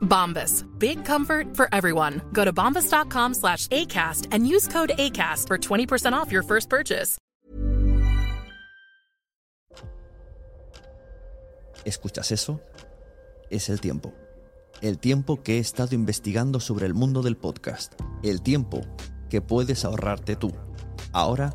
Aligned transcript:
Bombas. 0.00 0.64
Big 0.78 1.04
comfort 1.04 1.56
for 1.56 1.68
everyone. 1.72 2.20
Go 2.32 2.44
to 2.44 2.52
bombas.com 2.52 3.34
slash 3.34 3.66
ACAST 3.68 4.26
and 4.32 4.46
use 4.46 4.68
code 4.68 4.92
ACAST 4.98 5.46
for 5.46 5.58
20% 5.58 6.12
off 6.12 6.30
your 6.30 6.42
first 6.42 6.68
purchase. 6.68 7.18
¿Escuchas 11.84 12.30
eso? 12.30 12.60
Es 13.48 13.70
el 13.70 13.80
tiempo. 13.80 14.12
El 14.82 14.98
tiempo 14.98 15.42
que 15.42 15.56
he 15.56 15.58
estado 15.58 15.94
investigando 15.94 16.60
sobre 16.60 16.86
el 16.86 16.94
mundo 16.94 17.22
del 17.22 17.36
podcast. 17.36 17.94
El 18.22 18.42
tiempo 18.42 18.82
que 19.30 19.40
puedes 19.40 19.84
ahorrarte 19.84 20.36
tú. 20.36 20.52
Ahora 21.12 21.54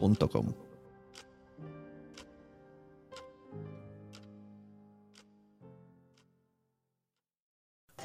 podcaster.com. 0.00 0.69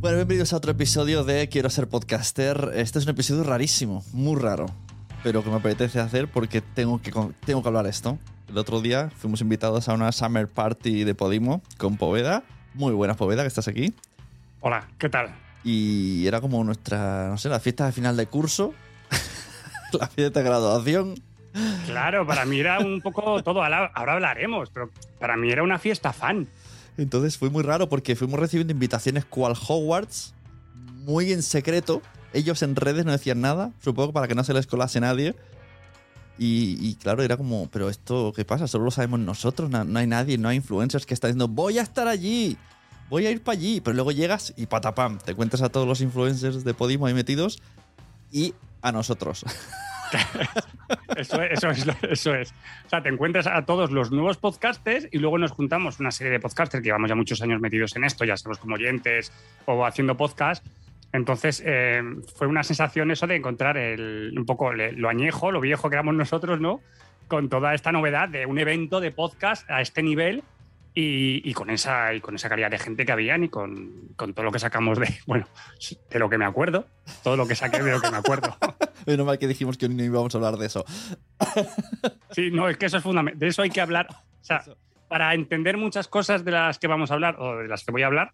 Bueno, 0.00 0.16
bienvenidos 0.16 0.54
a 0.54 0.56
otro 0.56 0.70
episodio 0.72 1.24
de 1.24 1.50
Quiero 1.50 1.68
ser 1.68 1.86
podcaster. 1.86 2.72
Este 2.74 2.98
es 2.98 3.04
un 3.04 3.10
episodio 3.10 3.44
rarísimo, 3.44 4.02
muy 4.14 4.40
raro, 4.40 4.64
pero 5.22 5.44
que 5.44 5.50
me 5.50 5.56
apetece 5.56 6.00
hacer 6.00 6.26
porque 6.26 6.62
tengo 6.62 7.02
que, 7.02 7.12
tengo 7.44 7.62
que 7.62 7.68
hablar 7.68 7.86
esto. 7.86 8.18
El 8.48 8.56
otro 8.56 8.80
día 8.80 9.10
fuimos 9.14 9.42
invitados 9.42 9.90
a 9.90 9.92
una 9.92 10.10
summer 10.10 10.48
party 10.48 11.04
de 11.04 11.14
Podimo 11.14 11.60
con 11.76 11.98
Poveda. 11.98 12.44
Muy 12.72 12.94
buena 12.94 13.12
Poveda, 13.12 13.42
que 13.42 13.48
estás 13.48 13.68
aquí. 13.68 13.92
Hola, 14.60 14.88
¿qué 14.96 15.10
tal? 15.10 15.34
Y 15.64 16.26
era 16.26 16.40
como 16.40 16.64
nuestra, 16.64 17.28
no 17.28 17.36
sé, 17.36 17.50
la 17.50 17.60
fiesta 17.60 17.84
de 17.84 17.92
final 17.92 18.16
de 18.16 18.24
curso, 18.24 18.72
la 19.92 20.06
fiesta 20.06 20.40
de 20.40 20.46
graduación. 20.46 21.14
Claro, 21.84 22.26
para 22.26 22.46
mí 22.46 22.58
era 22.58 22.78
un 22.78 23.02
poco 23.02 23.42
todo, 23.42 23.62
ahora 23.62 23.92
hablaremos, 23.94 24.70
pero 24.70 24.88
para 25.18 25.36
mí 25.36 25.50
era 25.50 25.62
una 25.62 25.78
fiesta 25.78 26.14
fan. 26.14 26.48
Entonces 27.02 27.38
fue 27.38 27.50
muy 27.50 27.62
raro 27.62 27.88
porque 27.88 28.14
fuimos 28.14 28.38
recibiendo 28.38 28.72
invitaciones 28.72 29.24
cual 29.24 29.54
Hogwarts, 29.54 30.34
muy 31.04 31.32
en 31.32 31.42
secreto. 31.42 32.02
Ellos 32.32 32.62
en 32.62 32.76
redes 32.76 33.04
no 33.04 33.12
decían 33.12 33.40
nada, 33.40 33.72
supongo 33.82 34.12
para 34.12 34.28
que 34.28 34.34
no 34.34 34.44
se 34.44 34.52
les 34.52 34.66
colase 34.66 35.00
nadie. 35.00 35.34
Y, 36.42 36.94
claro, 36.94 37.22
era 37.22 37.36
como, 37.36 37.68
pero 37.70 37.90
esto, 37.90 38.32
¿qué 38.34 38.46
pasa? 38.46 38.66
Solo 38.66 38.84
lo 38.84 38.90
sabemos 38.90 39.20
nosotros, 39.20 39.68
no, 39.68 39.98
hay 39.98 40.06
nadie, 40.06 40.38
no 40.38 40.48
hay 40.48 40.56
influencers 40.56 41.04
que 41.04 41.12
están 41.12 41.28
diciendo, 41.28 41.48
voy 41.48 41.78
a 41.78 41.82
estar 41.82 42.08
allí, 42.08 42.56
voy 43.10 43.26
a 43.26 43.30
ir 43.30 43.42
para 43.42 43.58
allí. 43.58 43.82
Pero 43.82 43.94
luego 43.94 44.10
llegas 44.10 44.54
y 44.56 44.64
patapam, 44.64 45.18
te 45.18 45.34
cuentas 45.34 45.60
a 45.60 45.68
todos 45.68 45.86
los 45.86 46.00
influencers 46.00 46.64
de 46.64 46.72
Podimo 46.72 47.04
ahí 47.04 47.12
metidos 47.12 47.60
y 48.32 48.54
a 48.80 48.90
nosotros. 48.90 49.44
eso, 51.16 51.42
es, 51.42 51.62
eso, 52.02 52.34
es, 52.34 52.54
O 52.86 52.88
sea, 52.88 53.02
te 53.02 53.08
encuentras 53.08 53.46
a 53.46 53.64
todos 53.64 53.90
los 53.90 54.10
nuevos 54.10 54.36
podcasters 54.36 55.08
y 55.10 55.18
luego 55.18 55.38
nos 55.38 55.52
juntamos 55.52 56.00
una 56.00 56.10
serie 56.10 56.32
de 56.32 56.40
podcasters 56.40 56.82
que 56.82 56.88
llevamos 56.88 57.08
ya 57.08 57.14
muchos 57.14 57.42
años 57.42 57.60
metidos 57.60 57.94
en 57.96 58.04
esto, 58.04 58.24
ya 58.24 58.36
sabemos 58.36 58.58
como 58.58 58.74
oyentes 58.74 59.32
o 59.66 59.84
haciendo 59.84 60.16
podcast. 60.16 60.64
Entonces, 61.12 61.62
eh, 61.66 62.02
fue 62.36 62.46
una 62.46 62.62
sensación 62.62 63.10
eso 63.10 63.26
de 63.26 63.36
encontrar 63.36 63.76
el, 63.76 64.32
un 64.36 64.46
poco 64.46 64.72
lo 64.72 65.08
añejo, 65.08 65.50
lo 65.50 65.60
viejo 65.60 65.90
que 65.90 65.96
éramos 65.96 66.14
nosotros, 66.14 66.60
¿no? 66.60 66.80
Con 67.26 67.48
toda 67.48 67.74
esta 67.74 67.92
novedad 67.92 68.28
de 68.28 68.46
un 68.46 68.58
evento 68.58 69.00
de 69.00 69.10
podcast 69.10 69.68
a 69.70 69.80
este 69.80 70.02
nivel 70.02 70.44
y, 70.94 71.54
con 71.54 71.70
esa, 71.70 72.14
y 72.14 72.20
con 72.20 72.34
esa 72.34 72.48
calidad 72.48 72.70
de 72.70 72.78
gente 72.78 73.06
que 73.06 73.12
habían 73.12 73.44
y 73.44 73.48
con, 73.48 74.08
con, 74.16 74.34
todo 74.34 74.44
lo 74.44 74.52
que 74.52 74.58
sacamos 74.58 74.98
de, 74.98 75.08
bueno, 75.26 75.46
de 76.10 76.18
lo 76.18 76.28
que 76.28 76.38
me 76.38 76.44
acuerdo, 76.44 76.86
todo 77.22 77.36
lo 77.36 77.46
que 77.46 77.54
saqué 77.54 77.82
de 77.82 77.92
lo 77.92 78.00
que 78.00 78.10
me 78.10 78.16
acuerdo. 78.16 78.56
Menos 79.06 79.26
mal 79.26 79.38
que 79.38 79.48
dijimos 79.48 79.76
que 79.76 79.88
no 79.88 80.02
íbamos 80.02 80.34
a 80.34 80.38
hablar 80.38 80.56
de 80.56 80.66
eso. 80.66 80.84
sí, 82.30 82.50
no, 82.50 82.68
es 82.68 82.76
que 82.76 82.86
eso 82.86 82.98
es 82.98 83.02
fundamental. 83.02 83.38
De 83.38 83.48
eso 83.48 83.62
hay 83.62 83.70
que 83.70 83.80
hablar. 83.80 84.06
O 84.10 84.44
sea, 84.44 84.62
para 85.08 85.34
entender 85.34 85.76
muchas 85.76 86.08
cosas 86.08 86.44
de 86.44 86.52
las 86.52 86.78
que 86.78 86.86
vamos 86.86 87.10
a 87.10 87.14
hablar 87.14 87.36
o 87.38 87.58
de 87.58 87.68
las 87.68 87.84
que 87.84 87.92
voy 87.92 88.02
a 88.02 88.06
hablar, 88.06 88.32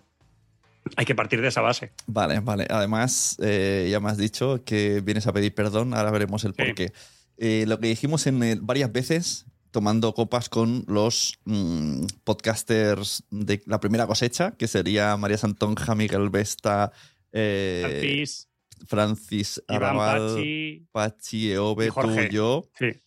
hay 0.97 1.04
que 1.04 1.15
partir 1.15 1.41
de 1.41 1.49
esa 1.49 1.60
base. 1.60 1.93
Vale, 2.06 2.41
vale. 2.41 2.66
Además, 2.71 3.37
eh, 3.43 3.88
ya 3.91 3.99
me 4.00 4.10
has 4.10 4.19
dicho 4.19 4.62
que 4.65 5.00
vienes 5.00 5.27
a 5.27 5.32
pedir 5.32 5.54
perdón, 5.54 5.94
ahora 5.94 6.10
veremos 6.10 6.44
el 6.44 6.54
porqué. 6.54 6.93
Eh, 7.38 7.65
lo 7.66 7.78
que 7.81 7.88
dijimos 7.88 8.27
en 8.27 8.65
varias 8.65 8.93
veces 8.93 9.47
tomando 9.77 10.15
copas 10.15 10.48
con 10.48 10.84
los 10.87 11.38
mm, 11.44 12.06
podcasters 12.25 13.25
de 13.31 13.62
la 13.66 13.78
primera 13.78 14.06
cosecha, 14.06 14.53
que 14.53 14.69
sería 14.69 15.16
María 15.19 15.37
Santonja, 15.37 15.94
Miguel 15.94 16.31
Vesta, 16.31 16.93
eh, 17.31 18.25
Francis, 18.87 19.27
Francis 19.27 19.63
Arrabal, 19.69 20.87
Pachi, 20.93 21.53
Eove, 21.53 21.91
tú, 21.91 22.21
yo. 22.31 22.69
Sí. 22.78 23.03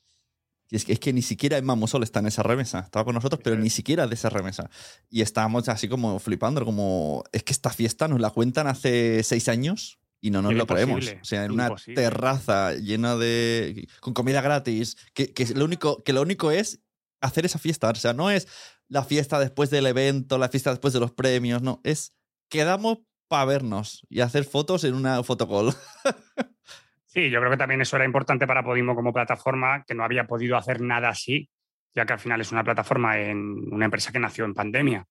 Y 0.71 0.75
es 0.75 0.85
que, 0.85 0.93
es 0.93 0.99
que 0.99 1.13
ni 1.13 1.23
siquiera 1.23 1.57
Emma 1.57 1.75
Musol 1.75 2.03
está 2.03 2.19
en 2.19 2.27
esa 2.27 2.43
remesa. 2.43 2.79
Estaba 2.79 3.03
con 3.03 3.15
nosotros, 3.15 3.41
pero 3.43 3.55
ni 3.55 3.71
siquiera 3.71 4.05
de 4.05 4.13
esa 4.13 4.29
remesa. 4.29 4.69
Y 5.09 5.21
estábamos 5.21 5.67
así 5.67 5.87
como 5.87 6.19
flipando, 6.19 6.63
como, 6.63 7.23
es 7.31 7.43
que 7.43 7.53
esta 7.53 7.71
fiesta 7.71 8.07
nos 8.07 8.19
la 8.19 8.29
cuentan 8.29 8.67
hace 8.67 9.23
seis 9.23 9.49
años 9.49 9.99
y 10.21 10.29
no 10.29 10.41
nos 10.41 10.53
lo 10.53 10.67
creemos. 10.67 11.07
O 11.21 11.25
sea, 11.25 11.45
en 11.45 11.51
una 11.51 11.73
terraza 11.95 12.75
llena 12.75 13.15
de. 13.15 13.87
con 13.99 14.13
comida 14.13 14.41
gratis, 14.41 14.95
que, 15.13 15.33
lo 15.55 15.65
único, 15.65 16.03
que 16.03 16.13
lo 16.13 16.21
único 16.21 16.51
es 16.51 16.79
hacer 17.19 17.45
esa 17.45 17.57
fiesta. 17.57 17.89
O 17.89 17.95
sea, 17.95 18.13
no 18.13 18.29
es 18.29 18.47
la 18.87 19.03
fiesta 19.03 19.39
después 19.39 19.71
del 19.71 19.87
evento, 19.87 20.37
la 20.37 20.49
fiesta 20.49 20.69
después 20.69 20.93
de 20.93 20.99
los 20.99 21.11
premios, 21.11 21.63
no. 21.63 21.81
Es 21.83 22.13
quedamos 22.49 22.99
para 23.29 23.45
vernos 23.45 24.05
y 24.09 24.19
hacer 24.19 24.43
fotos 24.43 24.83
en 24.83 24.95
una 24.95 25.23
fotocall. 25.23 25.71
sí, 27.05 27.29
yo 27.29 27.39
creo 27.39 27.51
que 27.51 27.57
también 27.57 27.81
eso 27.81 27.95
era 27.95 28.05
importante 28.05 28.45
para 28.45 28.63
Podimo 28.63 28.95
como 28.95 29.13
plataforma, 29.13 29.83
que 29.87 29.95
no 29.95 30.03
había 30.03 30.27
podido 30.27 30.57
hacer 30.57 30.81
nada 30.81 31.09
así, 31.09 31.49
ya 31.95 32.05
que 32.05 32.13
al 32.13 32.19
final 32.19 32.41
es 32.41 32.51
una 32.51 32.63
plataforma 32.63 33.17
en 33.17 33.39
una 33.71 33.85
empresa 33.85 34.11
que 34.11 34.19
nació 34.19 34.43
en 34.45 34.53
pandemia. 34.53 35.05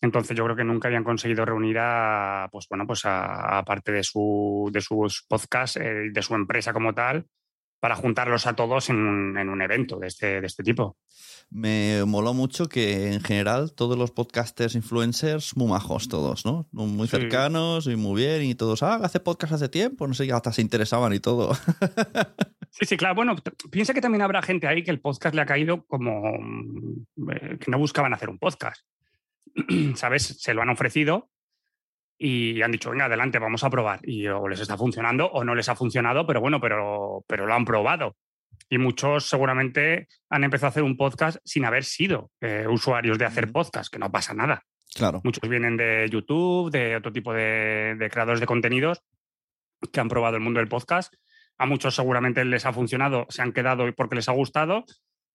Entonces 0.00 0.36
yo 0.36 0.44
creo 0.44 0.56
que 0.56 0.64
nunca 0.64 0.88
habían 0.88 1.04
conseguido 1.04 1.44
reunir 1.44 1.76
a, 1.78 2.48
pues 2.50 2.66
bueno, 2.68 2.86
pues 2.86 3.02
a, 3.04 3.62
parte 3.64 3.92
de, 3.92 4.02
su, 4.02 4.68
de 4.72 4.80
sus 4.80 5.24
podcasts, 5.28 5.76
eh, 5.76 6.10
de 6.12 6.22
su 6.22 6.34
empresa 6.34 6.72
como 6.72 6.92
tal, 6.92 7.26
para 7.82 7.96
juntarlos 7.96 8.46
a 8.46 8.54
todos 8.54 8.90
en 8.90 8.96
un, 8.96 9.36
en 9.36 9.48
un 9.48 9.60
evento 9.60 9.98
de 9.98 10.06
este, 10.06 10.40
de 10.40 10.46
este 10.46 10.62
tipo. 10.62 10.96
Me 11.50 12.04
moló 12.06 12.32
mucho 12.32 12.68
que 12.68 13.12
en 13.12 13.20
general 13.20 13.72
todos 13.74 13.98
los 13.98 14.12
podcasters 14.12 14.76
influencers 14.76 15.56
muy 15.56 15.66
majos 15.66 16.06
todos, 16.06 16.46
¿no? 16.46 16.68
Muy 16.70 17.08
Sí. 17.08 17.16
cercanos 17.16 17.88
y 17.88 17.96
muy 17.96 18.22
bien 18.22 18.44
y 18.44 18.54
todos, 18.54 18.84
ah, 18.84 19.00
hace 19.02 19.18
podcast 19.18 19.54
hace 19.54 19.68
tiempo, 19.68 20.06
no 20.06 20.14
sé, 20.14 20.30
hasta 20.32 20.52
se 20.52 20.62
interesaban 20.62 21.12
y 21.12 21.18
todo. 21.18 21.54
Sí, 22.74 22.86
sí, 22.86 22.96
claro. 22.96 23.14
Bueno, 23.16 23.36
piensa 23.70 23.92
que 23.92 24.00
también 24.00 24.22
habrá 24.22 24.40
gente 24.40 24.66
ahí 24.66 24.82
que 24.82 24.90
el 24.90 24.98
podcast 24.98 25.34
le 25.34 25.42
ha 25.42 25.46
caído 25.46 25.84
como 25.86 26.22
mm, 26.40 27.30
eh, 27.30 27.58
que 27.60 27.70
no 27.70 27.76
buscaban 27.76 28.14
hacer 28.14 28.30
un 28.30 28.38
podcast. 28.38 28.86
¿Sabes? 29.94 30.22
Se 30.40 30.54
lo 30.54 30.62
han 30.62 30.70
ofrecido 30.70 31.28
y 32.24 32.62
han 32.62 32.70
dicho, 32.70 32.90
venga, 32.90 33.06
adelante, 33.06 33.40
vamos 33.40 33.64
a 33.64 33.70
probar. 33.70 33.98
Y 34.04 34.28
o 34.28 34.46
les 34.46 34.60
está 34.60 34.78
funcionando 34.78 35.26
o 35.26 35.42
no 35.42 35.56
les 35.56 35.68
ha 35.68 35.74
funcionado, 35.74 36.24
pero 36.24 36.40
bueno, 36.40 36.60
pero, 36.60 37.24
pero 37.26 37.46
lo 37.46 37.54
han 37.54 37.64
probado. 37.64 38.14
Y 38.70 38.78
muchos 38.78 39.28
seguramente 39.28 40.06
han 40.30 40.44
empezado 40.44 40.68
a 40.68 40.70
hacer 40.70 40.84
un 40.84 40.96
podcast 40.96 41.38
sin 41.44 41.64
haber 41.64 41.82
sido 41.82 42.30
eh, 42.40 42.64
usuarios 42.68 43.18
de 43.18 43.24
hacer 43.24 43.50
podcast, 43.50 43.92
que 43.92 43.98
no 43.98 44.12
pasa 44.12 44.34
nada. 44.34 44.62
claro. 44.94 45.20
Muchos 45.24 45.50
vienen 45.50 45.76
de 45.76 46.08
YouTube, 46.08 46.70
de 46.70 46.94
otro 46.94 47.12
tipo 47.12 47.34
de, 47.34 47.96
de 47.98 48.08
creadores 48.08 48.38
de 48.38 48.46
contenidos 48.46 49.02
que 49.92 49.98
han 49.98 50.08
probado 50.08 50.36
el 50.36 50.44
mundo 50.44 50.60
del 50.60 50.68
podcast. 50.68 51.12
A 51.58 51.66
muchos 51.66 51.96
seguramente 51.96 52.44
les 52.44 52.66
ha 52.66 52.72
funcionado, 52.72 53.26
se 53.30 53.42
han 53.42 53.52
quedado 53.52 53.92
porque 53.96 54.14
les 54.14 54.28
ha 54.28 54.32
gustado. 54.32 54.84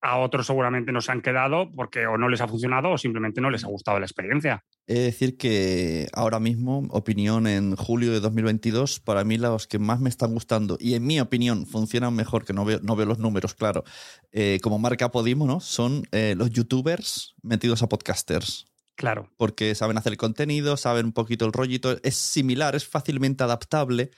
A 0.01 0.19
otros 0.19 0.45
seguramente 0.45 0.91
no 0.91 1.01
se 1.01 1.11
han 1.11 1.21
quedado 1.21 1.71
porque 1.71 2.05
o 2.05 2.17
no 2.17 2.29
les 2.29 2.39
ha 2.41 2.47
funcionado 2.47 2.91
o 2.91 2.97
simplemente 2.97 3.41
no 3.41 3.49
les 3.49 3.63
ha 3.63 3.67
gustado 3.67 3.99
la 3.99 4.05
experiencia. 4.05 4.63
He 4.85 4.93
de 4.93 5.01
decir 5.01 5.37
que 5.37 6.07
ahora 6.13 6.39
mismo, 6.39 6.83
opinión 6.91 7.47
en 7.47 7.75
julio 7.75 8.11
de 8.11 8.19
2022, 8.19 8.99
para 8.99 9.23
mí 9.23 9.37
los 9.37 9.67
que 9.67 9.79
más 9.79 9.99
me 9.99 10.09
están 10.09 10.33
gustando 10.33 10.77
y 10.79 10.93
en 10.93 11.05
mi 11.05 11.19
opinión 11.19 11.65
funcionan 11.65 12.15
mejor, 12.15 12.45
que 12.45 12.53
no 12.53 12.63
veo, 12.63 12.79
no 12.83 12.95
veo 12.95 13.07
los 13.07 13.19
números, 13.19 13.55
claro, 13.55 13.83
eh, 14.31 14.59
como 14.61 14.77
marca 14.77 15.09
Podimo, 15.09 15.47
¿no? 15.47 15.59
Son 15.59 16.03
eh, 16.11 16.35
los 16.37 16.51
youtubers 16.51 17.35
metidos 17.41 17.81
a 17.81 17.89
podcasters. 17.89 18.67
Claro. 18.95 19.29
Porque 19.37 19.75
saben 19.75 19.97
hacer 19.97 20.17
contenido, 20.17 20.75
saben 20.75 21.05
un 21.05 21.13
poquito 21.13 21.45
el 21.45 21.53
rollito, 21.53 21.97
es 22.01 22.15
similar, 22.15 22.75
es 22.75 22.87
fácilmente 22.87 23.43
adaptable 23.43 24.09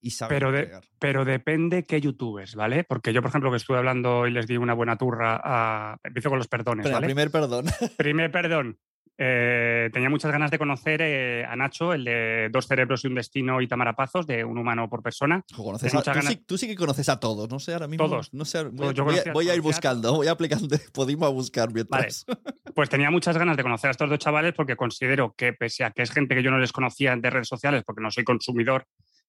y 0.00 0.10
saben 0.10 0.36
Pero 0.38 0.52
de-. 0.52 0.70
Pero 0.98 1.24
depende 1.24 1.84
qué 1.84 2.00
youtubers, 2.00 2.54
¿vale? 2.54 2.84
Porque 2.84 3.12
yo, 3.12 3.20
por 3.22 3.30
ejemplo, 3.30 3.50
que 3.50 3.56
estuve 3.56 3.78
hablando 3.78 4.26
y 4.26 4.30
les 4.30 4.46
di 4.46 4.56
una 4.56 4.74
buena 4.74 4.96
turra 4.96 5.40
a... 5.42 5.96
Empiezo 6.04 6.28
con 6.30 6.38
los 6.38 6.48
perdones, 6.48 6.90
¿vale? 6.90 7.06
primer 7.06 7.30
perdón. 7.30 7.66
Primer 7.96 8.30
perdón. 8.30 8.78
Eh, 9.20 9.90
tenía 9.92 10.08
muchas 10.08 10.30
ganas 10.30 10.48
de 10.52 10.58
conocer 10.58 11.00
eh, 11.02 11.44
a 11.44 11.56
Nacho, 11.56 11.92
el 11.92 12.04
de 12.04 12.48
Dos 12.52 12.68
cerebros 12.68 13.02
y 13.04 13.08
un 13.08 13.16
destino 13.16 13.60
y 13.60 13.66
Tamarapazos, 13.66 14.28
de 14.28 14.44
un 14.44 14.56
humano 14.58 14.88
por 14.88 15.02
persona. 15.02 15.44
Conoces 15.56 15.92
a- 15.92 16.02
tú, 16.02 16.10
ganas- 16.12 16.26
sí, 16.34 16.44
tú 16.46 16.56
sí 16.56 16.68
que 16.68 16.76
conoces 16.76 17.08
a 17.08 17.18
todos, 17.18 17.50
no 17.50 17.58
sé, 17.58 17.72
ahora 17.72 17.88
mismo. 17.88 18.08
Todos. 18.08 18.32
No 18.32 18.44
sé, 18.44 18.62
voy, 18.62 18.76
Todos. 18.76 18.94
Yo 18.94 19.04
voy 19.04 19.16
a- 19.18 19.32
voy 19.32 19.50
a 19.50 19.56
ir 19.56 19.60
buscando, 19.60 20.14
voy 20.14 20.28
aplicando 20.28 20.68
Podimo 20.92 21.26
a 21.26 21.30
buscar 21.30 21.72
mientras. 21.72 22.24
Pues 22.78 22.88
tenía 22.90 23.10
muchas 23.10 23.36
ganas 23.36 23.56
de 23.56 23.64
conocer 23.64 23.88
a 23.88 23.90
estos 23.90 24.08
dos 24.08 24.20
chavales 24.20 24.54
porque 24.54 24.76
considero 24.76 25.34
que, 25.36 25.52
pese 25.52 25.82
a 25.82 25.90
que 25.90 26.02
es 26.02 26.12
gente 26.12 26.36
que 26.36 26.44
yo 26.44 26.52
no 26.52 26.60
les 26.60 26.70
conocía 26.70 27.16
de 27.16 27.28
redes 27.28 27.48
sociales, 27.48 27.82
porque 27.84 28.00
no 28.00 28.08
soy 28.12 28.22
consumidor 28.22 28.86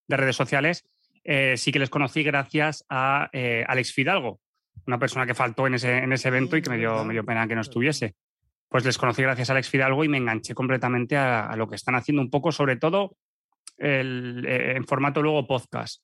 de 0.09 0.17
redes 0.17 0.35
sociales, 0.35 0.85
eh, 1.23 1.55
sí 1.55 1.71
que 1.71 1.79
les 1.79 1.89
conocí 1.89 2.23
gracias 2.23 2.83
a 2.89 3.29
eh, 3.31 3.63
Alex 3.65 3.93
Fidalgo, 3.93 4.41
una 4.85 4.99
persona 4.99 5.25
que 5.25 5.33
faltó 5.33 5.67
en 5.67 5.75
ese, 5.75 5.99
en 5.99 6.11
ese 6.11 6.27
evento 6.27 6.57
y 6.57 6.61
que 6.61 6.69
me 6.69 6.77
dio, 6.77 7.05
me 7.05 7.13
dio 7.13 7.23
pena 7.23 7.47
que 7.47 7.55
no 7.55 7.61
estuviese. 7.61 8.15
Pues 8.67 8.83
les 8.83 8.97
conocí 8.97 9.21
gracias 9.21 9.49
a 9.49 9.53
Alex 9.53 9.69
Fidalgo 9.69 10.03
y 10.03 10.09
me 10.09 10.17
enganché 10.17 10.53
completamente 10.53 11.15
a, 11.15 11.47
a 11.47 11.55
lo 11.55 11.69
que 11.69 11.75
están 11.75 11.95
haciendo 11.95 12.21
un 12.21 12.29
poco, 12.29 12.51
sobre 12.51 12.75
todo 12.75 13.15
el, 13.77 14.45
eh, 14.45 14.73
en 14.75 14.85
formato 14.85 15.21
luego 15.21 15.47
podcast 15.47 16.03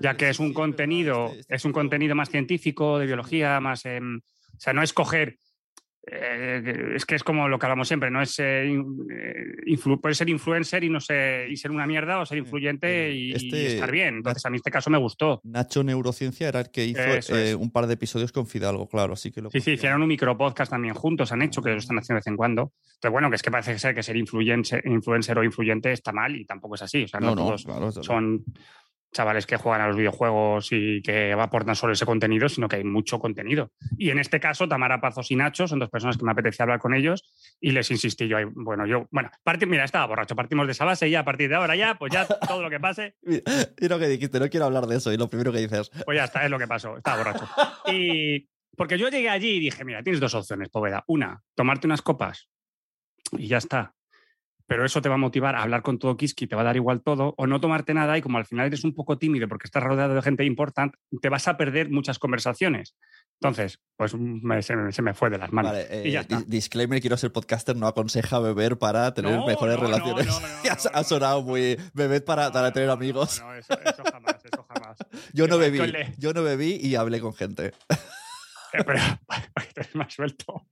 ya 0.00 0.16
que 0.16 0.28
es 0.28 0.38
un 0.38 0.52
contenido, 0.52 1.32
este 1.32 1.54
es 1.54 1.64
un 1.64 1.72
contenido 1.72 2.14
más 2.14 2.30
científico, 2.30 2.98
de 2.98 3.06
biología, 3.06 3.60
más, 3.60 3.84
em, 3.86 4.18
o 4.18 4.60
sea, 4.60 4.72
no 4.72 4.82
es 4.82 4.92
coger, 4.92 5.38
eh, 6.06 6.92
es 6.96 7.06
que 7.06 7.14
es 7.14 7.22
como 7.24 7.48
lo 7.48 7.58
que 7.58 7.66
hablamos 7.66 7.86
siempre, 7.88 8.10
no 8.10 8.20
es 8.20 8.38
eh, 8.40 8.64
eh, 8.64 8.74
influ- 9.66 10.12
ser 10.14 10.28
influencer 10.28 10.82
y 10.84 10.90
no 10.90 11.00
sé, 11.00 11.46
y 11.48 11.56
ser 11.56 11.70
una 11.70 11.86
mierda 11.86 12.18
o 12.20 12.26
ser 12.26 12.38
influyente 12.38 13.08
eh, 13.08 13.12
y, 13.14 13.30
y 13.30 13.32
este- 13.34 13.66
estar 13.74 13.90
bien. 13.90 14.16
Entonces 14.16 14.44
a 14.44 14.50
mí 14.50 14.56
este 14.56 14.70
caso 14.70 14.90
me 14.90 14.98
gustó. 14.98 15.40
Nacho 15.44 15.84
Neurociencia 15.84 16.48
era 16.48 16.60
el 16.60 16.70
que 16.70 16.84
hizo 16.86 17.00
eh, 17.36 17.54
un 17.54 17.70
par 17.70 17.86
de 17.86 17.94
episodios 17.94 18.32
con 18.32 18.46
Fidalgo, 18.46 18.88
claro, 18.88 19.12
así 19.12 19.30
que 19.30 19.40
lo 19.40 19.50
Sí, 19.50 19.60
sí, 19.60 19.72
hicieron 19.72 20.02
un 20.02 20.08
micropodcast 20.08 20.70
también 20.70 20.94
juntos, 20.94 21.30
han 21.32 21.42
hecho, 21.42 21.62
que 21.62 21.70
lo 21.70 21.76
están 21.78 21.98
haciendo 21.98 22.16
de 22.16 22.20
vez 22.20 22.26
en 22.26 22.36
cuando. 22.36 22.72
Entonces, 22.94 23.10
bueno, 23.12 23.30
que 23.30 23.36
es 23.36 23.42
que 23.42 23.50
parece 23.50 23.78
ser 23.78 23.94
que 23.94 24.02
ser 24.02 24.16
influencer, 24.16 24.82
influencer 24.86 25.38
o 25.38 25.44
influyente 25.44 25.92
está 25.92 26.12
mal 26.12 26.34
y 26.36 26.44
tampoco 26.44 26.74
es 26.74 26.82
así. 26.82 27.04
O 27.04 27.08
sea, 27.08 27.20
no, 27.20 27.28
No, 27.28 27.34
no, 27.36 27.42
todos 27.46 27.64
claro, 27.64 27.92
son 27.92 28.44
chavales 29.12 29.46
que 29.46 29.56
juegan 29.56 29.82
a 29.82 29.88
los 29.88 29.96
videojuegos 29.96 30.68
y 30.72 31.02
que 31.02 31.32
aportan 31.32 31.76
solo 31.76 31.92
ese 31.92 32.06
contenido, 32.06 32.48
sino 32.48 32.68
que 32.68 32.76
hay 32.76 32.84
mucho 32.84 33.18
contenido. 33.18 33.70
Y 33.98 34.10
en 34.10 34.18
este 34.18 34.40
caso, 34.40 34.68
Tamara 34.68 35.00
Pazos 35.00 35.30
y 35.30 35.36
Nacho 35.36 35.68
son 35.68 35.78
dos 35.78 35.90
personas 35.90 36.16
que 36.16 36.24
me 36.24 36.32
apetecía 36.32 36.64
hablar 36.64 36.80
con 36.80 36.94
ellos 36.94 37.22
y 37.60 37.72
les 37.72 37.90
insistí 37.90 38.26
yo. 38.26 38.38
Bueno, 38.54 38.86
yo, 38.86 39.06
bueno, 39.10 39.30
mira, 39.66 39.84
estaba 39.84 40.06
borracho, 40.06 40.34
partimos 40.34 40.66
de 40.66 40.72
esa 40.72 40.84
base 40.84 41.08
y 41.08 41.12
ya 41.12 41.20
a 41.20 41.24
partir 41.24 41.48
de 41.48 41.56
ahora 41.56 41.76
ya, 41.76 41.96
pues 41.96 42.12
ya 42.12 42.26
todo 42.26 42.62
lo 42.62 42.70
que 42.70 42.80
pase, 42.80 43.16
y 43.22 43.88
lo 43.88 43.98
que 43.98 44.08
dijiste, 44.08 44.40
no 44.40 44.48
quiero 44.48 44.66
hablar 44.66 44.86
de 44.86 44.96
eso, 44.96 45.12
y 45.12 45.16
lo 45.16 45.28
primero 45.28 45.52
que 45.52 45.58
dices, 45.58 45.90
pues 46.04 46.16
ya 46.16 46.24
está, 46.24 46.44
es 46.44 46.50
lo 46.50 46.58
que 46.58 46.66
pasó, 46.66 46.96
estaba 46.96 47.18
borracho. 47.18 47.48
Y 47.86 48.48
porque 48.76 48.98
yo 48.98 49.08
llegué 49.08 49.28
allí 49.28 49.56
y 49.56 49.60
dije, 49.60 49.84
mira, 49.84 50.02
tienes 50.02 50.20
dos 50.20 50.34
opciones, 50.34 50.68
Poveda. 50.68 51.04
Una, 51.06 51.42
tomarte 51.54 51.86
unas 51.86 52.02
copas 52.02 52.48
y 53.32 53.48
ya 53.48 53.58
está. 53.58 53.94
Pero 54.72 54.86
eso 54.86 55.02
te 55.02 55.10
va 55.10 55.16
a 55.16 55.18
motivar 55.18 55.54
a 55.54 55.62
hablar 55.62 55.82
con 55.82 55.98
todo 55.98 56.16
Kiski, 56.16 56.46
te 56.46 56.56
va 56.56 56.62
a 56.62 56.64
dar 56.64 56.76
igual 56.76 57.02
todo, 57.02 57.34
o 57.36 57.46
no 57.46 57.60
tomarte 57.60 57.92
nada 57.92 58.16
y 58.16 58.22
como 58.22 58.38
al 58.38 58.46
final 58.46 58.66
eres 58.68 58.84
un 58.84 58.94
poco 58.94 59.18
tímido 59.18 59.46
porque 59.46 59.66
estás 59.66 59.82
rodeado 59.82 60.14
de 60.14 60.22
gente 60.22 60.46
importante, 60.46 60.96
te 61.20 61.28
vas 61.28 61.46
a 61.46 61.58
perder 61.58 61.90
muchas 61.90 62.18
conversaciones. 62.18 62.96
Entonces, 63.38 63.80
pues 63.98 64.14
me- 64.14 64.62
se, 64.62 64.74
me- 64.74 64.90
se 64.92 65.02
me 65.02 65.12
fue 65.12 65.28
de 65.28 65.36
las 65.36 65.52
manos. 65.52 65.72
vale, 65.72 65.86
eh, 65.90 66.08
y 66.08 66.12
ya 66.12 66.20
está. 66.22 66.38
di- 66.38 66.44
disclaimer, 66.46 67.02
quiero 67.02 67.18
ser 67.18 67.32
podcaster, 67.32 67.76
no 67.76 67.86
aconseja 67.86 68.38
beber 68.38 68.78
para 68.78 69.12
tener 69.12 69.36
No, 69.36 69.46
mejores 69.46 69.76
no, 69.76 69.82
relaciones. 69.82 70.26
no, 70.26 70.32
ha, 70.34 70.72
ha 70.94 71.02
no. 71.02 71.04
sonado 71.04 71.42
muy, 71.42 71.76
bebed 71.92 72.24
para, 72.24 72.50
para 72.50 72.72
tener 72.72 72.88
amigos. 72.88 73.42
No, 73.42 73.52
eso, 73.54 73.74
eso 73.84 74.02
jamás, 74.10 74.36
eso 74.42 74.64
jamás. 74.72 74.96
Yo 75.34 75.46
no 75.48 75.58
bebí, 75.58 75.80
yo 76.16 76.32
no 76.32 76.42
bebí 76.42 76.78
y 76.80 76.94
hablé 76.94 77.20
con 77.20 77.34
gente. 77.34 77.72
Eh, 78.72 78.82
pero 78.86 79.00
te 79.74 79.80
des 79.82 79.94
más 79.94 80.14
suelto. 80.14 80.66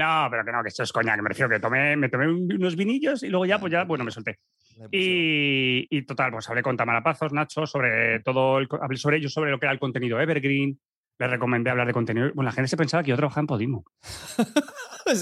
No, 0.00 0.28
pero 0.30 0.44
que 0.44 0.52
no, 0.52 0.62
que 0.62 0.68
esto 0.68 0.82
es 0.82 0.92
coña, 0.92 1.14
que 1.14 1.22
me 1.22 1.28
refiero 1.28 1.48
que 1.50 1.60
tomé, 1.60 1.94
me 1.96 2.08
tomé 2.08 2.26
un- 2.26 2.50
unos 2.52 2.74
vinillos 2.74 3.22
y 3.22 3.28
luego 3.28 3.44
ya, 3.46 3.58
pues 3.58 3.70
ya, 3.72 3.84
bueno, 3.84 4.02
me 4.04 4.10
solté. 4.10 4.38
Y, 4.90 5.86
y 5.90 6.02
total, 6.06 6.30
pues 6.32 6.48
hablé 6.48 6.62
con 6.62 6.76
Tamara 6.76 7.02
Pazos, 7.02 7.32
Nacho, 7.32 7.66
sobre 7.66 8.20
todo, 8.20 8.58
el, 8.58 8.68
hablé 8.80 8.96
sobre 8.96 9.18
ellos, 9.18 9.32
sobre 9.32 9.50
lo 9.50 9.58
que 9.58 9.66
era 9.66 9.72
el 9.72 9.78
contenido 9.78 10.18
Evergreen. 10.20 10.80
Le 11.18 11.26
recomendé 11.28 11.68
hablar 11.68 11.86
de 11.86 11.92
contenido. 11.92 12.30
Bueno, 12.34 12.48
la 12.48 12.52
gente 12.52 12.68
se 12.68 12.78
pensaba 12.78 13.02
que 13.02 13.10
yo 13.10 13.16
trabajaba 13.16 13.42
en 13.42 13.46
Podimo. 13.46 13.84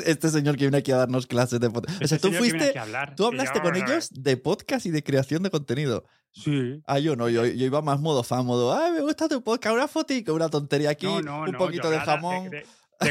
Este 0.04 0.28
señor 0.28 0.56
que 0.56 0.64
viene 0.64 0.78
aquí 0.78 0.92
a 0.92 0.96
darnos 0.98 1.26
clases 1.26 1.60
de 1.60 1.70
podcast. 1.70 2.02
O 2.02 2.06
sea, 2.06 2.16
Este 2.16 2.28
tú 2.28 2.34
fuiste, 2.34 2.74
tú 3.16 3.26
hablaste 3.26 3.58
yo, 3.58 3.62
con 3.62 3.74
ellos 3.76 4.10
de 4.12 4.36
podcast 4.36 4.84
y 4.86 4.90
de 4.90 5.02
creación 5.02 5.42
de 5.42 5.50
contenido. 5.50 6.04
Sí. 6.32 6.82
Ah, 6.86 6.98
yo 6.98 7.16
no, 7.16 7.28
yo, 7.30 7.46
yo 7.46 7.64
iba 7.66 7.80
más 7.80 7.98
modo 7.98 8.22
fan, 8.22 8.44
modo, 8.44 8.76
ay, 8.76 8.92
me 8.92 9.00
gusta 9.00 9.28
tu 9.28 9.42
podcast, 9.42 9.74
una 9.74 9.88
fotico, 9.88 10.34
una 10.34 10.50
tontería 10.50 10.90
aquí, 10.90 11.06
No, 11.06 11.22
no, 11.22 11.42
un 11.44 11.52
poquito 11.52 11.88
de 11.90 12.00
jamón. 12.00 12.50
De, 12.50 12.58
de 12.58 12.66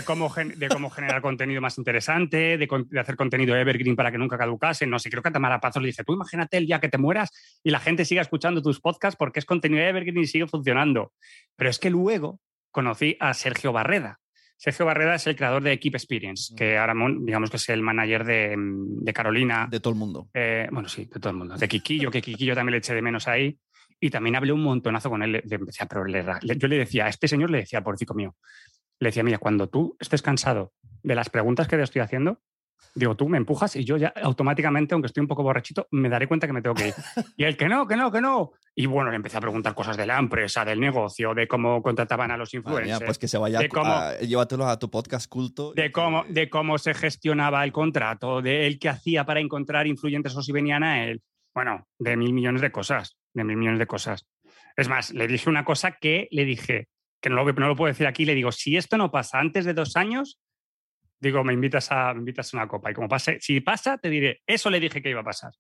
cómo, 0.06 0.30
gen- 0.30 0.58
de 0.60 0.68
cómo 0.70 0.90
generar 0.90 1.22
contenido 1.22 1.62
más 1.62 1.78
interesante, 1.78 2.58
de, 2.58 2.68
de 2.90 3.00
hacer 3.00 3.16
contenido 3.16 3.56
evergreen 3.56 3.96
para 3.96 4.12
que 4.12 4.18
nunca 4.18 4.38
caducase. 4.38 4.86
No 4.86 5.00
sé, 5.00 5.10
creo 5.10 5.24
que 5.24 5.30
a 5.30 5.32
Tamara 5.32 5.60
Pazos 5.60 5.82
le 5.82 5.88
dice, 5.88 6.04
tú 6.04 6.14
imagínate 6.14 6.58
el 6.58 6.66
día 6.66 6.80
que 6.80 6.90
te 6.90 6.98
mueras 6.98 7.32
y 7.64 7.70
la 7.72 7.80
gente 7.80 8.04
siga 8.06 8.22
escuchando 8.22 8.62
tus 8.62 8.80
podcasts 8.82 9.18
porque 9.18 9.40
es 9.40 9.46
contenido 9.46 9.82
evergreen 9.84 10.18
y 10.20 10.28
sigue 10.28 10.48
funcionando. 10.48 11.14
Pero 11.56 11.70
es 11.70 11.80
que 11.80 11.90
luego 11.90 12.40
conocí 12.72 13.16
a 13.20 13.34
Sergio 13.34 13.72
Barreda. 13.72 14.20
Sergio 14.60 14.86
Barreda 14.88 15.16
es 15.16 15.28
el 15.28 15.36
creador 15.36 15.62
de 15.62 15.78
Keep 15.80 15.96
Experience, 15.96 16.54
que 16.56 16.78
ahora 16.80 16.94
digamos 17.20 17.50
que 17.52 17.58
es 17.58 17.70
el 17.70 17.82
manager 17.84 18.24
de, 18.26 18.56
de 18.58 19.14
Carolina, 19.14 19.68
De 19.70 19.80
todo 19.80 19.94
el 19.94 20.00
mundo. 20.00 20.30
eh, 20.34 20.68
bueno, 20.72 20.90
sí, 20.90 21.06
de 21.06 21.20
todo 21.20 21.30
el 21.30 21.38
mundo. 21.38 21.56
De 21.58 21.68
Kikillo, 21.68 22.10
que 22.10 22.22
Kikillo 22.24 22.56
también 22.56 22.72
le 22.72 22.78
eché 22.80 22.96
de 22.96 23.02
menos 23.04 23.28
ahí. 23.28 23.58
Y 24.00 24.12
también 24.12 24.36
hablé 24.36 24.52
un 24.52 24.62
montonazo 24.62 25.10
con 25.10 25.24
él. 25.24 25.32
Le, 25.32 25.44
le 25.44 25.60
pero 25.90 26.06
le- 26.06 26.58
yo 26.58 26.68
le 26.68 26.78
decía, 26.78 27.06
a 27.06 27.10
este 27.10 27.28
señor 27.28 27.50
le 27.50 27.60
decía, 27.60 27.82
pobrecito 27.82 28.14
mío, 28.14 28.36
le 29.00 29.10
decía, 29.10 29.24
mira, 29.24 29.38
cuando 29.38 29.68
tú 29.70 29.96
estés 30.00 30.22
cansado 30.22 30.74
de 31.04 31.16
las 31.16 31.30
preguntas 31.30 31.68
que 31.68 31.78
te 31.78 31.84
estoy 31.84 32.02
haciendo, 32.02 32.42
digo, 32.96 33.16
tú 33.16 33.28
me 33.30 33.38
empujas 33.38 33.76
y 33.76 33.84
yo 33.86 33.98
ya 33.98 34.12
automáticamente, 34.24 34.94
aunque 34.94 35.08
estoy 35.08 35.22
un 35.22 35.28
poco 35.28 35.44
borrachito, 35.44 35.88
me 35.92 36.10
daré 36.10 36.28
cuenta 36.28 36.48
que 36.48 36.54
me 36.54 36.62
tengo 36.62 36.76
que 36.76 36.88
ir. 36.90 36.94
Y 37.38 37.44
él, 37.44 37.56
que 37.58 37.68
no, 37.68 37.88
que 37.88 37.96
no, 37.96 38.12
que 38.12 38.22
no. 38.22 38.52
Y 38.76 38.86
bueno, 38.88 39.10
le 39.12 39.16
empecé 39.16 39.38
a 39.38 39.42
preguntar 39.42 39.74
cosas 39.76 39.98
de 39.98 40.06
la 40.06 40.18
empresa, 40.18 40.64
del 40.66 40.80
negocio, 40.80 41.34
de 41.34 41.48
cómo 41.48 41.82
contrataban 41.84 42.32
a 42.32 42.38
los 42.38 42.54
influencers. 42.54 43.00
mía, 43.00 43.06
pues 43.06 43.18
que 43.20 43.28
se 43.28 43.38
vaya, 43.38 43.60
de 43.60 43.70
cómo- 43.70 43.92
a- 43.92 44.18
llévatelo 44.20 44.68
a 44.68 44.78
tu 44.80 44.90
podcast 44.90 45.28
culto. 45.30 45.74
de 45.74 45.92
cómo, 45.92 46.24
de 46.30 46.50
cómo 46.50 46.78
se 46.78 46.94
gestionaba 46.94 47.64
el 47.64 47.72
contrato, 47.72 48.42
de 48.42 48.68
él 48.68 48.80
qué 48.80 48.90
hacía 48.90 49.26
para 49.26 49.40
encontrar 49.40 49.86
influyentes 49.88 50.36
o 50.36 50.42
si 50.42 50.52
venían 50.52 50.84
a 50.84 51.06
él. 51.06 51.22
Bueno, 51.54 51.88
de 52.00 52.16
mil 52.18 52.34
millones 52.34 52.62
de 52.62 52.72
cosas, 52.72 53.18
de 53.34 53.44
mil 53.44 53.58
millones 53.58 53.80
de 53.80 53.88
cosas. 53.88 54.28
Es 54.76 54.88
más, 54.90 55.12
le 55.12 55.28
dije 55.28 55.50
una 55.50 55.66
cosa 55.66 55.94
que 56.00 56.28
le 56.32 56.46
dije, 56.46 56.88
que 57.22 57.30
no 57.30 57.44
lo, 57.44 57.54
no 57.54 57.68
lo 57.68 57.76
puedo 57.76 57.92
decir 57.92 58.08
aquí, 58.08 58.26
le 58.26 58.36
digo, 58.36 58.52
si 58.52 58.78
esto 58.78 58.98
no 58.98 59.12
pasa 59.12 59.40
antes 59.40 59.66
de 59.66 59.74
dos 59.74 59.96
años, 59.96 60.40
digo, 61.20 61.44
me 61.44 61.54
invitas 61.54 61.92
a, 61.92 62.14
me 62.14 62.20
invitas 62.20 62.54
a 62.54 62.58
una 62.58 62.68
copa. 62.68 62.92
Y 62.92 62.94
como 62.94 63.08
pase, 63.08 63.40
si 63.42 63.60
pasa, 63.62 63.98
te 63.98 64.10
diré, 64.10 64.42
eso 64.46 64.70
le 64.70 64.80
dije 64.80 65.02
que 65.02 65.10
iba 65.10 65.22
a 65.22 65.26
pasar. 65.26 65.52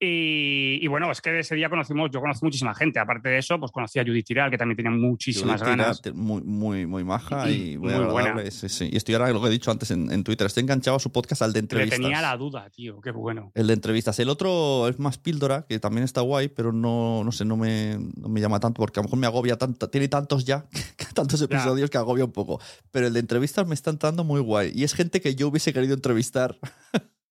Y, 0.00 0.78
y 0.80 0.86
bueno, 0.86 1.10
es 1.10 1.20
que 1.20 1.40
ese 1.40 1.56
día 1.56 1.68
conocimos, 1.68 2.08
yo 2.12 2.20
conocí 2.20 2.44
muchísima 2.44 2.72
gente. 2.72 3.00
Aparte 3.00 3.30
de 3.30 3.38
eso, 3.38 3.58
pues 3.58 3.72
conocí 3.72 3.98
a 3.98 4.04
Judith 4.04 4.26
Tiral, 4.26 4.48
que 4.48 4.56
también 4.56 4.76
tenía 4.76 4.92
muchísimas 4.92 5.60
Judith 5.60 5.76
ganas. 5.76 6.00
Muy, 6.14 6.40
muy, 6.42 6.86
muy 6.86 7.02
maja 7.02 7.50
y 7.50 7.76
muy, 7.76 7.92
Muy 7.94 8.04
buena. 8.04 8.48
Sí, 8.50 8.68
sí. 8.68 8.88
Y 8.92 8.96
estoy 8.96 9.16
ahora, 9.16 9.32
lo 9.32 9.40
que 9.40 9.48
he 9.48 9.50
dicho 9.50 9.72
antes 9.72 9.90
en, 9.90 10.12
en 10.12 10.22
Twitter, 10.22 10.46
estoy 10.46 10.62
enganchado 10.62 10.98
a 10.98 11.00
su 11.00 11.10
podcast 11.10 11.42
al 11.42 11.52
de 11.52 11.58
Le 11.58 11.62
entrevistas. 11.62 11.98
tenía 11.98 12.22
la 12.22 12.36
duda, 12.36 12.70
tío, 12.70 13.00
qué 13.00 13.10
bueno. 13.10 13.50
El 13.56 13.66
de 13.66 13.72
entrevistas. 13.72 14.18
El 14.20 14.28
otro 14.28 14.86
es 14.88 15.00
más 15.00 15.18
píldora, 15.18 15.66
que 15.68 15.80
también 15.80 16.04
está 16.04 16.20
guay, 16.20 16.46
pero 16.46 16.72
no, 16.72 17.24
no 17.24 17.32
sé, 17.32 17.44
no 17.44 17.56
me, 17.56 17.98
no 18.16 18.28
me 18.28 18.40
llama 18.40 18.60
tanto 18.60 18.80
porque 18.80 19.00
a 19.00 19.02
lo 19.02 19.08
mejor 19.08 19.18
me 19.18 19.26
agobia 19.26 19.58
tanto. 19.58 19.90
Tiene 19.90 20.06
tantos 20.06 20.44
ya, 20.44 20.68
tantos 21.14 21.42
episodios 21.42 21.90
que 21.90 21.98
agobia 21.98 22.24
un 22.24 22.32
poco. 22.32 22.60
Pero 22.92 23.08
el 23.08 23.14
de 23.14 23.20
entrevistas 23.20 23.66
me 23.66 23.74
está 23.74 23.90
entrando 23.90 24.22
muy 24.22 24.40
guay. 24.40 24.70
Y 24.74 24.84
es 24.84 24.94
gente 24.94 25.20
que 25.20 25.34
yo 25.34 25.48
hubiese 25.48 25.72
querido 25.72 25.94
entrevistar. 25.94 26.56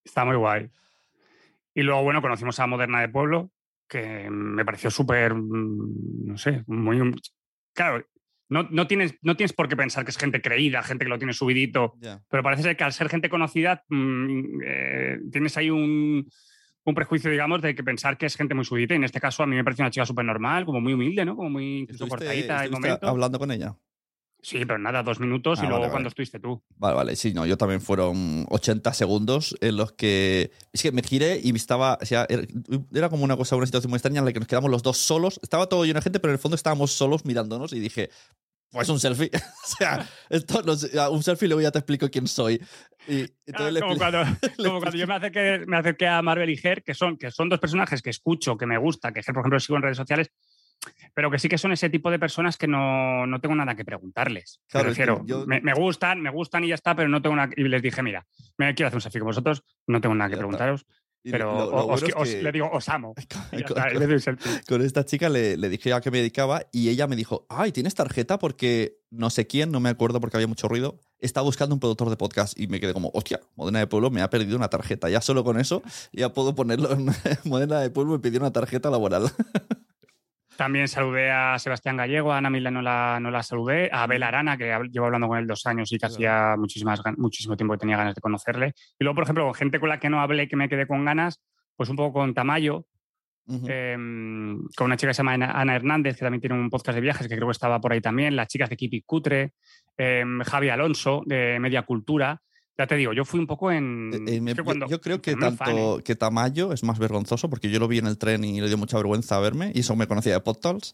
Está 0.04 0.26
muy 0.26 0.36
guay. 0.36 0.70
Y 1.78 1.84
luego, 1.84 2.02
bueno, 2.02 2.24
conocimos 2.24 2.60
a 2.60 2.66
Moderna 2.66 3.02
de 3.02 3.10
Pueblo, 3.10 3.52
que 3.88 4.32
me 4.32 4.66
pareció 4.66 4.90
súper, 4.90 5.36
mm, 5.36 6.26
no 6.26 6.36
sé, 6.36 6.64
muy... 6.66 7.14
Claro, 7.72 8.04
no, 8.50 8.64
no, 8.72 8.88
tienes, 8.88 9.14
no 9.22 9.36
tienes 9.38 9.54
por 9.54 9.70
qué 9.70 9.78
pensar 9.78 10.04
que 10.04 10.10
es 10.10 10.18
gente 10.18 10.42
creída, 10.42 10.82
gente 10.82 11.06
que 11.06 11.10
lo 11.10 11.20
tiene 11.20 11.34
subidito, 11.34 11.94
pero 12.30 12.42
parece 12.42 12.64
ser 12.64 12.78
que 12.78 12.84
al 12.84 12.94
ser 12.94 13.10
gente 13.10 13.30
conocida 13.30 13.84
mm, 13.90 14.60
eh, 14.66 15.20
tienes 15.32 15.56
ahí 15.56 15.70
un, 15.70 16.28
un 16.84 16.96
prejuicio, 16.96 17.30
digamos, 17.30 17.62
de 17.62 17.76
que 17.76 17.84
pensar 17.84 18.18
que 18.18 18.26
es 18.26 18.36
gente 18.36 18.56
muy 18.56 18.66
subidita. 18.66 18.96
Y 18.96 18.98
en 18.98 19.04
este 19.04 19.20
caso 19.22 19.44
a 19.44 19.46
mí 19.46 19.56
me 19.56 19.64
pareció 19.64 19.84
una 19.84 19.92
chica 19.92 20.06
súper 20.08 20.26
normal, 20.26 20.66
como 20.66 20.82
muy 20.82 20.94
humilde, 20.94 21.26
¿no? 21.26 21.36
Como 21.36 21.52
muy 21.52 21.82
incluso 21.82 22.06
¿Estuviste- 22.06 22.26
cortadita 22.26 23.08
hablando 23.08 23.38
con 23.38 23.52
ella? 23.52 23.78
Sí, 24.42 24.60
pero 24.66 24.78
nada, 24.78 25.04
dos 25.04 25.20
minutos 25.20 25.60
Ah, 25.60 25.64
y 25.64 25.68
luego 25.68 25.82
vale, 25.82 25.92
cuando 25.92 26.10
estuviste 26.10 26.40
tú. 26.40 26.62
Vale, 26.78 26.96
vale, 26.96 27.16
sí, 27.16 27.34
no, 27.34 27.46
yo 27.46 27.58
también 27.58 27.82
fueron 27.82 28.46
80 28.50 28.94
segundos 28.94 29.56
en 29.62 29.78
los 29.78 29.94
que. 29.94 30.52
Es 30.72 30.84
que 30.84 30.92
me 30.92 31.02
giré 31.02 31.40
y 31.44 31.56
estaba. 31.56 31.98
O 32.02 32.06
sea, 32.06 32.28
era, 32.30 33.10
como 33.10 33.24
una 33.24 33.36
cosa, 33.36 33.56
una 33.56 33.66
situación 33.66 33.90
muy 33.90 33.98
extraña 33.98 34.20
en 34.20 34.26
la 34.26 34.34
que 34.34 34.40
nos 34.40 34.48
quedamos 34.48 34.70
los 34.70 34.84
dos 34.84 34.98
solos. 34.98 35.40
Estaba 35.42 35.68
todo 35.68 35.86
lleno 35.86 36.00
de 36.00 36.04
gente, 36.04 36.20
pero 36.20 36.32
en 36.32 36.36
el 36.36 36.40
fondo 36.40 36.56
estábamos 36.56 36.92
solos 36.92 37.26
mirándonos 37.26 37.74
y 37.74 37.80
dije. 37.80 38.10
Pues 38.70 38.90
un 38.90 39.00
selfie. 39.00 39.32
o 39.34 39.78
sea, 39.78 40.06
esto 40.30 40.62
no 40.62 40.74
un 41.12 41.24
selfie 41.24 41.48
luego 41.48 41.62
ya 41.62 41.72
te 41.72 41.80
explico 41.80 42.10
quién 42.10 42.28
soy. 42.28 42.62
Y 43.08 43.26
Ah, 43.54 43.72
le 43.72 43.80
como 43.80 43.96
cuando, 43.98 44.24
le 44.58 44.68
como 44.70 44.80
cuando 44.82 44.98
yo 44.98 45.08
me 45.08 45.16
acerqué, 45.16 45.64
me 45.66 45.78
acerqué 45.78 46.06
a 46.06 46.22
Marvel 46.22 46.50
y 46.50 46.58
Ger, 46.58 46.84
que 46.84 46.94
son, 46.94 47.18
que 47.18 47.32
son 47.32 47.48
dos 47.48 47.60
personajes 47.60 48.02
que 48.02 48.10
escucho, 48.10 48.58
que 48.58 48.66
me 48.66 48.78
gusta, 48.78 49.14
que 49.14 49.24
Ger, 49.24 49.34
por 49.34 49.44
ejemplo, 49.44 49.60
sigo 49.62 49.78
en 49.78 49.84
redes 49.84 49.98
sociales, 49.98 50.32
pero 51.14 51.30
que 51.32 51.40
sí 51.40 51.50
que 51.50 51.58
son 51.58 51.72
ese 51.72 51.90
tipo 51.90 52.12
de 52.12 52.20
personas 52.20 52.58
que 52.58 52.68
no, 52.68 53.26
no 53.28 53.40
tengo 53.42 53.56
nada 53.56 53.76
que 53.76 53.84
preguntarles. 53.86 54.62
Claro, 54.68 54.86
me 54.88 54.92
es 54.92 54.98
que 54.98 55.06
refiero, 55.06 55.26
yo- 55.26 55.46
me, 55.48 55.62
me 55.62 55.74
gustan, 55.74 56.22
me 56.22 56.30
gustan 56.30 56.64
y 56.64 56.70
ya 56.70 56.76
está, 56.76 56.96
pero 56.96 57.10
no 57.10 57.22
tengo 57.22 57.36
nada. 57.36 57.52
Y 57.58 57.64
les 57.64 57.82
dije, 57.82 58.02
mira, 58.04 58.26
me 58.58 58.74
quiero 58.76 58.88
hacer 58.88 58.98
un 58.98 59.02
selfie 59.02 59.20
con 59.20 59.28
vosotros, 59.28 59.64
no 59.88 60.00
tengo 60.02 60.16
nada 60.16 60.30
que 60.30 60.36
Ya 60.36 60.40
preguntaros, 60.40 60.86
y 61.24 61.32
pero 61.32 61.52
lo- 61.54 61.58
lo 61.72 61.76
os, 61.78 61.86
bueno 62.02 62.08
es 62.08 62.14
os- 62.16 62.30
que- 62.30 62.42
le 62.44 62.52
digo, 62.52 62.70
os 62.72 62.88
amo. 62.90 63.14
Y 63.52 63.64
con- 63.64 63.78
está, 63.78 64.34
y 64.34 64.66
con 64.68 64.82
esta 64.82 65.04
chica 65.06 65.30
le, 65.30 65.58
le 65.58 65.70
dije 65.70 65.92
a 65.94 66.00
qué 66.02 66.12
me 66.12 66.20
dedicaba 66.20 66.62
y 66.72 66.90
ella 66.90 67.08
me 67.08 67.16
dijo, 67.16 67.46
ay, 67.50 67.72
¿tienes 67.72 67.96
tarjeta? 67.96 68.38
Porque 68.38 69.00
no 69.10 69.30
sé 69.30 69.48
quién, 69.48 69.72
no 69.72 69.80
me 69.80 69.90
acuerdo 69.90 70.20
porque 70.22 70.38
había 70.38 70.48
mucho 70.48 70.68
ruido, 70.68 71.00
está 71.20 71.42
buscando 71.42 71.74
un 71.74 71.80
productor 71.80 72.10
de 72.10 72.18
podcast 72.18 72.58
y 72.60 72.68
me 72.68 72.80
quedé 72.80 72.94
como, 72.94 73.10
hostia, 73.14 73.40
Modena 73.56 73.80
de 73.80 73.88
Pueblo 73.88 74.12
me 74.12 74.22
ha 74.22 74.30
perdido 74.30 74.56
una 74.58 74.70
tarjeta. 74.70 75.10
Ya 75.10 75.22
solo 75.22 75.44
con 75.44 75.60
eso 75.60 75.82
ya 76.14 76.32
puedo 76.34 76.54
ponerlo 76.56 76.92
en 76.92 77.08
Modena 77.46 77.80
de 77.80 77.90
Pueblo 77.90 78.14
me 78.14 78.20
pidió 78.20 78.40
una 78.40 78.52
tarjeta 78.54 78.90
laboral. 78.92 79.32
También 80.58 80.88
saludé 80.88 81.30
a 81.30 81.60
Sebastián 81.60 81.98
Gallego, 81.98 82.34
a 82.34 82.40
Ana 82.40 82.50
Mila 82.50 82.72
no 82.72 82.82
la, 82.82 83.20
no 83.22 83.30
la 83.30 83.44
saludé, 83.44 83.90
a 83.94 84.04
Abel 84.04 84.24
Arana, 84.24 84.58
que 84.58 84.76
llevo 84.92 85.06
hablando 85.06 85.28
con 85.28 85.38
él 85.38 85.46
dos 85.46 85.66
años 85.68 85.92
y 85.92 86.00
que 86.00 86.08
hacía 86.08 86.56
muchísimas, 86.58 87.00
muchísimo 87.16 87.56
tiempo 87.56 87.76
que 87.76 87.80
tenía 87.80 87.96
ganas 87.96 88.16
de 88.16 88.22
conocerle. 88.22 88.74
Y 88.98 89.04
luego, 89.04 89.16
por 89.16 89.24
ejemplo, 89.24 89.46
con 89.46 89.54
gente 89.54 89.80
con 89.80 89.90
la 89.90 90.00
que 90.00 90.10
no 90.10 90.20
hablé, 90.20 90.48
que 90.48 90.56
me 90.56 90.68
quedé 90.68 90.88
con 90.88 91.06
ganas, 91.06 91.40
pues 91.76 91.90
un 91.90 91.96
poco 91.96 92.20
con 92.20 92.34
Tamayo, 92.34 92.86
em, 93.48 94.60
con 94.76 94.86
una 94.86 94.98
chica 94.98 95.12
que 95.12 95.14
se 95.14 95.20
llama 95.24 95.34
Ana, 95.34 95.76
Hernández, 95.76 96.16
que 96.16 96.26
también 96.26 96.42
tiene 96.42 96.56
un 96.56 96.72
podcast 96.72 96.96
de 96.96 97.02
viajes, 97.02 97.28
que 97.28 97.36
creo 97.36 97.48
que 97.48 97.52
estaba 97.52 97.80
por 97.80 97.94
ahí 97.94 98.02
también, 98.02 98.36
las 98.36 98.48
chicas 98.48 98.70
de 98.70 98.78
Kipi 98.78 99.04
Cutre, 99.04 99.54
em, 99.96 100.42
Javi 100.42 100.70
Alonso, 100.70 101.22
de 101.26 101.60
Media 101.60 101.84
Cultura. 101.84 102.42
Ya 102.78 102.86
te 102.86 102.96
digo, 102.96 103.12
yo 103.14 103.26
fui 103.26 103.40
un 103.40 103.48
poco 103.48 103.72
en... 103.72 104.12
Eh, 104.14 104.36
eh, 104.36 104.42
me- 104.42 104.56
cuando- 104.56 104.88
yo, 104.88 105.02
creo 105.02 105.20
que 105.22 105.32
fenómeno 105.32 105.58
fan, 105.58 105.68
tanto 105.76 106.00
¿eh? 106.00 106.04
que 106.04 106.16
Tamayo 106.16 106.72
es 106.74 106.84
más 106.84 107.00
vergonzoso 107.00 107.50
porque 107.50 107.70
yo 107.72 107.80
lo 107.80 107.88
vi 107.88 107.98
en 107.98 108.06
el 108.08 108.18
tren 108.20 108.44
y 108.44 108.62
le 108.62 108.68
dio 108.68 108.78
mucha 108.78 108.98
vergüenza 108.98 109.40
verme 109.40 109.72
y 109.74 109.80
eso 109.80 109.96
me 109.96 110.06
conocía 110.08 110.34
de 110.34 110.40
PodTalks 110.42 110.94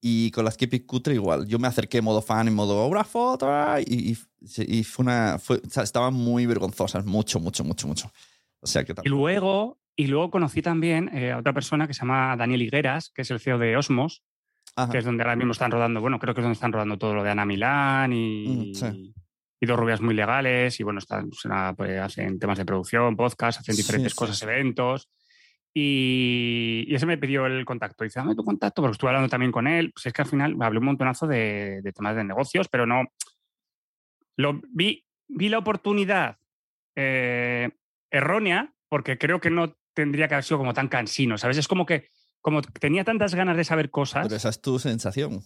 y 0.00 0.30
con 0.32 0.44
las 0.44 0.56
Keepy 0.56 0.80
Cutre 0.80 1.14
igual. 1.14 1.46
Yo 1.46 1.58
me 1.60 1.68
acerqué 1.68 1.98
en 1.98 2.04
modo 2.04 2.20
fan, 2.20 2.48
en 2.48 2.54
modo 2.54 2.86
una 2.88 3.04
foto 3.04 3.46
ah", 3.48 3.78
y, 3.80 4.12
y, 4.12 4.18
y 4.78 4.82
fue 4.82 5.04
una 5.04 5.38
fue, 5.38 5.58
o 5.58 5.70
sea, 5.70 5.84
estaban 5.84 6.14
muy 6.14 6.46
vergonzosas, 6.46 7.04
mucho, 7.04 7.38
mucho, 7.38 7.62
mucho, 7.62 7.86
mucho. 7.86 8.10
O 8.60 8.66
sea 8.66 8.82
que 8.84 8.94
Y 9.04 9.08
luego, 9.08 9.78
y 9.96 10.08
luego 10.08 10.30
conocí 10.30 10.62
también 10.62 11.10
eh, 11.16 11.30
a 11.32 11.38
otra 11.38 11.52
persona 11.52 11.86
que 11.86 11.94
se 11.94 12.00
llama 12.00 12.34
Daniel 12.36 12.62
Higueras, 12.62 13.10
que 13.10 13.22
es 13.22 13.30
el 13.30 13.38
CEO 13.40 13.58
de 13.58 13.76
Osmos, 13.76 14.22
Ajá. 14.74 14.90
que 14.90 14.98
es 14.98 15.04
donde 15.04 15.22
ahora 15.22 15.36
mismo 15.36 15.52
están 15.52 15.70
rodando, 15.70 16.00
bueno, 16.00 16.18
creo 16.18 16.34
que 16.34 16.40
es 16.40 16.44
donde 16.44 16.54
están 16.54 16.72
rodando 16.72 16.98
todo 16.98 17.14
lo 17.14 17.22
de 17.22 17.30
Ana 17.30 17.44
Milán 17.44 18.12
y, 18.12 18.74
sí. 18.74 19.14
Y 19.60 19.66
dos 19.66 19.78
rubias 19.78 20.00
muy 20.00 20.14
legales, 20.14 20.80
y 20.80 20.82
bueno, 20.82 20.98
están, 20.98 21.28
pues, 21.28 21.42
pues, 21.76 22.00
hacen 22.00 22.38
temas 22.38 22.58
de 22.58 22.64
producción, 22.64 23.16
podcast, 23.16 23.60
hacen 23.60 23.76
diferentes 23.76 24.12
sí, 24.12 24.16
cosas, 24.16 24.38
sí. 24.38 24.44
eventos. 24.44 25.10
Y, 25.74 26.84
y 26.88 26.94
ese 26.94 27.06
me 27.06 27.18
pidió 27.18 27.46
el 27.46 27.64
contacto. 27.64 28.02
Dice, 28.02 28.20
dame 28.20 28.34
tu 28.34 28.44
contacto, 28.44 28.82
porque 28.82 28.92
estuve 28.92 29.10
hablando 29.10 29.28
también 29.28 29.52
con 29.52 29.66
él. 29.66 29.92
Pues 29.92 30.06
es 30.06 30.12
que 30.12 30.22
al 30.22 30.28
final 30.28 30.56
hablé 30.60 30.78
un 30.78 30.86
montonazo 30.86 31.26
de, 31.26 31.80
de 31.82 31.92
temas 31.92 32.16
de 32.16 32.24
negocios, 32.24 32.68
pero 32.68 32.86
no. 32.86 33.04
Lo, 34.36 34.60
vi, 34.72 35.04
vi 35.28 35.48
la 35.48 35.58
oportunidad 35.58 36.38
eh, 36.96 37.70
errónea, 38.10 38.72
porque 38.88 39.18
creo 39.18 39.40
que 39.40 39.50
no 39.50 39.76
tendría 39.94 40.26
que 40.26 40.34
haber 40.34 40.44
sido 40.44 40.58
como 40.58 40.74
tan 40.74 40.88
cansino, 40.88 41.36
¿sabes? 41.36 41.58
Es 41.58 41.68
como 41.68 41.84
que 41.84 42.08
como 42.40 42.62
tenía 42.62 43.04
tantas 43.04 43.34
ganas 43.34 43.56
de 43.56 43.64
saber 43.64 43.90
cosas, 43.90 44.26
Pero 44.26 44.36
esa 44.36 44.48
es 44.48 44.62
tu 44.62 44.78
sensación. 44.78 45.44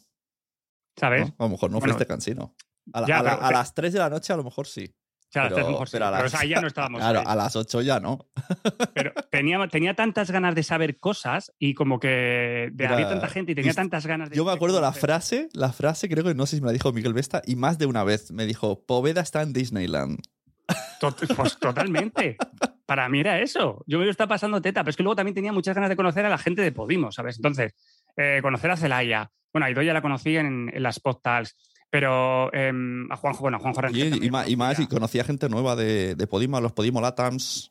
¿sabes? 0.97 1.29
¿no? 1.29 1.35
A 1.39 1.43
lo 1.45 1.51
mejor 1.51 1.71
no 1.71 1.81
Bueno, 1.81 1.95
fuiste 1.95 2.07
cansino. 2.07 2.55
A, 2.93 3.01
la- 3.03 3.07
ya, 3.07 3.19
a 3.19 3.23
la- 3.23 3.31
pero- 3.37 3.47
a 3.47 3.53
las 3.53 3.75
3 3.75 3.93
de 3.93 3.99
la 3.99 4.11
noche 4.11 4.33
a 4.33 4.37
lo 4.37 4.45
mejor 4.45 4.67
sí. 4.67 4.85
O 4.87 5.27
sea, 5.35 5.43
a 5.43 5.45
las 5.47 5.53
pero- 5.55 5.65
tres 5.67 5.73
mejor 5.73 5.89
sí, 5.89 5.93
pero 5.95 6.05
a 6.07 6.11
pero, 6.11 6.23
las- 6.25 6.35
o 6.35 6.37
sea, 6.39 6.47
ya 6.49 6.61
no 6.61 6.67
estábamos. 6.69 7.01
Claro, 7.01 7.19
ahí. 7.21 7.25
a 7.27 7.35
las 7.35 7.57
8 7.57 7.81
ya 7.83 7.99
no. 8.01 8.19
Pero 8.95 9.13
tenía, 9.31 9.67
tenía 9.69 9.95
tantas 9.95 10.31
ganas 10.31 10.55
de 10.55 10.63
saber 10.63 10.97
cosas 10.99 11.53
y 11.59 11.75
como 11.75 11.99
que 11.99 12.71
de, 12.73 12.85
Era- 12.85 12.95
había 12.95 13.09
tanta 13.09 13.29
gente 13.29 13.53
y 13.53 13.55
tenía 13.55 13.73
y- 13.73 13.75
tantas 13.75 14.07
ganas 14.07 14.31
de. 14.31 14.37
Yo 14.37 14.45
me 14.45 14.53
acuerdo 14.53 14.81
la 14.81 14.93
frase, 14.93 15.49
la 15.53 15.73
frase 15.73 16.09
creo 16.09 16.23
que 16.25 16.35
no 16.35 16.47
sé 16.47 16.57
si 16.57 16.63
me 16.63 16.67
la 16.67 16.73
dijo 16.73 16.93
Miguel 16.93 17.15
Vesta 17.15 17.43
y 17.47 17.57
más 17.57 17.79
de 17.79 17.87
una 17.87 18.05
vez 18.05 18.31
me 18.31 18.47
dijo, 18.47 18.85
Poveda 18.85 19.23
está 19.23 19.43
en 19.43 19.53
Disneyland. 19.53 20.19
Pues 21.37 21.59
totalmente. 21.59 22.37
Para 22.87 23.09
mí 23.09 23.21
era 23.21 23.39
eso. 23.41 23.83
Yo 23.87 23.99
me 23.99 24.05
lo 24.05 24.11
estaba 24.11 24.29
pasando 24.29 24.63
teta, 24.63 24.83
pero 24.83 24.91
es 24.91 24.97
que 24.97 25.03
luego 25.03 25.17
también 25.17 25.35
tenía 25.35 25.53
muchas 25.53 25.75
ganas 25.75 25.91
de 25.91 25.97
conocer 25.97 26.25
a 26.25 26.29
la 26.31 26.39
gente 26.39 26.63
de 26.63 26.73
Podimo, 26.73 27.13
¿sabes? 27.13 27.37
Entonces, 27.37 27.75
eh, 28.17 28.39
conocer 28.43 28.71
a 28.71 28.77
Celaya. 28.77 29.31
Bueno, 29.53 29.67
a 29.67 29.71
Idoia 29.71 29.93
la 29.93 30.01
conocí 30.03 30.37
en, 30.37 30.71
en 30.73 30.83
las 30.83 31.01
postals, 31.01 31.55
pero 31.95 32.53
em, 32.53 33.07
a 33.13 33.17
Juanjo, 33.17 33.43
bueno, 33.43 33.59
a 33.59 33.61
Juanjo 33.61 33.79
Y, 33.79 33.83
Rangel 33.83 34.07
y 34.09 34.11
también 34.11 34.33
más, 34.33 34.49
y 34.49 34.57
más, 34.57 34.81
y 34.81 34.87
conocía. 34.89 35.23
gente 35.23 35.49
nueva 35.49 35.77
de, 35.77 36.17
de 36.17 36.27
Podimo, 36.27 36.61
los 36.61 36.73
Podimo 36.73 37.01
Latams. 37.01 37.71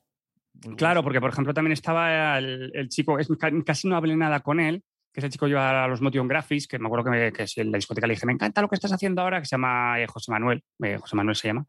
Claro, 0.77 1.03
porque 1.03 1.19
por 1.19 1.29
ejemplo 1.29 1.53
también 1.53 1.73
estaba 1.73 2.37
el, 2.37 2.71
el 2.73 2.87
chico, 2.87 3.19
es, 3.19 3.27
ca- 3.37 3.51
casi 3.65 3.89
no 3.89 3.97
hablé 3.97 4.15
nada 4.15 4.39
con 4.39 4.61
él, 4.61 4.81
que 5.11 5.19
es 5.19 5.25
el 5.25 5.29
chico 5.29 5.45
que 5.45 5.49
lleva 5.49 5.85
los 5.89 5.99
Motion 5.99 6.29
Graphics, 6.29 6.67
que 6.67 6.79
me 6.79 6.85
acuerdo 6.85 7.03
que, 7.03 7.11
me- 7.11 7.33
que 7.33 7.45
en 7.57 7.69
la 7.69 7.77
discoteca 7.77 8.07
le 8.07 8.13
dije, 8.13 8.25
me 8.25 8.31
encanta 8.31 8.61
lo 8.61 8.69
que 8.69 8.75
estás 8.75 8.93
haciendo 8.93 9.21
ahora, 9.21 9.41
que 9.41 9.45
se 9.45 9.55
llama 9.57 9.99
eh, 9.99 10.07
José 10.07 10.31
Manuel, 10.31 10.63
eh, 10.83 10.97
José 11.01 11.17
Manuel 11.17 11.35
se 11.35 11.49
llama, 11.49 11.65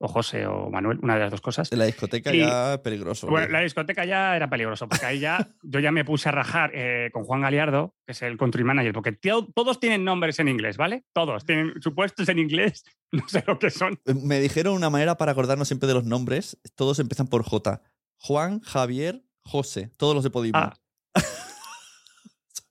o 0.00 0.08
José 0.08 0.46
o 0.46 0.70
Manuel, 0.70 0.98
una 1.02 1.14
de 1.14 1.20
las 1.20 1.30
dos 1.30 1.40
cosas. 1.40 1.72
La 1.72 1.84
discoteca 1.84 2.32
Y- 2.34 2.38
ya 2.40 2.80
peligroso. 2.82 3.26
Bueno, 3.26 3.48
la 3.48 3.60
discoteca 3.60 4.04
ya 4.04 4.36
era 4.36 4.48
peligroso, 4.48 4.88
porque 4.88 5.06
ahí 5.06 5.18
ya 5.18 5.48
yo 5.62 5.80
ya 5.80 5.90
me 5.92 6.04
puse 6.04 6.28
a 6.28 6.32
rajar 6.32 6.70
eh, 6.74 7.10
con 7.12 7.24
Juan 7.24 7.40
Galiardo, 7.40 7.96
que 8.06 8.12
es 8.12 8.22
el 8.22 8.36
country 8.38 8.62
manager, 8.64 8.92
porque 8.92 9.12
tío- 9.12 9.46
todos 9.54 9.80
tienen 9.80 10.04
nombres 10.04 10.38
en 10.38 10.48
inglés, 10.48 10.76
¿vale? 10.76 11.04
Todos 11.12 11.44
tienen 11.44 11.74
supuestos 11.82 12.28
en 12.28 12.38
inglés, 12.38 12.84
no 13.12 13.28
sé 13.28 13.42
lo 13.46 13.58
que 13.58 13.70
son. 13.70 14.00
Eh, 14.06 14.14
Me 14.14 14.40
dijeron 14.40 14.74
una 14.74 14.90
manera 14.90 15.16
para 15.16 15.32
acordarnos 15.32 15.68
siempre 15.68 15.88
de 15.88 15.94
los 15.94 16.04
nombres. 16.04 16.58
Todos 16.76 16.98
empiezan 17.00 17.26
por 17.26 17.42
J. 17.42 17.82
Juan, 18.20 18.60
Javier, 18.60 19.22
José. 19.44 19.90
Todos 19.96 20.14
los 20.14 20.24
de 20.24 20.30
Podimo. 20.30 20.58
Ah. 20.58 20.74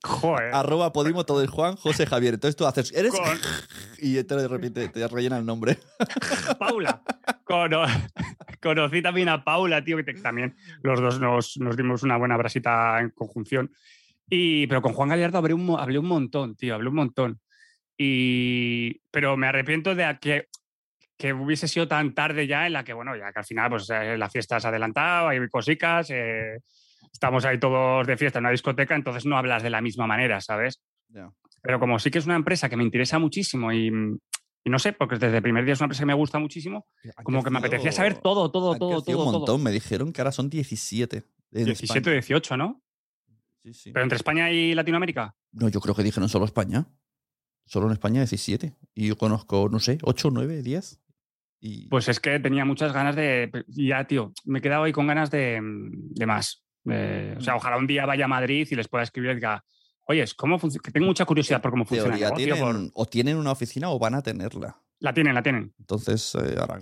Joder. 0.02 0.54
Arroba 0.54 0.92
Podimo, 0.92 1.24
todo 1.24 1.42
es 1.42 1.50
Juan, 1.50 1.74
José, 1.76 2.06
Javier. 2.06 2.34
Entonces 2.34 2.54
tú 2.56 2.66
haces, 2.66 2.92
eres... 2.92 3.12
Con 3.12 3.24
Y 4.00 4.22
te 4.22 4.36
de 4.36 4.46
repente 4.48 4.88
te 4.88 5.08
rellena 5.08 5.38
el 5.38 5.44
nombre. 5.46 5.78
Paula. 6.58 7.02
Cono- 7.44 7.84
conocí 8.62 9.02
también 9.02 9.28
a 9.28 9.42
Paula, 9.42 9.82
tío, 9.82 9.96
que 9.96 10.04
te- 10.04 10.14
también 10.14 10.56
los 10.82 11.00
dos 11.00 11.20
nos, 11.20 11.56
nos 11.58 11.76
dimos 11.76 12.02
una 12.04 12.16
buena 12.16 12.36
brasita 12.36 13.00
en 13.00 13.10
conjunción. 13.10 13.72
Y, 14.30 14.66
pero 14.68 14.82
con 14.82 14.92
Juan 14.92 15.08
Galiardo 15.08 15.38
hablé 15.38 15.54
un, 15.54 15.76
hablé 15.78 15.98
un 15.98 16.06
montón, 16.06 16.54
tío, 16.54 16.74
hablé 16.76 16.88
un 16.90 16.94
montón. 16.94 17.40
Y, 17.96 19.00
pero 19.10 19.36
me 19.36 19.48
arrepiento 19.48 19.94
de 19.96 20.16
que, 20.20 20.46
que 21.16 21.32
hubiese 21.32 21.66
sido 21.66 21.88
tan 21.88 22.14
tarde 22.14 22.46
ya 22.46 22.66
en 22.68 22.74
la 22.74 22.84
que, 22.84 22.92
bueno, 22.92 23.16
ya 23.16 23.32
que 23.32 23.40
al 23.40 23.44
final 23.44 23.70
pues, 23.70 23.90
eh, 23.90 24.16
la 24.16 24.30
fiesta 24.30 24.60
se 24.60 24.68
ha 24.68 24.70
adelantado, 24.70 25.28
hay 25.28 25.48
cositas, 25.48 26.08
eh, 26.10 26.58
estamos 27.12 27.44
ahí 27.44 27.58
todos 27.58 28.06
de 28.06 28.16
fiesta 28.16 28.38
en 28.38 28.44
una 28.44 28.52
discoteca, 28.52 28.94
entonces 28.94 29.26
no 29.26 29.36
hablas 29.36 29.62
de 29.62 29.70
la 29.70 29.80
misma 29.80 30.06
manera, 30.06 30.40
¿sabes? 30.40 30.80
Pero 31.62 31.80
como 31.80 31.98
sí 31.98 32.10
que 32.10 32.18
es 32.18 32.26
una 32.26 32.36
empresa 32.36 32.68
que 32.68 32.76
me 32.76 32.84
interesa 32.84 33.18
muchísimo 33.18 33.72
y, 33.72 33.88
y 34.64 34.70
no 34.70 34.78
sé, 34.78 34.92
porque 34.92 35.16
desde 35.16 35.36
el 35.36 35.42
primer 35.42 35.64
día 35.64 35.74
es 35.74 35.80
una 35.80 35.86
empresa 35.86 36.02
que 36.02 36.06
me 36.06 36.14
gusta 36.14 36.38
muchísimo, 36.38 36.86
como 37.22 37.42
que 37.42 37.50
me 37.50 37.58
apetecía 37.58 37.92
saber 37.92 38.18
todo, 38.18 38.50
todo, 38.50 38.76
todo, 38.76 39.02
todo, 39.02 39.24
un 39.24 39.44
todo. 39.44 39.58
Me 39.58 39.70
dijeron 39.70 40.12
que 40.12 40.20
ahora 40.20 40.32
son 40.32 40.50
17. 40.50 41.24
En 41.52 41.64
17 41.64 41.98
España. 41.98 42.12
18, 42.12 42.56
¿no? 42.56 42.82
Sí, 43.64 43.74
sí. 43.74 43.92
¿Pero 43.92 44.02
entre 44.04 44.16
España 44.16 44.50
y 44.50 44.74
Latinoamérica? 44.74 45.34
No, 45.52 45.68
yo 45.68 45.80
creo 45.80 45.94
que 45.94 46.02
dijeron 46.02 46.28
solo 46.28 46.44
España. 46.44 46.86
Solo 47.64 47.86
en 47.86 47.92
España 47.92 48.20
17. 48.20 48.74
Y 48.94 49.08
yo 49.08 49.16
conozco, 49.16 49.68
no 49.70 49.80
sé, 49.80 49.98
8, 50.02 50.30
9, 50.32 50.62
10. 50.62 51.00
Y... 51.60 51.88
Pues 51.88 52.08
es 52.08 52.20
que 52.20 52.38
tenía 52.38 52.64
muchas 52.64 52.92
ganas 52.92 53.16
de. 53.16 53.50
Ya, 53.68 54.06
tío, 54.06 54.32
me 54.44 54.60
he 54.60 54.62
quedado 54.62 54.84
ahí 54.84 54.92
con 54.92 55.06
ganas 55.06 55.30
de, 55.30 55.60
de 55.62 56.26
más. 56.26 56.64
Eh, 56.90 57.34
o 57.38 57.40
sea, 57.40 57.56
ojalá 57.56 57.76
un 57.76 57.86
día 57.86 58.06
vaya 58.06 58.24
a 58.24 58.28
Madrid 58.28 58.66
y 58.70 58.74
les 58.74 58.88
pueda 58.88 59.04
escribir 59.04 59.32
y 59.32 59.34
diga, 59.36 59.64
oye, 60.06 60.24
¿cómo 60.36 60.58
funciona? 60.58 60.82
Que 60.82 60.90
tengo 60.90 61.06
mucha 61.06 61.24
curiosidad 61.24 61.60
por 61.60 61.70
cómo 61.70 61.84
funciona 61.84 62.14
el 62.14 62.20
teoría 62.20 62.28
negocio, 62.36 62.54
tienen, 62.66 62.90
por- 62.92 63.02
o 63.02 63.06
tienen 63.06 63.36
una 63.36 63.52
oficina 63.52 63.90
o 63.90 63.98
van 63.98 64.14
a 64.14 64.22
tenerla. 64.22 64.76
La 65.00 65.14
tienen, 65.14 65.32
la 65.32 65.42
tienen. 65.44 65.72
Entonces, 65.78 66.34
eh, 66.34 66.56
ahora. 66.58 66.80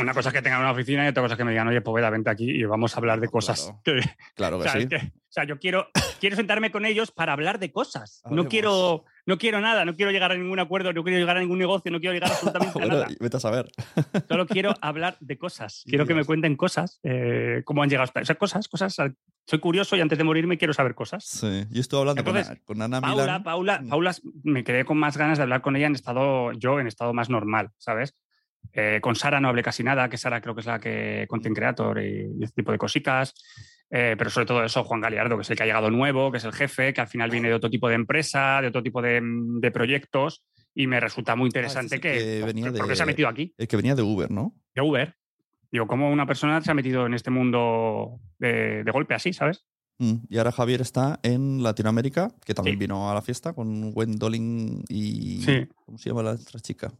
Una 0.00 0.14
cosa 0.14 0.30
es 0.30 0.34
que 0.34 0.40
tengan 0.40 0.60
una 0.60 0.70
oficina 0.72 1.04
y 1.04 1.08
otra 1.08 1.22
cosa 1.22 1.34
es 1.34 1.38
que 1.38 1.44
me 1.44 1.50
digan, 1.50 1.68
oye, 1.68 1.82
Poveda, 1.82 2.08
vente 2.08 2.30
aquí 2.30 2.50
y 2.50 2.64
vamos 2.64 2.94
a 2.94 2.98
hablar 2.98 3.20
de 3.20 3.28
cosas. 3.28 3.74
Claro. 3.84 4.00
que- 4.00 4.10
Claro 4.34 4.56
o 4.58 4.62
sea, 4.62 4.72
sí. 4.72 4.88
que- 4.88 4.96
o 4.96 5.30
sea, 5.30 5.44
yo 5.44 5.58
quiero, 5.58 5.88
quiero 6.18 6.34
sentarme 6.36 6.70
con 6.70 6.86
ellos 6.86 7.10
para 7.10 7.34
hablar 7.34 7.58
de 7.58 7.70
cosas. 7.70 8.22
No 8.30 8.48
quiero, 8.48 9.04
no 9.28 9.36
quiero 9.38 9.60
nada, 9.60 9.84
no 9.84 9.94
quiero 9.94 10.10
llegar 10.10 10.32
a 10.32 10.34
ningún 10.36 10.58
acuerdo, 10.58 10.92
no 10.92 11.04
quiero 11.04 11.18
llegar 11.18 11.36
a 11.36 11.40
ningún 11.40 11.58
negocio, 11.58 11.92
no 11.92 12.00
quiero 12.00 12.14
llegar 12.14 12.30
absolutamente 12.32 12.70
a 12.78 12.80
Bueno, 12.80 12.94
nada. 12.94 13.08
vete 13.20 13.36
a 13.36 13.40
saber. 13.40 13.68
Solo 14.28 14.46
quiero 14.46 14.74
hablar 14.80 15.16
de 15.20 15.36
cosas. 15.36 15.84
Quiero 15.86 16.06
que 16.06 16.14
me 16.14 16.24
cuenten 16.24 16.56
cosas, 16.56 16.98
eh, 17.02 17.62
cómo 17.64 17.82
han 17.82 17.90
llegado 17.90 18.04
hasta. 18.04 18.20
O 18.22 18.24
sea, 18.24 18.36
cosas, 18.36 18.66
cosas. 18.68 18.96
Soy 19.46 19.58
curioso 19.60 19.96
y 19.96 20.00
antes 20.00 20.16
de 20.18 20.24
morirme 20.24 20.58
quiero 20.58 20.72
saber 20.74 20.94
cosas. 20.94 21.24
Sí. 21.24 21.64
Yo 21.70 21.80
estuve 21.80 22.00
hablando 22.00 22.24
con, 22.24 22.36
Entonces, 22.36 22.62
con 22.64 22.82
Ana 22.82 23.00
Paula, 23.00 23.22
Milán. 23.22 23.42
Paula, 23.42 23.80
Mm. 23.82 23.88
Paula, 23.88 24.14
me 24.44 24.64
quedé 24.64 24.84
con 24.84 24.98
más 24.98 25.16
ganas 25.16 25.38
de 25.38 25.42
hablar 25.42 25.60
con 25.62 25.76
ella 25.76 25.86
en 25.86 25.94
estado, 25.94 26.52
yo 26.52 26.80
en 26.80 26.86
estado 26.86 27.12
más 27.14 27.28
normal, 27.30 27.70
¿sabes? 27.78 28.14
Eh, 28.72 28.98
con 29.00 29.14
Sara 29.14 29.40
no 29.40 29.48
hablé 29.48 29.62
casi 29.62 29.82
nada, 29.84 30.08
que 30.08 30.18
Sara 30.18 30.40
creo 30.40 30.54
que 30.54 30.60
es 30.62 30.66
la 30.66 30.80
que 30.80 31.26
content 31.28 31.54
creator 31.56 31.98
y, 32.02 32.28
y 32.38 32.44
este 32.44 32.62
tipo 32.62 32.72
de 32.72 32.78
cositas. 32.78 33.34
Eh, 33.90 34.14
pero 34.18 34.28
sobre 34.30 34.46
todo 34.46 34.62
eso, 34.64 34.84
Juan 34.84 35.00
Galiardo, 35.00 35.36
que 35.36 35.42
es 35.42 35.50
el 35.50 35.56
que 35.56 35.62
ha 35.62 35.66
llegado 35.66 35.90
nuevo, 35.90 36.30
que 36.30 36.38
es 36.38 36.44
el 36.44 36.52
jefe, 36.52 36.92
que 36.92 37.00
al 37.00 37.08
final 37.08 37.30
viene 37.30 37.48
de 37.48 37.54
otro 37.54 37.70
tipo 37.70 37.88
de 37.88 37.94
empresa, 37.94 38.60
de 38.60 38.68
otro 38.68 38.82
tipo 38.82 39.00
de, 39.00 39.20
de 39.22 39.70
proyectos, 39.70 40.44
y 40.74 40.86
me 40.86 41.00
resulta 41.00 41.34
muy 41.36 41.46
interesante 41.46 41.96
este 41.96 42.08
es 42.16 42.22
el 42.22 42.28
que, 42.28 42.38
que 42.40 42.44
venía 42.46 42.66
¿por 42.72 42.82
qué 42.82 42.88
de- 42.90 42.96
se 42.96 43.02
ha 43.02 43.06
metido 43.06 43.28
aquí? 43.28 43.54
El 43.56 43.66
que 43.68 43.76
venía 43.76 43.94
de 43.94 44.02
Uber, 44.02 44.30
¿no? 44.30 44.54
De 44.74 44.82
Uber. 44.82 45.14
Digo, 45.72 45.86
¿cómo 45.86 46.10
una 46.10 46.26
persona 46.26 46.60
se 46.62 46.70
ha 46.70 46.74
metido 46.74 47.06
en 47.06 47.14
este 47.14 47.30
mundo 47.30 48.20
de, 48.38 48.84
de 48.84 48.90
golpe 48.90 49.14
así, 49.14 49.32
¿sabes? 49.32 49.64
Mm, 49.98 50.14
Y 50.28 50.38
ahora 50.38 50.52
Javier 50.52 50.80
está 50.80 51.18
en 51.22 51.62
Latinoamérica, 51.62 52.30
que 52.44 52.54
también 52.54 52.76
Sí. 52.76 52.80
vino 52.80 53.10
a 53.10 53.14
la 53.14 53.22
fiesta 53.22 53.52
con 53.54 53.90
Gwendolyn 53.92 54.84
y. 54.88 55.42
Sí. 55.42 55.66
¿Cómo 55.84 55.98
se 55.98 56.10
llama 56.10 56.22
la 56.22 56.30
otra 56.32 56.60
chica? 56.60 56.92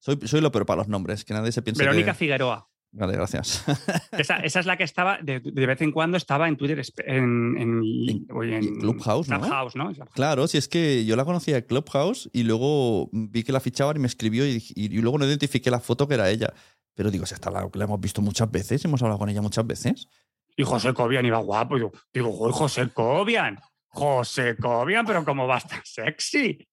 Soy, 0.00 0.18
soy 0.24 0.40
lo 0.40 0.50
peor 0.50 0.64
para 0.66 0.78
los 0.78 0.88
nombres, 0.88 1.24
que 1.24 1.34
nadie 1.34 1.52
se 1.52 1.62
piensa. 1.62 1.82
Verónica 1.82 2.12
que... 2.12 2.18
Figueroa. 2.18 2.68
Vale, 2.92 3.12
gracias. 3.12 3.64
Esa, 4.12 4.38
esa 4.38 4.60
es 4.60 4.66
la 4.66 4.76
que 4.76 4.82
estaba, 4.82 5.18
de, 5.22 5.38
de 5.40 5.66
vez 5.66 5.80
en 5.80 5.92
cuando 5.92 6.16
estaba 6.16 6.48
en 6.48 6.56
Twitter, 6.56 6.82
en, 7.06 7.56
en, 7.56 7.82
En- 8.08 8.26
oye, 8.32 8.60
y 8.60 8.66
en 8.66 8.80
Clubhouse, 8.80 9.28
¿no? 9.28 9.40
Clubhouse, 9.40 9.76
¿no? 9.76 9.86
Clubhouse. 9.92 10.10
Claro, 10.12 10.48
si 10.48 10.58
es 10.58 10.66
que 10.66 11.04
yo 11.04 11.14
la 11.14 11.24
conocía 11.24 11.54
de 11.54 11.64
Clubhouse 11.64 12.28
y 12.32 12.42
luego 12.42 13.08
vi 13.12 13.44
que 13.44 13.52
la 13.52 13.60
fichaban 13.60 13.96
y 13.96 14.00
me 14.00 14.08
escribió 14.08 14.44
y, 14.44 14.88
luego 15.00 15.18
no 15.18 15.24
identifiqué 15.26 15.70
la 15.70 15.78
foto 15.78 16.08
que 16.08 16.14
era 16.14 16.28
ella. 16.30 16.52
Pero 16.94 17.12
digo, 17.12 17.26
si 17.26 17.34
esta 17.34 17.50
la, 17.50 17.68
la 17.72 17.84
hemos 17.84 18.00
visto 18.00 18.20
muchas 18.22 18.50
veces, 18.50 18.84
hemos 18.84 19.00
hablado 19.02 19.20
con 19.20 19.28
ella 19.28 19.40
muchas 19.40 19.66
veces. 19.66 20.08
Y 20.56 20.64
José 20.64 20.92
Cobian 20.92 21.24
iba 21.24 21.38
guapo. 21.38 21.76
Digo, 21.76 21.92
digo 22.12 22.32
"Joder, 22.32 22.54
José 22.54 22.88
Cobian. 22.92 23.56
José 23.86 24.56
Cobian, 24.56 25.06
pero 25.06 25.24
cómo 25.24 25.46
va 25.46 25.54
a 25.56 25.58
estar 25.58 25.80
sexy. 25.84 26.66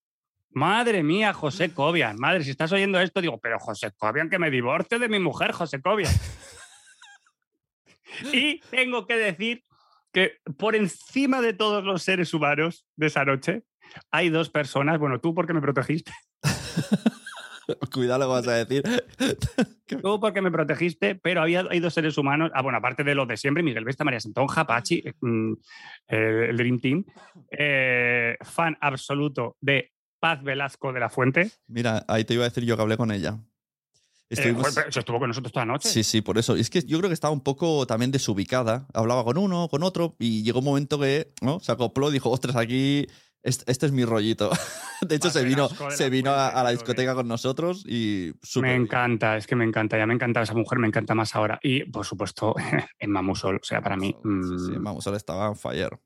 Madre 0.50 1.02
mía, 1.02 1.32
José 1.32 1.72
Cobian. 1.72 2.16
Madre, 2.18 2.44
si 2.44 2.50
estás 2.50 2.72
oyendo 2.72 3.00
esto, 3.00 3.20
digo, 3.20 3.38
pero 3.38 3.58
José 3.58 3.92
Cobian, 3.96 4.30
que 4.30 4.38
me 4.38 4.50
divorcio 4.50 4.98
de 4.98 5.08
mi 5.08 5.18
mujer, 5.18 5.52
José 5.52 5.80
Cobian. 5.80 6.12
y 8.32 8.60
tengo 8.70 9.06
que 9.06 9.16
decir 9.16 9.64
que 10.12 10.38
por 10.56 10.74
encima 10.74 11.40
de 11.40 11.52
todos 11.52 11.84
los 11.84 12.02
seres 12.02 12.32
humanos 12.32 12.86
de 12.96 13.06
esa 13.06 13.24
noche, 13.24 13.62
hay 14.10 14.30
dos 14.30 14.50
personas. 14.50 14.98
Bueno, 14.98 15.20
tú 15.20 15.34
porque 15.34 15.52
me 15.52 15.60
protegiste. 15.60 16.12
Cuidado 17.92 18.20
lo 18.20 18.26
que 18.26 18.32
vas 18.32 18.48
a 18.48 18.64
decir. 18.64 18.82
Tú 20.02 20.20
porque 20.20 20.40
me 20.40 20.50
protegiste, 20.50 21.14
pero 21.14 21.42
había, 21.42 21.66
hay 21.70 21.80
dos 21.80 21.92
seres 21.92 22.16
humanos. 22.16 22.50
Ah, 22.54 22.62
bueno, 22.62 22.78
aparte 22.78 23.04
de 23.04 23.14
los 23.14 23.28
de 23.28 23.36
siempre, 23.36 23.62
Miguel 23.62 23.84
Vesta, 23.84 24.04
María 24.04 24.20
Santonja, 24.20 24.66
Pachi, 24.66 25.02
eh, 25.04 25.12
mm, 25.20 25.52
eh, 26.08 26.46
el 26.50 26.56
Dream 26.56 26.80
Team. 26.80 27.04
eh, 27.50 28.36
fan 28.42 28.76
absoluto 28.80 29.56
de 29.60 29.92
Paz 30.20 30.42
Velasco 30.42 30.92
de 30.92 31.00
la 31.00 31.08
Fuente. 31.08 31.50
Mira, 31.66 32.04
ahí 32.08 32.24
te 32.24 32.34
iba 32.34 32.44
a 32.44 32.48
decir 32.48 32.64
yo 32.64 32.76
que 32.76 32.82
hablé 32.82 32.96
con 32.96 33.10
ella. 33.10 33.38
Eh, 34.30 34.34
Estuvimos- 34.34 34.76
estuvo 34.76 35.18
con 35.18 35.28
nosotros 35.28 35.52
toda 35.52 35.64
la 35.64 35.72
noche. 35.72 35.88
Sí, 35.88 36.02
sí, 36.04 36.20
por 36.20 36.36
eso. 36.38 36.54
Es 36.54 36.68
que 36.68 36.82
yo 36.82 36.98
creo 36.98 37.08
que 37.08 37.14
estaba 37.14 37.32
un 37.32 37.40
poco 37.40 37.86
también 37.86 38.10
desubicada. 38.10 38.86
Hablaba 38.92 39.24
con 39.24 39.38
uno, 39.38 39.68
con 39.68 39.82
otro, 39.82 40.16
y 40.18 40.42
llegó 40.42 40.58
un 40.58 40.66
momento 40.66 40.98
que 41.00 41.32
¿no? 41.40 41.60
se 41.60 41.72
acopló 41.72 42.10
y 42.10 42.12
dijo, 42.12 42.30
ostras, 42.30 42.56
aquí 42.56 43.06
este, 43.42 43.70
este 43.70 43.86
es 43.86 43.92
mi 43.92 44.04
rollito. 44.04 44.50
De 45.00 45.14
hecho, 45.14 45.28
Paz 45.28 45.32
se 45.34 45.44
vino, 45.44 45.68
se 45.90 46.10
vino 46.10 46.32
a, 46.32 46.62
la 46.62 46.70
discoteca 46.70 47.14
con 47.14 47.28
nosotros 47.28 47.84
y 47.86 48.32
súper 48.42 48.68
me 48.68 48.72
bien. 48.74 48.82
encanta, 48.82 49.36
es 49.36 49.46
que 49.46 49.54
me 49.56 49.64
encanta, 49.64 49.96
ya 49.96 50.06
me 50.06 50.14
encanta 50.14 50.42
esa 50.42 50.54
mujer, 50.54 50.78
me 50.80 50.88
encanta 50.88 51.14
más 51.14 51.34
ahora. 51.36 51.58
Y, 51.62 51.84
por 51.84 52.04
supuesto, 52.04 52.54
en 52.98 53.10
Mamusol, 53.10 53.56
o 53.62 53.64
sea, 53.64 53.80
para 53.80 53.96
mí, 53.96 54.08
Sí, 54.08 54.58
sí, 54.66 54.72
mm, 54.72 54.82
vamos, 54.82 55.06
ahora 55.06 55.16
estaba 55.16 55.48
on 55.48 55.56
fire. 55.56 55.98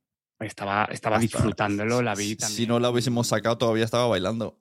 Estaba, 0.46 0.84
estaba 0.90 1.16
Hasta- 1.16 1.22
disfrutándolo, 1.22 2.02
la 2.02 2.14
vi 2.14 2.36
también. 2.36 2.56
Si 2.56 2.66
no 2.66 2.78
la 2.80 2.90
hubiésemos 2.90 3.26
sacado, 3.26 3.58
todavía 3.58 3.84
estaba 3.84 4.06
bailando. 4.06 4.58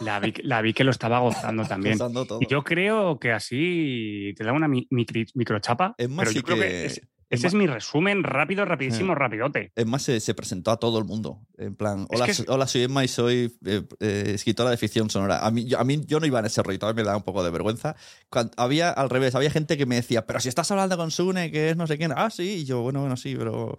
La 0.00 0.18
vi, 0.20 0.34
la 0.42 0.60
vi 0.62 0.72
que 0.74 0.84
lo 0.84 0.90
estaba 0.90 1.20
gozando 1.20 1.64
también. 1.68 1.98
Y 2.40 2.46
yo 2.46 2.64
creo 2.64 3.18
que 3.20 3.32
así 3.32 4.34
te 4.36 4.44
da 4.44 4.52
una 4.52 4.68
mi- 4.68 4.88
micri- 4.90 5.30
microchapa. 5.34 5.94
Es 5.98 6.08
más, 6.08 6.24
pero 6.24 6.30
sí 6.30 6.36
yo 6.38 6.42
creo 6.42 6.56
que, 6.58 6.62
que- 6.62 6.86
es- 6.86 6.96
es 6.98 7.38
ese 7.38 7.46
es 7.46 7.54
mi 7.54 7.66
resumen 7.66 8.24
rápido, 8.24 8.66
rapidísimo, 8.66 9.14
rapidote. 9.14 9.72
Es 9.74 9.86
más, 9.86 10.02
se, 10.02 10.20
se 10.20 10.34
presentó 10.34 10.70
a 10.70 10.76
todo 10.76 10.98
el 10.98 11.06
mundo. 11.06 11.40
En 11.56 11.74
plan, 11.74 12.06
Es 12.10 12.16
hola, 12.18 12.26
que 12.26 12.34
so- 12.34 12.42
es- 12.42 12.48
hola 12.50 12.66
soy 12.66 12.82
Emma 12.82 13.04
y 13.04 13.08
soy 13.08 13.56
eh, 13.64 13.82
eh, 14.00 14.32
escritora 14.34 14.68
de 14.68 14.76
ficción 14.76 15.08
sonora. 15.08 15.38
A 15.46 15.50
mí, 15.50 15.64
yo, 15.64 15.78
a 15.78 15.84
mí 15.84 16.02
yo 16.06 16.20
no 16.20 16.26
iba 16.26 16.40
en 16.40 16.44
ese 16.44 16.62
rollo, 16.62 16.78
todavía 16.78 17.02
me 17.04 17.08
da 17.08 17.16
un 17.16 17.22
poco 17.22 17.42
de 17.42 17.48
vergüenza. 17.50 17.96
Cuando, 18.28 18.52
había 18.58 18.90
al 18.90 19.08
revés, 19.08 19.34
había 19.34 19.50
gente 19.50 19.78
que 19.78 19.86
me 19.86 19.94
decía, 19.94 20.26
pero 20.26 20.40
si 20.40 20.50
estás 20.50 20.70
hablando 20.72 20.98
con 20.98 21.10
Sune, 21.10 21.50
que 21.50 21.70
es 21.70 21.76
no 21.78 21.86
sé 21.86 21.96
quién. 21.96 22.12
Ah, 22.14 22.28
sí, 22.28 22.42
y 22.42 22.64
yo, 22.66 22.82
bueno, 22.82 23.00
bueno, 23.00 23.16
sí, 23.16 23.34
pero... 23.34 23.78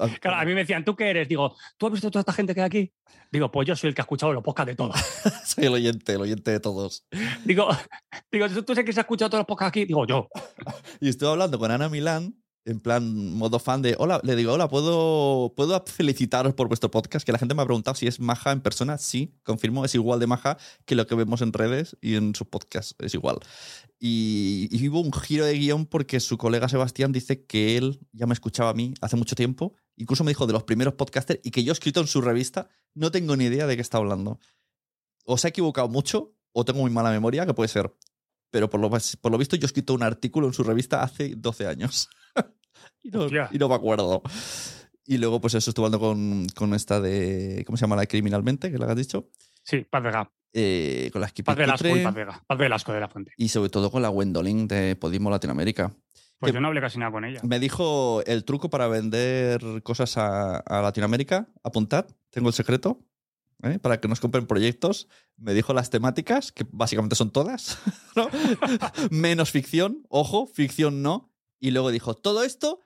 Ah, 0.00 0.08
Claro, 0.20 0.36
a 0.38 0.44
mí 0.44 0.52
me 0.54 0.60
decían, 0.60 0.84
¿tú 0.84 0.94
qué 0.96 1.10
eres? 1.10 1.28
Digo, 1.28 1.54
¿tú 1.76 1.86
has 1.86 1.92
visto 1.92 2.10
toda 2.10 2.20
esta 2.20 2.32
gente 2.32 2.54
que 2.54 2.60
hay 2.60 2.66
aquí? 2.66 2.92
Digo, 3.30 3.50
pues 3.50 3.66
yo 3.68 3.76
soy 3.76 3.88
el 3.88 3.94
que 3.94 4.00
ha 4.02 4.04
escuchado 4.04 4.32
los 4.32 4.42
podcasts 4.42 4.68
de 4.70 4.76
todos. 4.76 4.96
soy 5.44 5.64
el 5.66 5.72
oyente, 5.74 6.12
el 6.14 6.20
oyente 6.20 6.50
de 6.50 6.60
todos. 6.60 7.06
digo, 7.44 7.68
digo, 8.32 8.48
¿tú, 8.48 8.62
tú 8.62 8.74
sabes 8.74 8.86
que 8.86 8.92
se 8.92 9.00
ha 9.00 9.02
escuchado 9.02 9.30
todos 9.30 9.40
los 9.40 9.46
podcasts 9.46 9.68
aquí? 9.70 9.84
Digo, 9.84 10.06
yo. 10.06 10.28
Y 11.00 11.08
estuve 11.08 11.30
hablando 11.30 11.58
con 11.58 11.70
Ana 11.70 11.88
Milán, 11.88 12.34
en 12.66 12.80
plan 12.80 13.32
modo 13.34 13.60
fan 13.60 13.80
de, 13.80 13.94
hola, 13.98 14.20
le 14.24 14.34
digo, 14.34 14.52
hola, 14.52 14.68
¿puedo, 14.68 15.54
¿puedo 15.56 15.82
felicitaros 15.86 16.52
por 16.52 16.66
vuestro 16.66 16.90
podcast? 16.90 17.24
Que 17.24 17.32
la 17.32 17.38
gente 17.38 17.54
me 17.54 17.62
ha 17.62 17.64
preguntado 17.64 17.94
si 17.94 18.08
es 18.08 18.20
maja 18.20 18.50
en 18.52 18.60
persona. 18.60 18.98
Sí, 18.98 19.34
confirmo, 19.44 19.84
es 19.84 19.94
igual 19.94 20.18
de 20.18 20.26
maja 20.26 20.58
que 20.84 20.96
lo 20.96 21.06
que 21.06 21.14
vemos 21.14 21.42
en 21.42 21.52
redes 21.52 21.96
y 22.00 22.16
en 22.16 22.34
sus 22.34 22.48
podcasts, 22.48 22.96
es 22.98 23.14
igual. 23.14 23.38
Y, 24.00 24.68
y 24.70 24.88
hubo 24.88 25.00
un 25.00 25.12
giro 25.12 25.44
de 25.44 25.54
guion 25.54 25.86
porque 25.86 26.18
su 26.18 26.36
colega 26.36 26.68
Sebastián 26.68 27.12
dice 27.12 27.46
que 27.46 27.76
él 27.76 28.00
ya 28.12 28.26
me 28.26 28.34
escuchaba 28.34 28.70
a 28.70 28.74
mí 28.74 28.94
hace 29.00 29.16
mucho 29.16 29.36
tiempo, 29.36 29.74
incluso 29.96 30.24
me 30.24 30.32
dijo 30.32 30.46
de 30.46 30.52
los 30.52 30.64
primeros 30.64 30.94
podcasters 30.94 31.40
y 31.44 31.52
que 31.52 31.62
yo 31.62 31.70
he 31.70 31.72
escrito 31.72 32.00
en 32.00 32.08
su 32.08 32.20
revista, 32.20 32.68
no 32.94 33.12
tengo 33.12 33.36
ni 33.36 33.44
idea 33.44 33.66
de 33.66 33.76
qué 33.76 33.82
está 33.82 33.98
hablando. 33.98 34.40
O 35.24 35.38
se 35.38 35.46
ha 35.46 35.50
equivocado 35.50 35.88
mucho 35.88 36.34
o 36.52 36.64
tengo 36.64 36.80
muy 36.80 36.90
mala 36.90 37.10
memoria, 37.10 37.46
que 37.46 37.54
puede 37.54 37.68
ser. 37.68 37.94
Pero 38.50 38.68
por 38.68 38.80
lo, 38.80 38.90
por 38.90 39.32
lo 39.32 39.38
visto 39.38 39.54
yo 39.56 39.64
he 39.64 39.66
escrito 39.66 39.94
un 39.94 40.02
artículo 40.02 40.48
en 40.48 40.52
su 40.52 40.64
revista 40.64 41.02
hace 41.02 41.34
12 41.36 41.66
años. 41.66 42.08
Y, 43.02 43.10
no, 43.10 43.26
y 43.50 43.58
no 43.58 43.68
me 43.68 43.74
acuerdo. 43.74 44.22
Y 45.06 45.18
luego, 45.18 45.40
pues 45.40 45.54
eso, 45.54 45.70
estuve 45.70 45.86
hablando 45.86 46.06
con, 46.06 46.46
con 46.54 46.74
esta 46.74 47.00
de. 47.00 47.62
¿Cómo 47.66 47.76
se 47.76 47.82
llama 47.82 47.96
la 47.96 48.02
de 48.02 48.08
criminalmente? 48.08 48.70
Que 48.70 48.78
la 48.78 48.86
has 48.86 48.96
dicho. 48.96 49.28
Sí, 49.62 49.86
Paz 49.88 50.02
Vega. 50.02 50.30
Eh, 50.52 51.10
con 51.12 51.20
la 51.20 51.28
Paz 51.44 51.56
Velasco 51.56 51.96
y 51.96 52.02
Paz 52.02 52.14
Vega. 52.14 52.42
Paz 52.46 52.58
Velasco 52.58 52.92
de 52.92 53.00
la 53.00 53.08
Fuente. 53.08 53.32
Y 53.36 53.48
sobre 53.48 53.70
todo 53.70 53.90
con 53.90 54.02
la 54.02 54.08
Gwendolyn 54.08 54.66
de 54.66 54.96
Podimo 54.96 55.30
Latinoamérica. 55.30 55.92
Pues 56.38 56.52
yo 56.52 56.60
no 56.60 56.68
hablé 56.68 56.80
casi 56.80 56.98
nada 56.98 57.12
con 57.12 57.24
ella. 57.24 57.40
Me 57.44 57.58
dijo 57.58 58.22
el 58.26 58.44
truco 58.44 58.68
para 58.68 58.88
vender 58.88 59.82
cosas 59.82 60.16
a, 60.18 60.58
a 60.58 60.82
Latinoamérica. 60.82 61.48
Apuntad, 61.62 62.06
tengo 62.30 62.48
el 62.48 62.54
secreto. 62.54 63.00
¿eh? 63.62 63.78
Para 63.78 64.00
que 64.00 64.08
nos 64.08 64.20
compren 64.20 64.46
proyectos. 64.46 65.08
Me 65.36 65.54
dijo 65.54 65.72
las 65.72 65.90
temáticas, 65.90 66.52
que 66.52 66.66
básicamente 66.70 67.16
son 67.16 67.30
todas. 67.30 67.78
¿no? 68.16 68.28
Menos 69.10 69.50
ficción. 69.50 70.04
Ojo, 70.08 70.46
ficción 70.46 71.02
no. 71.02 71.32
Y 71.60 71.70
luego 71.70 71.90
dijo, 71.90 72.14
todo 72.14 72.42
esto, 72.42 72.80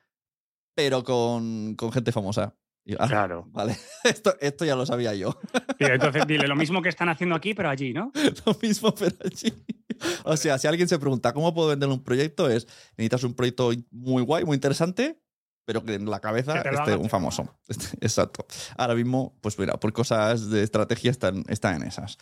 pero 0.75 1.05
con, 1.05 1.75
con 1.75 1.93
gente 1.93 2.13
famosa. 2.13 2.57
Y 2.85 2.95
ah, 2.99 3.07
Claro. 3.09 3.47
Vale, 3.49 3.77
esto, 4.05 4.35
esto 4.41 4.65
ya 4.65 4.77
lo 4.77 4.87
sabía 4.87 5.15
yo. 5.15 5.39
Y 5.79 5.85
entonces 5.85 6.27
dile 6.27 6.47
lo 6.47 6.57
mismo 6.57 6.83
que 6.83 6.89
están 6.89 7.09
haciendo 7.09 7.35
aquí, 7.35 7.55
pero 7.55 7.69
allí, 7.69 7.93
¿no? 7.93 8.13
lo 8.47 8.57
mismo, 8.63 8.95
pero 8.95 9.17
allí. 9.25 9.53
O 10.25 10.35
sea, 10.35 10.57
si 10.57 10.67
alguien 10.67 10.89
se 10.89 10.99
pregunta 10.99 11.35
cómo 11.35 11.53
puedo 11.53 11.69
vender 11.69 11.91
un 11.91 12.03
proyecto, 12.03 12.49
es 12.49 12.67
necesitas 12.93 13.23
un 13.25 13.35
proyecto 13.35 13.71
muy 13.91 14.23
guay, 14.23 14.47
muy 14.47 14.55
interesante, 14.55 15.21
pero 15.67 15.85
que 15.85 15.93
en 15.93 16.09
la 16.09 16.21
cabeza 16.21 16.63
esté 16.63 16.97
un 16.97 17.11
famoso. 17.11 17.55
Exacto. 18.01 18.47
Ahora 18.79 18.95
mismo, 18.95 19.37
pues 19.43 19.59
mira, 19.59 19.75
por 19.75 19.93
cosas 19.93 20.49
de 20.49 20.63
estrategia 20.63 21.11
están, 21.11 21.45
están 21.49 21.83
en 21.83 21.89
esas. 21.89 22.17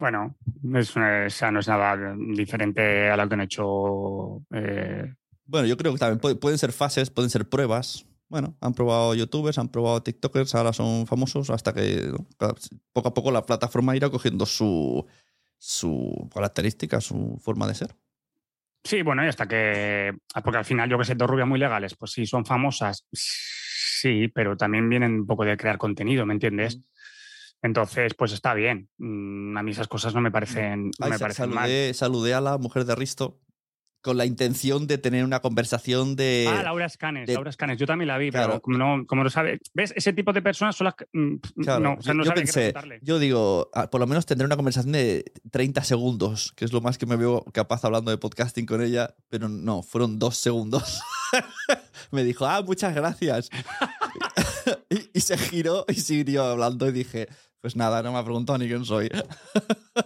Bueno, 0.00 0.36
es, 0.74 0.96
o 0.96 1.30
sea, 1.30 1.52
no 1.52 1.60
es 1.60 1.68
nada 1.68 2.16
diferente 2.34 3.08
a 3.08 3.16
lo 3.16 3.28
que 3.28 3.34
han 3.34 3.40
hecho. 3.42 4.42
eh, 4.50 5.14
Bueno, 5.46 5.66
yo 5.66 5.76
creo 5.76 5.92
que 5.92 5.98
también 5.98 6.18
puede- 6.18 6.36
pueden 6.36 6.58
ser 6.58 6.72
fases, 6.72 7.10
pueden 7.10 7.30
ser 7.30 7.48
pruebas. 7.48 8.06
Bueno, 8.28 8.56
han 8.60 8.74
probado 8.74 9.14
youtubers, 9.14 9.58
han 9.58 9.68
probado 9.68 10.02
TikTokers, 10.02 10.54
ahora 10.56 10.72
son 10.72 11.06
famosos 11.06 11.50
hasta 11.50 11.72
que 11.72 12.10
¿no? 12.12 12.26
poco 12.92 13.08
a 13.08 13.14
poco 13.14 13.30
la 13.30 13.46
plataforma 13.46 13.94
irá 13.96 14.10
cogiendo 14.10 14.44
su, 14.46 15.06
su 15.58 16.28
característica, 16.34 17.00
su 17.00 17.38
forma 17.40 17.68
de 17.68 17.74
ser. 17.76 17.96
Sí, 18.82 19.02
bueno, 19.02 19.24
y 19.24 19.28
hasta 19.28 19.46
que. 19.46 20.12
ah, 20.34 20.42
Porque 20.42 20.58
al 20.58 20.64
final, 20.64 20.88
yo 20.88 20.98
que 20.98 21.04
sé, 21.04 21.14
dos 21.14 21.28
rubias 21.28 21.46
muy 21.48 21.58
legales, 21.58 21.94
pues 21.96 22.12
sí, 22.12 22.26
son 22.26 22.44
famosas. 22.44 23.06
Sí, 23.12 24.28
pero 24.28 24.56
también 24.56 24.88
vienen 24.88 25.20
un 25.20 25.26
poco 25.26 25.44
de 25.44 25.56
crear 25.56 25.78
contenido, 25.78 26.26
¿me 26.26 26.34
entiendes? 26.34 26.80
Entonces, 27.62 28.14
pues 28.14 28.32
está 28.32 28.54
bien. 28.54 28.88
Mm, 28.98 29.56
A 29.56 29.62
mí 29.62 29.70
esas 29.72 29.88
cosas 29.88 30.14
no 30.14 30.20
me 30.20 30.30
parecen, 30.30 30.86
no 30.86 30.92
Ay, 31.06 31.10
me 31.12 31.18
parecen 31.18 31.50
mal. 31.50 31.70
saludé 31.94 32.34
a 32.34 32.40
la 32.40 32.58
mujer 32.58 32.84
de 32.84 32.94
Risto 32.94 33.40
con 34.06 34.16
la 34.16 34.24
intención 34.24 34.86
de 34.86 34.98
tener 34.98 35.24
una 35.24 35.40
conversación 35.40 36.14
de... 36.14 36.46
Ah, 36.48 36.62
Laura 36.62 36.86
Escanes, 36.86 37.26
de- 37.26 37.34
Laura 37.34 37.50
Escanes, 37.50 37.76
yo 37.76 37.86
también 37.86 38.06
la 38.06 38.16
vi, 38.18 38.30
Claro. 38.30 38.46
pero 38.52 38.60
como 38.62 38.78
no, 38.78 39.04
como 39.04 39.24
no 39.24 39.30
sabe. 39.30 39.58
¿Ves? 39.74 39.92
Ese 39.96 40.12
tipo 40.12 40.32
de 40.32 40.42
personas 40.42 40.76
son 40.76 40.84
las 40.84 40.94
que. 40.94 41.06
mm, 41.12 41.34
Claro, 41.64 41.80
no, 41.80 41.92
o 41.94 42.02
sea, 42.02 42.12
yo, 42.12 42.14
no 42.14 42.22
yo 42.22 42.28
sabe 42.30 42.40
pensé, 42.42 42.72
yo 43.02 43.18
digo, 43.18 43.68
ah, 43.74 43.90
por 43.90 44.00
lo 44.00 44.06
menos 44.06 44.24
tendré 44.26 44.46
una 44.46 44.54
conversación 44.54 44.92
de 44.92 45.24
30 45.50 45.82
segundos, 45.82 46.52
que 46.54 46.64
es 46.64 46.72
lo 46.72 46.80
más 46.80 46.98
que 46.98 47.06
me 47.06 47.16
veo 47.16 47.44
capaz 47.52 47.84
hablando 47.84 48.12
de 48.12 48.18
podcasting 48.18 48.64
con 48.64 48.80
ella, 48.80 49.12
pero 49.28 49.48
no, 49.48 49.82
fueron 49.82 50.20
dos 50.20 50.36
segundos. 50.36 51.00
me 52.12 52.22
dijo, 52.22 52.46
ah, 52.46 52.62
muchas 52.62 52.94
gracias. 52.94 53.50
y, 54.90 55.10
y 55.18 55.20
se 55.20 55.36
giró 55.36 55.84
y 55.88 55.94
siguió 55.94 56.44
hablando 56.44 56.88
y 56.88 56.92
dije, 56.92 57.28
pues 57.66 57.74
nada, 57.74 58.00
no 58.00 58.12
me 58.12 58.18
ha 58.18 58.22
preguntado 58.22 58.56
ni 58.60 58.68
quién 58.68 58.84
soy. 58.84 59.10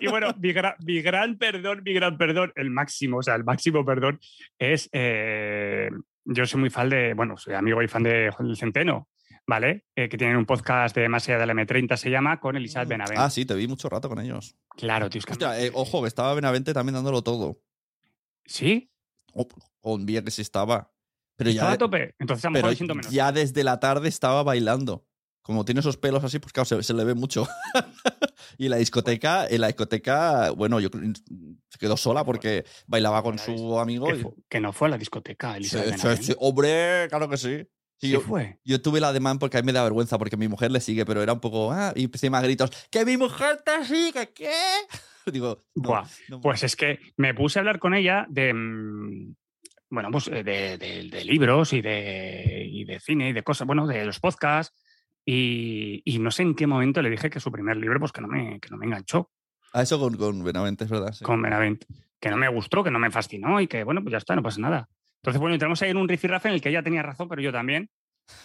Y 0.01 0.07
bueno, 0.09 0.29
mi, 0.39 0.55
gra- 0.55 0.77
mi 0.79 1.03
gran 1.03 1.37
perdón, 1.37 1.83
mi 1.85 1.93
gran 1.93 2.17
perdón, 2.17 2.55
el 2.57 2.71
máximo, 2.71 3.19
o 3.19 3.23
sea, 3.23 3.35
el 3.35 3.45
máximo 3.45 3.85
perdón 3.85 4.19
es. 4.59 4.89
eh, 4.93 5.91
yo 6.25 6.47
soy 6.47 6.59
muy 6.59 6.71
fan 6.71 6.89
de. 6.89 7.13
Bueno, 7.13 7.37
soy 7.37 7.53
amigo 7.53 7.83
y 7.83 7.89
fan 7.89 8.03
de 8.03 8.31
Juan 8.31 8.49
del 8.49 8.57
Centeno, 8.57 9.11
¿vale? 9.47 9.85
Eh, 9.95 10.09
que 10.09 10.17
tienen 10.17 10.39
un 10.39 10.47
podcast 10.47 10.97
de 10.97 11.07
Más 11.11 11.29
allá 11.29 11.37
de 11.39 11.47
la 11.47 11.53
M30, 11.53 11.99
se 11.99 12.09
llama, 12.09 12.41
con 12.41 12.57
Elizabeth 12.57 12.89
Benavent. 12.89 13.21
ah, 13.21 13.29
sí, 13.29 13.45
te 13.45 13.55
vi 13.55 13.69
mucho 13.69 13.91
rato 13.91 14.09
con 14.09 14.21
ellos. 14.21 14.57
Claro, 14.71 15.11
tío, 15.11 15.19
es 15.19 15.27
que. 15.27 15.33
Hostia, 15.33 15.61
eh, 15.61 15.71
ojo, 15.75 16.01
que 16.01 16.09
estaba 16.09 16.33
Benavente 16.33 16.73
también 16.73 16.95
dándolo 16.95 17.21
todo. 17.21 17.61
¿Sí? 18.47 18.91
Oh, 19.35 19.99
que 19.99 20.31
sí 20.31 20.41
estaba. 20.41 20.91
Pero 21.37 21.51
¿Estaba 21.51 21.71
ya, 21.73 21.75
a 21.75 21.79
tope? 21.79 22.15
Entonces 22.19 22.43
a 22.47 22.49
lo 22.49 22.53
mejor 22.55 22.87
menos. 22.97 23.11
ya 23.11 23.33
desde 23.33 23.65
la 23.65 23.81
tarde 23.81 24.09
estaba 24.09 24.43
bailando. 24.43 25.05
Como 25.51 25.65
tiene 25.65 25.81
esos 25.81 25.97
pelos 25.97 26.23
así, 26.23 26.39
pues 26.39 26.53
claro, 26.53 26.65
se, 26.65 26.81
se 26.85 26.95
le 26.95 27.03
ve 27.03 27.15
mucho. 27.15 27.45
y 28.57 28.69
la 28.69 28.77
discoteca, 28.77 29.49
en 29.49 29.61
la 29.63 29.67
discoteca, 29.67 30.53
bueno, 30.53 30.79
yo 30.79 30.91
se 31.69 31.79
quedó 31.81 31.97
sola 31.97 32.23
porque 32.25 32.65
bailaba 32.87 33.21
con 33.21 33.37
su 33.37 33.81
amigo. 33.81 34.07
Que, 34.07 34.15
y- 34.17 34.23
fu- 34.23 34.37
que 34.49 34.61
no 34.61 34.73
fue 34.73 34.87
a 34.87 34.93
la 34.93 34.99
discoteca, 34.99 35.51
Sí, 35.55 35.57
Elizabeth 35.59 35.87
sí, 35.87 35.91
Benavent. 36.03 36.23
sí, 36.23 36.35
hombre, 36.39 37.07
claro 37.09 37.29
que 37.29 37.37
sí. 37.37 37.57
Sí, 37.99 38.07
Sí 38.07 38.11
yo, 38.13 38.21
fue. 38.21 38.61
yo 38.65 38.81
tuve 38.81 39.01
la 39.01 39.13
demanda 39.13 39.41
porque 39.41 39.59
a 39.59 39.61
mí 39.63 39.67
me 39.67 39.73
da 39.73 39.83
vergüenza 39.83 40.19
porque 40.19 40.37
mi 40.37 40.47
mujer 40.47 40.71
le 40.71 40.81
sigue, 40.81 41.05
pero 41.05 41.21
era 41.21 41.33
un 41.33 41.41
poco. 41.41 41.73
Ah, 41.73 41.93
y 41.97 42.05
empecé 42.05 42.29
a 42.33 42.41
gritos. 42.41 42.71
¡Que 42.91 43.05
mi 43.05 43.17
mujer 43.17 43.61
te 43.65 43.85
sigue! 43.85 44.31
¿Qué? 44.33 44.53
Digo, 45.33 45.59
no, 45.75 45.83
Buah, 45.89 46.05
no- 46.29 46.41
Pues 46.41 46.63
es 46.63 46.77
que 46.77 47.01
me 47.17 47.35
puse 47.35 47.59
a 47.59 47.61
hablar 47.61 47.81
con 47.81 47.93
ella 47.95 48.25
de. 48.29 48.55
mm, 48.55 49.35
Bueno, 49.91 50.09
pues 50.13 50.27
de, 50.27 50.45
de- 50.45 50.79
de 50.79 51.25
libros 51.25 51.73
y 51.73 51.83
de, 51.83 52.65
y 52.71 52.85
de 52.85 53.01
cine 53.01 53.31
y 53.31 53.33
de 53.33 53.43
cosas, 53.43 53.67
bueno, 53.67 53.87
de 53.89 54.05
los 54.07 54.21
podcasts. 54.21 54.73
Y, 55.25 56.03
y 56.05 56.19
no 56.19 56.31
sé 56.31 56.43
en 56.43 56.55
qué 56.55 56.67
momento 56.67 57.03
le 57.03 57.11
dije 57.11 57.31
que 57.31 57.41
su 57.41 57.53
primer 57.53 57.77
libro, 57.77 57.99
pues 58.01 58.13
que 58.13 58.21
no 58.21 58.29
me, 58.29 58.59
que 58.59 58.71
no 58.71 58.77
me 58.79 58.87
enganchó 58.87 59.31
A 59.73 59.83
eso 59.83 59.99
con, 60.01 60.17
con 60.17 60.43
Benavente, 60.43 60.85
es 60.85 60.91
verdad. 60.91 61.13
sí. 61.13 61.25
con 61.25 61.41
Benavent. 61.43 61.85
Que 62.19 62.31
no 62.31 62.37
me 62.37 62.49
gustó, 62.49 62.83
que 62.85 62.91
no 62.91 62.99
me 62.99 63.11
fascinó 63.11 63.61
y 63.61 63.67
que, 63.67 63.85
bueno, 63.85 64.03
pues 64.03 64.13
ya 64.13 64.19
está, 64.19 64.35
no 64.35 64.43
pasa 64.43 64.61
nada. 64.61 64.89
Entonces, 65.17 65.41
bueno, 65.41 65.55
entramos 65.55 65.81
ahí 65.83 65.91
en 65.91 65.97
un 65.99 66.09
rifirrafe 66.09 66.49
en 66.49 66.55
el 66.55 66.61
que 66.61 66.71
ella 66.71 66.83
tenía 66.83 67.03
razón, 67.03 67.29
pero 67.29 67.43
yo 67.43 67.53
también. 67.53 67.89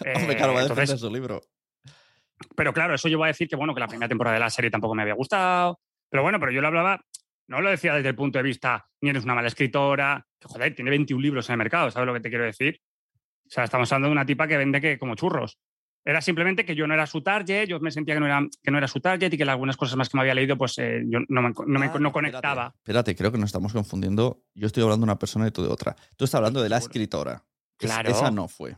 Hombre, 0.14 0.32
Eh, 0.32 0.36
claro, 0.36 0.52
va 0.54 0.60
a 0.60 0.62
entonces, 0.62 1.00
su 1.00 1.10
libro. 1.10 1.40
Pero 2.54 2.72
claro, 2.72 2.94
eso 2.94 3.08
yo 3.08 3.18
voy 3.18 3.26
a 3.26 3.28
decir 3.28 3.48
que 3.48 3.56
bueno, 3.56 3.74
que 3.74 3.80
la 3.80 3.88
primera 3.88 4.08
temporada 4.08 4.34
de 4.34 4.40
la 4.40 4.50
serie 4.50 4.70
tampoco 4.70 4.94
me 4.94 5.02
había 5.02 5.14
gustado. 5.14 5.80
Pero 6.10 6.22
bueno, 6.22 6.38
pero 6.38 6.52
yo 6.52 6.60
lo 6.60 6.68
hablaba, 6.68 7.00
no 7.48 7.60
lo 7.60 7.70
decía 7.70 7.94
desde 7.94 8.10
el 8.10 8.14
punto 8.14 8.38
de 8.38 8.42
vista, 8.42 8.86
ni 9.00 9.10
eres 9.10 9.24
una 9.24 9.34
mala 9.34 9.48
escritora, 9.48 10.24
que 10.38 10.48
joder, 10.48 10.74
tiene 10.74 10.90
21 10.90 11.20
libros 11.22 11.48
en 11.48 11.54
el 11.54 11.58
mercado, 11.58 11.90
¿sabes 11.90 12.06
lo 12.06 12.14
que 12.14 12.20
te 12.20 12.28
quiero 12.28 12.44
decir? 12.44 12.80
O 13.46 13.50
sea, 13.50 13.64
estamos 13.64 13.90
hablando 13.92 14.08
de 14.08 14.12
una 14.12 14.26
tipa 14.26 14.46
que 14.46 14.56
vende 14.56 14.80
que 14.80 14.98
como 14.98 15.14
churros. 15.14 15.58
Era 16.08 16.20
simplemente 16.20 16.64
que 16.64 16.76
yo 16.76 16.86
no 16.86 16.94
era 16.94 17.04
su 17.06 17.20
target, 17.20 17.66
yo 17.66 17.80
me 17.80 17.90
sentía 17.90 18.14
que 18.14 18.20
no 18.20 18.26
era, 18.26 18.40
que 18.62 18.70
no 18.70 18.78
era 18.78 18.86
su 18.86 19.00
target 19.00 19.32
y 19.32 19.36
que 19.36 19.42
algunas 19.42 19.76
cosas 19.76 19.96
más 19.96 20.08
que 20.08 20.16
me 20.16 20.20
había 20.20 20.34
leído, 20.34 20.56
pues 20.56 20.78
eh, 20.78 21.02
yo 21.08 21.18
no 21.28 21.42
me, 21.42 21.48
no 21.50 21.80
me- 21.80 21.86
Ah, 21.86 21.98
no 21.98 22.08
espérate, 22.08 22.12
conectaba. 22.12 22.74
Espérate, 22.78 23.16
creo 23.16 23.32
que 23.32 23.38
nos 23.38 23.48
estamos 23.48 23.72
confundiendo. 23.72 24.40
Yo 24.54 24.68
estoy 24.68 24.84
hablando 24.84 25.04
de 25.04 25.10
una 25.10 25.18
persona 25.18 25.48
y 25.48 25.50
tú 25.50 25.62
de 25.64 25.68
otra. 25.68 25.96
Tú 26.16 26.24
estás 26.24 26.36
hablando 26.36 26.62
de 26.62 26.68
la 26.68 26.78
escritora. 26.78 27.44
Es- 27.80 27.86
Claro. 27.90 28.10
Esa 28.10 28.30
no 28.30 28.46
fue. 28.46 28.76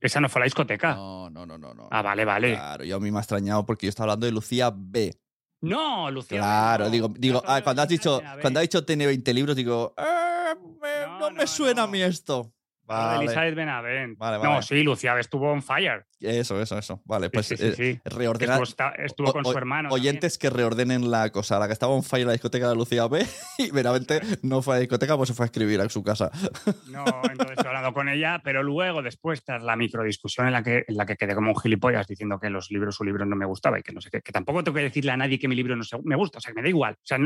Esa 0.00 0.20
no 0.20 0.30
fue 0.30 0.40
la 0.40 0.44
discoteca. 0.44 0.94
No, 0.94 1.28
no, 1.28 1.44
no, 1.44 1.58
no. 1.58 1.74
no. 1.74 1.88
Ah, 1.90 2.00
vale, 2.00 2.24
vale. 2.24 2.54
Claro, 2.54 2.84
yo 2.84 2.96
a 2.96 3.00
mí 3.00 3.10
me 3.10 3.18
ha 3.18 3.20
extrañado 3.20 3.66
porque 3.66 3.84
yo 3.86 3.90
estaba 3.90 4.04
hablando 4.12 4.24
de 4.26 4.32
Lucía 4.32 4.72
B. 4.74 5.14
No, 5.62 6.10
Lucía. 6.10 6.38
Claro, 6.38 6.84
no. 6.86 6.90
digo, 6.90 7.08
digo 7.18 7.42
ah, 7.46 7.60
cuando 7.62 7.82
has 7.82 7.88
dicho, 7.88 8.22
cuando 8.40 8.60
has 8.60 8.64
dicho 8.64 8.82
tiene 8.86 9.04
20 9.06 9.34
libros, 9.34 9.54
digo, 9.54 9.92
"Ah, 9.98 10.54
me- 10.80 11.06
No, 11.06 11.18
no, 11.18 11.30
me 11.32 11.46
suena 11.46 11.82
a 11.82 11.86
mí 11.86 12.00
esto. 12.00 12.50
Vale, 12.96 13.24
Elizabeth 13.24 13.54
Benavent. 13.54 14.18
Vale, 14.18 14.38
vale. 14.38 14.52
No, 14.54 14.62
sí, 14.62 14.82
Lucía 14.82 15.18
estuvo 15.18 15.50
on 15.52 15.62
fire. 15.62 16.06
eso, 16.20 16.60
eso, 16.60 16.76
eso. 16.78 17.00
Vale, 17.04 17.30
pues 17.30 17.46
sí, 17.46 17.56
sí, 17.56 17.82
eh, 17.82 18.00
reordenar. 18.04 18.60
Estuvo, 18.98 19.32
con 19.32 19.46
o- 19.46 19.52
su 19.52 19.56
hermano. 19.56 19.88
también. 19.90 20.08
Oyentes 20.08 20.36
que 20.38 20.50
reordenen 20.50 21.10
la 21.10 21.30
cosa. 21.30 21.58
La 21.58 21.66
que 21.66 21.72
estaba 21.72 21.94
en 21.96 22.02
fire 22.02 22.26
la 22.26 22.32
discoteca 22.32 22.68
de 22.68 22.74
Lucía 22.74 23.06
B 23.06 23.24
y 23.58 23.70
veramente 23.70 24.20
no 24.42 24.60
fue 24.62 24.74
a 24.74 24.76
la 24.76 24.80
discoteca, 24.80 25.16
pues 25.16 25.28
se 25.28 25.34
fue 25.34 25.44
a 25.44 25.46
escribir 25.46 25.80
a 25.80 25.88
su 25.88 26.02
casa. 26.02 26.30
No, 26.90 27.04
entonces 27.22 27.52
estoy 27.52 27.68
hablando 27.68 27.92
con 27.94 28.08
ella, 28.08 28.40
pero 28.42 28.62
luego, 28.62 29.00
después, 29.02 29.44
tras 29.44 29.62
la 29.62 29.76
microdiscusión 29.76 30.46
en 30.48 30.52
la 30.52 30.62
que, 30.62 30.84
en 30.88 30.96
la 30.96 31.06
que 31.06 31.16
quedé 31.16 31.34
como 31.34 31.52
un 31.52 31.58
gilipollas 31.60 32.06
diciendo 32.06 32.38
que 32.40 32.50
los 32.50 32.70
libros, 32.70 32.96
su 32.96 33.04
libro 33.04 33.24
no 33.24 33.36
me 33.36 33.46
gustaba 33.46 33.78
y 33.78 33.82
que 33.82 33.92
no 33.92 34.00
sé 34.00 34.10
qué, 34.10 34.20
que 34.20 34.32
tampoco 34.32 34.64
tengo 34.64 34.74
que 34.76 34.82
decirle 34.82 35.12
a 35.12 35.16
nadie 35.16 35.38
que 35.38 35.46
mi 35.48 35.54
libro 35.54 35.76
no 35.76 35.84
se- 35.84 36.00
me 36.02 36.16
gusta, 36.16 36.38
o 36.38 36.40
sea, 36.40 36.50
que 36.52 36.56
me 36.56 36.62
da 36.62 36.68
igual. 36.68 36.94
O 36.94 37.04
sea, 37.04 37.18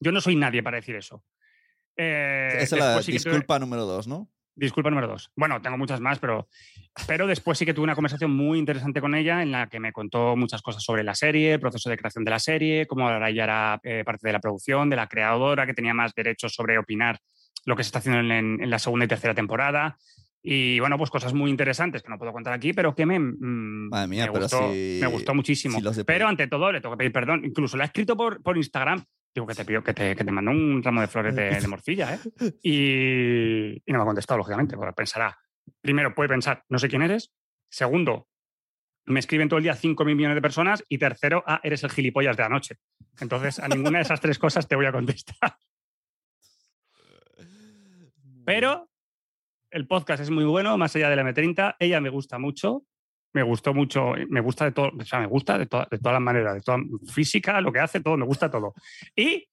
yo 0.00 0.12
no 0.12 0.20
soy 0.20 0.36
nadie 0.36 0.62
para 0.62 0.76
decir 0.76 0.94
eso. 0.96 1.24
Eh, 1.96 2.50
Esa 2.60 2.76
es 2.76 2.82
la 2.82 3.00
que 3.04 3.12
disculpa 3.12 3.58
número 3.58 3.84
dos, 3.86 4.06
¿no? 4.06 4.28
Disculpa 4.58 4.90
número 4.90 5.06
dos. 5.06 5.30
Bueno, 5.36 5.62
tengo 5.62 5.78
muchas 5.78 6.00
más, 6.00 6.18
pero, 6.18 6.48
pero 7.06 7.28
después 7.28 7.56
sí 7.56 7.64
que 7.64 7.72
tuve 7.74 7.84
una 7.84 7.94
conversación 7.94 8.32
muy 8.32 8.58
interesante 8.58 9.00
con 9.00 9.14
ella 9.14 9.40
en 9.40 9.52
la 9.52 9.68
que 9.68 9.78
me 9.78 9.92
contó 9.92 10.34
muchas 10.36 10.62
cosas 10.62 10.82
sobre 10.82 11.04
la 11.04 11.14
serie, 11.14 11.54
el 11.54 11.60
proceso 11.60 11.88
de 11.88 11.96
creación 11.96 12.24
de 12.24 12.30
la 12.32 12.40
serie, 12.40 12.86
cómo 12.88 13.08
ahora 13.08 13.30
ella 13.30 13.44
era 13.44 13.80
eh, 13.84 14.02
parte 14.04 14.26
de 14.26 14.32
la 14.32 14.40
producción, 14.40 14.90
de 14.90 14.96
la 14.96 15.06
creadora, 15.06 15.64
que 15.64 15.74
tenía 15.74 15.94
más 15.94 16.12
derechos 16.12 16.54
sobre 16.54 16.76
opinar 16.76 17.18
lo 17.66 17.76
que 17.76 17.84
se 17.84 17.88
está 17.88 18.00
haciendo 18.00 18.20
en, 18.20 18.60
en- 18.60 18.68
la 18.70 18.80
segunda 18.80 19.04
y 19.04 19.08
tercera 19.08 19.32
temporada. 19.34 19.96
Y 20.42 20.80
bueno, 20.80 20.98
pues 20.98 21.10
cosas 21.10 21.34
muy 21.34 21.50
interesantes 21.50 22.02
que 22.02 22.08
no 22.08 22.18
puedo 22.18 22.32
contar 22.32 22.52
aquí, 22.52 22.72
pero 22.72 22.94
que 22.96 23.06
me, 23.06 23.18
mm, 23.20 23.90
Madre 23.90 24.08
mía, 24.08 24.26
me, 24.26 24.32
pero 24.32 24.42
gustó, 24.44 24.72
si- 24.72 24.98
me 25.00 25.06
gustó 25.06 25.34
muchísimo. 25.34 25.78
si 25.92 26.04
pero 26.04 26.26
ante 26.26 26.48
todo 26.48 26.72
le 26.72 26.80
tengo 26.80 26.94
que 26.94 26.98
pedir 26.98 27.12
perdón. 27.12 27.44
Incluso 27.44 27.76
la 27.76 27.84
he 27.84 27.86
escrito 27.86 28.16
por, 28.16 28.42
por 28.42 28.56
Instagram. 28.56 29.04
Digo 29.34 29.46
que 29.46 29.54
te 29.54 29.64
pido 29.64 29.82
que 29.82 29.94
te, 29.94 30.16
que 30.16 30.24
te 30.24 30.32
mando 30.32 30.50
un 30.50 30.82
ramo 30.82 31.00
de 31.00 31.06
flores 31.06 31.34
de, 31.34 31.60
de 31.60 31.68
morcilla, 31.68 32.14
¿eh? 32.14 32.18
Y, 32.62 33.82
y 33.84 33.92
no 33.92 33.98
me 33.98 34.02
ha 34.02 34.06
contestado, 34.06 34.38
lógicamente, 34.38 34.76
porque 34.76 34.92
pensará, 34.92 35.38
primero 35.80 36.14
puede 36.14 36.28
pensar, 36.28 36.64
no 36.68 36.78
sé 36.78 36.88
quién 36.88 37.02
eres. 37.02 37.32
Segundo, 37.70 38.28
me 39.08 39.20
escriben 39.20 39.48
todo 39.48 39.58
el 39.58 39.62
día 39.62 39.74
5 39.74 40.04
mil 40.04 40.16
millones 40.16 40.36
de 40.36 40.42
personas. 40.42 40.84
Y 40.88 40.98
tercero, 40.98 41.42
ah, 41.46 41.60
eres 41.62 41.82
el 41.82 41.90
gilipollas 41.90 42.36
de 42.36 42.42
anoche. 42.42 42.76
Entonces, 43.20 43.58
a 43.58 43.68
ninguna 43.68 43.98
de 43.98 44.02
esas 44.02 44.20
tres 44.20 44.38
cosas 44.38 44.68
te 44.68 44.76
voy 44.76 44.86
a 44.86 44.92
contestar. 44.92 45.56
Pero 48.44 48.90
el 49.70 49.86
podcast 49.86 50.22
es 50.22 50.30
muy 50.30 50.44
bueno, 50.44 50.76
más 50.78 50.94
allá 50.96 51.10
de 51.10 51.16
la 51.16 51.22
M30. 51.22 51.76
Ella 51.78 52.00
me 52.00 52.10
gusta 52.10 52.38
mucho. 52.38 52.84
Me 53.34 53.42
gustó 53.42 53.74
mucho, 53.74 54.12
me 54.30 54.40
gusta 54.40 54.64
de 54.64 54.72
todo, 54.72 54.90
o 54.98 55.04
sea, 55.04 55.20
me 55.20 55.26
gusta 55.26 55.58
de, 55.58 55.66
to- 55.66 55.86
de 55.90 55.98
todas 55.98 56.14
las 56.14 56.22
maneras, 56.22 56.54
de 56.54 56.60
toda 56.60 56.78
física, 57.12 57.60
lo 57.60 57.70
que 57.72 57.78
hace, 57.80 58.00
todo, 58.00 58.16
me 58.16 58.24
gusta 58.24 58.50
todo. 58.50 58.74
Y 59.14 59.48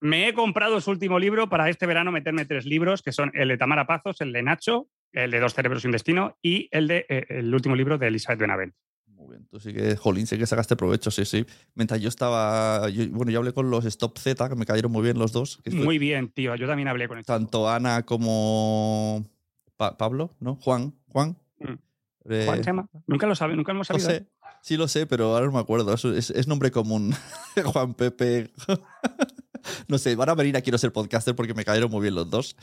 me 0.00 0.28
he 0.28 0.34
comprado 0.34 0.80
su 0.80 0.90
último 0.92 1.18
libro 1.18 1.48
para 1.48 1.68
este 1.68 1.86
verano 1.86 2.12
meterme 2.12 2.44
tres 2.46 2.64
libros, 2.64 3.02
que 3.02 3.10
son 3.12 3.32
el 3.34 3.48
de 3.48 3.58
Tamara 3.58 3.86
Pazos, 3.86 4.20
el 4.20 4.32
de 4.32 4.42
Nacho, 4.42 4.88
el 5.12 5.30
de 5.32 5.40
Dos 5.40 5.54
cerebros 5.54 5.82
y 5.82 5.88
un 5.88 5.92
destino 5.92 6.36
y 6.42 6.68
el 6.70 6.86
de 6.86 7.06
eh, 7.08 7.26
el 7.30 7.52
último 7.52 7.74
libro 7.74 7.98
de 7.98 8.06
Elizabeth 8.06 8.38
Benavent. 8.38 8.74
Muy 9.08 9.30
bien, 9.30 9.48
tú 9.48 9.58
sí 9.58 9.72
que, 9.74 9.96
jolín, 9.96 10.28
sí 10.28 10.38
que 10.38 10.46
sacaste 10.46 10.76
provecho, 10.76 11.10
sí, 11.10 11.24
sí. 11.24 11.44
Mientras 11.74 12.00
yo 12.00 12.08
estaba, 12.08 12.88
yo- 12.88 13.08
bueno, 13.10 13.32
yo 13.32 13.40
hablé 13.40 13.52
con 13.52 13.68
los 13.68 13.84
Stop 13.84 14.16
Z, 14.18 14.48
que 14.48 14.54
me 14.54 14.64
cayeron 14.64 14.92
muy 14.92 15.02
bien 15.02 15.18
los 15.18 15.32
dos. 15.32 15.60
que 15.64 15.70
Muy 15.72 15.98
bien, 15.98 16.28
tío. 16.28 16.54
Yo 16.54 16.68
también 16.68 16.86
hablé 16.86 17.08
con 17.08 17.18
esto. 17.18 17.32
Tanto 17.32 17.68
Ana 17.68 18.04
como 18.04 19.24
Pa- 19.76 19.96
Pablo, 19.98 20.36
¿no? 20.38 20.54
Juan, 20.56 20.94
Juan. 21.08 21.36
Mm. 21.58 21.72
Eh, 22.28 22.44
¿Juan 22.46 22.58
se 22.58 22.64
llama? 22.64 22.88
Nunca 23.06 23.26
lo 23.26 23.34
sabe, 23.34 23.56
nunca 23.56 23.72
lo 23.72 23.78
hemos 23.78 23.86
sabido. 23.88 24.08
sé, 24.08 24.26
sí 24.62 24.76
lo 24.76 24.88
sé, 24.88 25.06
pero 25.06 25.34
ahora 25.34 25.46
no 25.46 25.52
me 25.52 25.58
acuerdo. 25.60 25.92
Es, 25.94 26.30
es- 26.30 26.46
nombre 26.46 26.70
común. 26.70 27.14
Juan 27.64 27.94
Pepe. 27.94 28.50
no 29.88 29.98
sé, 29.98 30.16
van 30.16 30.28
a 30.28 30.34
venir 30.34 30.56
a 30.56 30.60
Quiero 30.60 30.78
ser 30.78 30.92
podcaster 30.92 31.34
porque 31.34 31.54
me 31.54 31.64
cayeron 31.64 31.90
muy 31.90 32.02
bien 32.02 32.14
los 32.14 32.28
dos. 32.30 32.56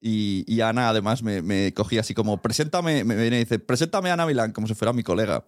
Y, 0.00 0.44
y 0.46 0.60
Ana, 0.60 0.88
además, 0.90 1.22
me, 1.22 1.42
me 1.42 1.72
cogía 1.74 2.00
así 2.00 2.14
como, 2.14 2.40
preséntame, 2.42 3.02
me 3.04 3.16
viene 3.16 3.36
y 3.36 3.40
dice, 3.40 3.58
preséntame 3.58 4.10
a 4.10 4.14
Ana 4.14 4.26
Milán, 4.26 4.52
como 4.52 4.66
si 4.66 4.74
fuera 4.74 4.92
mi 4.92 5.02
colega. 5.02 5.44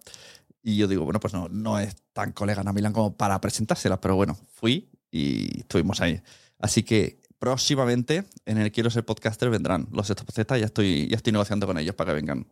Y 0.63 0.75
yo 0.75 0.87
digo, 0.87 1.05
bueno, 1.05 1.19
pues 1.19 1.33
no, 1.33 1.47
no 1.49 1.79
es 1.79 1.95
tan 2.13 2.31
colega 2.33 2.61
Ana 2.61 2.73
Milán 2.73 2.91
como 2.93 3.15
para 3.15 3.39
presentársela, 3.39 4.01
pero 4.01 4.15
bueno, 4.15 4.37
fui 4.53 4.89
y 5.11 5.59
estuvimos 5.61 6.01
ahí. 6.01 6.21
Así 6.59 6.83
que 6.83 7.19
próximamente 7.37 8.25
en 8.45 8.57
el 8.57 8.71
Quiero 8.71 8.89
ser 8.89 9.05
podcaster 9.05 9.49
vendrán 9.49 9.87
los 9.91 10.07
Z, 10.07 10.57
ya 10.57 10.65
estoy, 10.65 11.07
ya 11.07 11.15
estoy 11.15 11.31
negociando 11.31 11.65
con 11.65 11.77
ellos 11.77 11.95
para 11.95 12.11
que 12.11 12.15
vengan. 12.15 12.47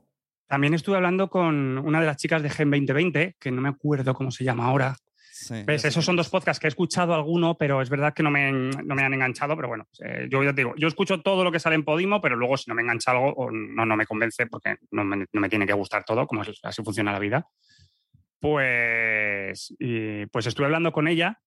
También 0.47 0.73
estuve 0.73 0.95
hablando 0.95 1.29
con 1.29 1.77
una 1.77 1.99
de 1.99 2.05
las 2.07 2.17
chicas 2.17 2.41
de 2.41 2.49
Gen 2.49 2.71
2020, 2.71 3.35
que 3.39 3.51
no 3.51 3.61
me 3.61 3.69
acuerdo 3.69 4.13
cómo 4.13 4.31
se 4.31 4.43
llama 4.43 4.65
ahora. 4.65 4.95
Sí, 5.39 5.63
¿Ves? 5.65 5.85
Esos 5.85 6.03
son 6.03 6.15
dos 6.15 6.29
podcasts 6.29 6.59
que 6.59 6.65
he 6.65 6.69
escuchado 6.69 7.13
alguno, 7.13 7.57
pero 7.57 7.79
es 7.81 7.89
verdad 7.91 8.11
que 8.13 8.23
no 8.23 8.31
me, 8.31 8.51
no 8.51 8.95
me 8.95 9.03
han 9.03 9.13
enganchado. 9.13 9.55
Pero 9.55 9.67
bueno, 9.67 9.87
eh, 10.03 10.27
yo 10.31 10.43
ya 10.43 10.49
te 10.51 10.61
digo, 10.61 10.73
yo 10.77 10.87
escucho 10.87 11.21
todo 11.21 11.43
lo 11.43 11.51
que 11.51 11.59
sale 11.59 11.75
en 11.75 11.83
Podimo, 11.83 12.19
pero 12.21 12.35
luego 12.35 12.57
si 12.57 12.69
no 12.71 12.75
me 12.75 12.81
engancha 12.81 13.11
algo 13.11 13.33
o 13.33 13.51
no, 13.51 13.85
no 13.85 13.95
me 13.95 14.05
convence, 14.07 14.47
porque 14.47 14.77
no 14.91 15.03
me, 15.03 15.25
no 15.31 15.41
me 15.41 15.49
tiene 15.49 15.67
que 15.67 15.73
gustar 15.73 16.03
todo, 16.03 16.25
como 16.25 16.41
es- 16.41 16.59
así 16.63 16.81
funciona 16.83 17.11
la 17.11 17.19
vida. 17.19 17.45
Pues, 18.39 19.75
y, 19.79 20.25
pues 20.27 20.45
estuve 20.47 20.65
hablando 20.65 20.91
con 20.91 21.07
ella 21.07 21.39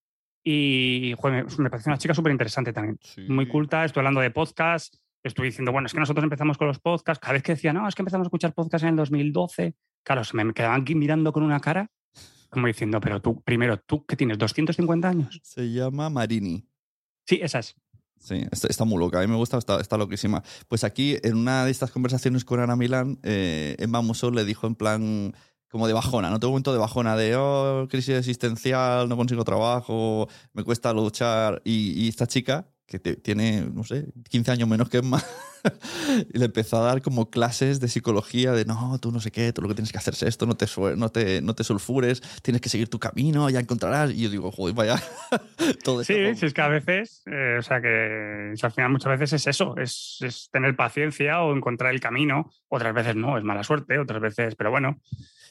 y 0.43 1.15
joder, 1.19 1.45
me, 1.59 1.65
me 1.65 1.71
parece 1.71 1.91
una 1.91 1.99
chica 1.99 2.15
súper 2.15 2.33
interesante 2.33 2.73
también. 2.73 2.99
Muy 3.29 3.47
Sí. 3.47 3.51
culta, 3.51 3.85
estoy 3.85 4.01
hablando 4.01 4.21
de 4.21 4.31
podcast. 4.31 4.95
Estoy 5.23 5.49
diciendo, 5.49 5.73
bueno, 5.73 5.87
es 5.87 5.93
que 5.93 6.01
nosotros 6.01 6.25
empezamos 6.25 6.57
con 6.57 6.69
los 6.69 6.79
podcasts. 6.79 7.21
Cada 7.21 7.35
vez 7.35 7.43
que 7.43 7.53
decía, 7.53 7.73
no, 7.73 7.87
es 7.87 7.95
que 7.95 8.03
empezamos 8.03 8.25
a 8.25 8.29
escuchar 8.29 8.55
podcasts 8.55 8.85
en 8.85 8.91
el 8.91 8.97
2012, 8.97 9.75
claro, 10.03 10.25
se 10.25 10.37
me 10.37 10.53
quedaban 10.55 10.81
aquí 10.83 10.95
mirando 10.95 11.33
con 11.33 11.43
una 11.43 11.61
cara, 11.61 11.91
como 12.49 12.67
diciendo, 12.67 13.01
pero 13.01 13.21
tú, 13.21 13.43
primero, 13.43 13.79
tú 13.79 14.05
que 14.07 14.17
tienes 14.17 14.39
250 14.39 15.09
años. 15.09 15.41
Se 15.43 15.71
llama 15.71 16.09
Marini. 16.09 16.67
Sí, 17.27 17.39
esa 17.43 17.59
es. 17.61 17.77
Sí, 18.19 18.45
está, 18.51 18.69
está 18.69 18.85
muy 18.85 18.99
loca. 18.99 19.19
A 19.19 19.23
mí 19.23 19.29
me 19.29 19.37
gusta, 19.37 19.57
está, 19.57 19.81
está 19.81 19.97
loquísima. 19.97 20.43
Pues 20.69 20.85
aquí, 20.85 21.17
en 21.23 21.37
una 21.37 21.65
de 21.65 21.71
estas 21.71 21.91
conversaciones 21.91 22.45
con 22.45 22.61
Ana 22.61 22.77
Milán, 22.77 23.19
eh, 23.23 23.77
Emma 23.79 24.03
Musso 24.03 24.31
le 24.31 24.45
dijo 24.45 24.67
en 24.67 24.75
plan 24.75 25.35
como 25.71 25.87
de 25.87 25.93
bajona, 25.93 26.31
¿no? 26.31 26.41
Todo 26.41 26.51
un 26.51 26.55
momento 26.55 26.73
de 26.73 26.79
bajona, 26.79 27.17
de, 27.17 27.37
oh, 27.37 27.87
crisis 27.89 28.17
existencial, 28.17 29.09
no 29.09 29.17
consigo 29.17 29.45
trabajo, 29.45 30.29
me 30.53 30.65
cuesta 30.65 30.93
luchar. 30.93 31.63
Y, 31.65 31.93
y 32.05 32.09
esta 32.09 32.27
chica, 32.27 32.69
que 32.91 32.99
te- 32.99 33.15
tiene, 33.17 33.63
no 33.73 33.85
sé, 33.85 34.09
15 34.29 34.51
años 34.51 34.69
menos 34.69 34.89
que 34.91 34.99
Emma, 34.99 35.23
y 36.33 36.39
le 36.39 36.45
empezó 36.47 36.79
a 36.79 36.87
dar 36.87 37.03
como 37.03 37.31
clases 37.31 37.81
de 37.81 37.89
psicología, 37.89 38.53
de, 38.53 38.65
no, 38.65 38.99
tú 39.01 39.13
no 39.13 39.21
sé 39.21 39.31
qué, 39.31 39.53
tú 39.53 39.63
lo 39.63 39.69
que 39.69 39.75
tienes 39.75 39.93
que 39.93 39.99
hacer 39.99 40.15
es 40.15 40.23
esto, 40.23 40.47
no 40.47 40.57
te, 40.57 40.67
no 40.97 41.09
te, 41.11 41.43
no 41.43 41.55
te 41.55 41.65
sulfures, 41.65 42.21
tienes 42.43 42.61
que 42.61 42.69
seguir 42.69 42.89
tu 42.89 42.99
camino, 42.99 43.49
ya 43.51 43.61
encontrarás. 43.61 44.11
Y 44.13 44.23
yo 44.23 44.31
digo, 44.31 44.51
joder, 44.53 44.75
vaya, 44.75 44.97
todo 45.85 46.05
Sí, 46.05 46.15
como- 46.15 46.35
si 46.37 46.47
es 46.47 46.55
que 46.55 46.61
a 46.63 46.69
veces, 46.69 47.23
eh, 47.27 47.57
o 47.59 47.63
sea 47.63 47.81
que 47.81 48.53
si 48.57 48.67
al 48.67 48.73
final 48.73 48.91
muchas 48.93 49.19
veces 49.19 49.33
es 49.41 49.47
eso, 49.47 49.77
es, 49.77 50.19
es 50.21 50.49
tener 50.51 50.77
paciencia 50.77 51.41
o 51.43 51.55
encontrar 51.57 51.93
el 51.93 52.01
camino. 52.01 52.51
Otras 52.69 52.95
veces 52.95 53.17
no, 53.17 53.37
es 53.39 53.45
mala 53.45 53.65
suerte, 53.65 53.99
otras 53.99 54.21
veces, 54.21 54.55
pero 54.57 54.71
bueno. 54.71 55.01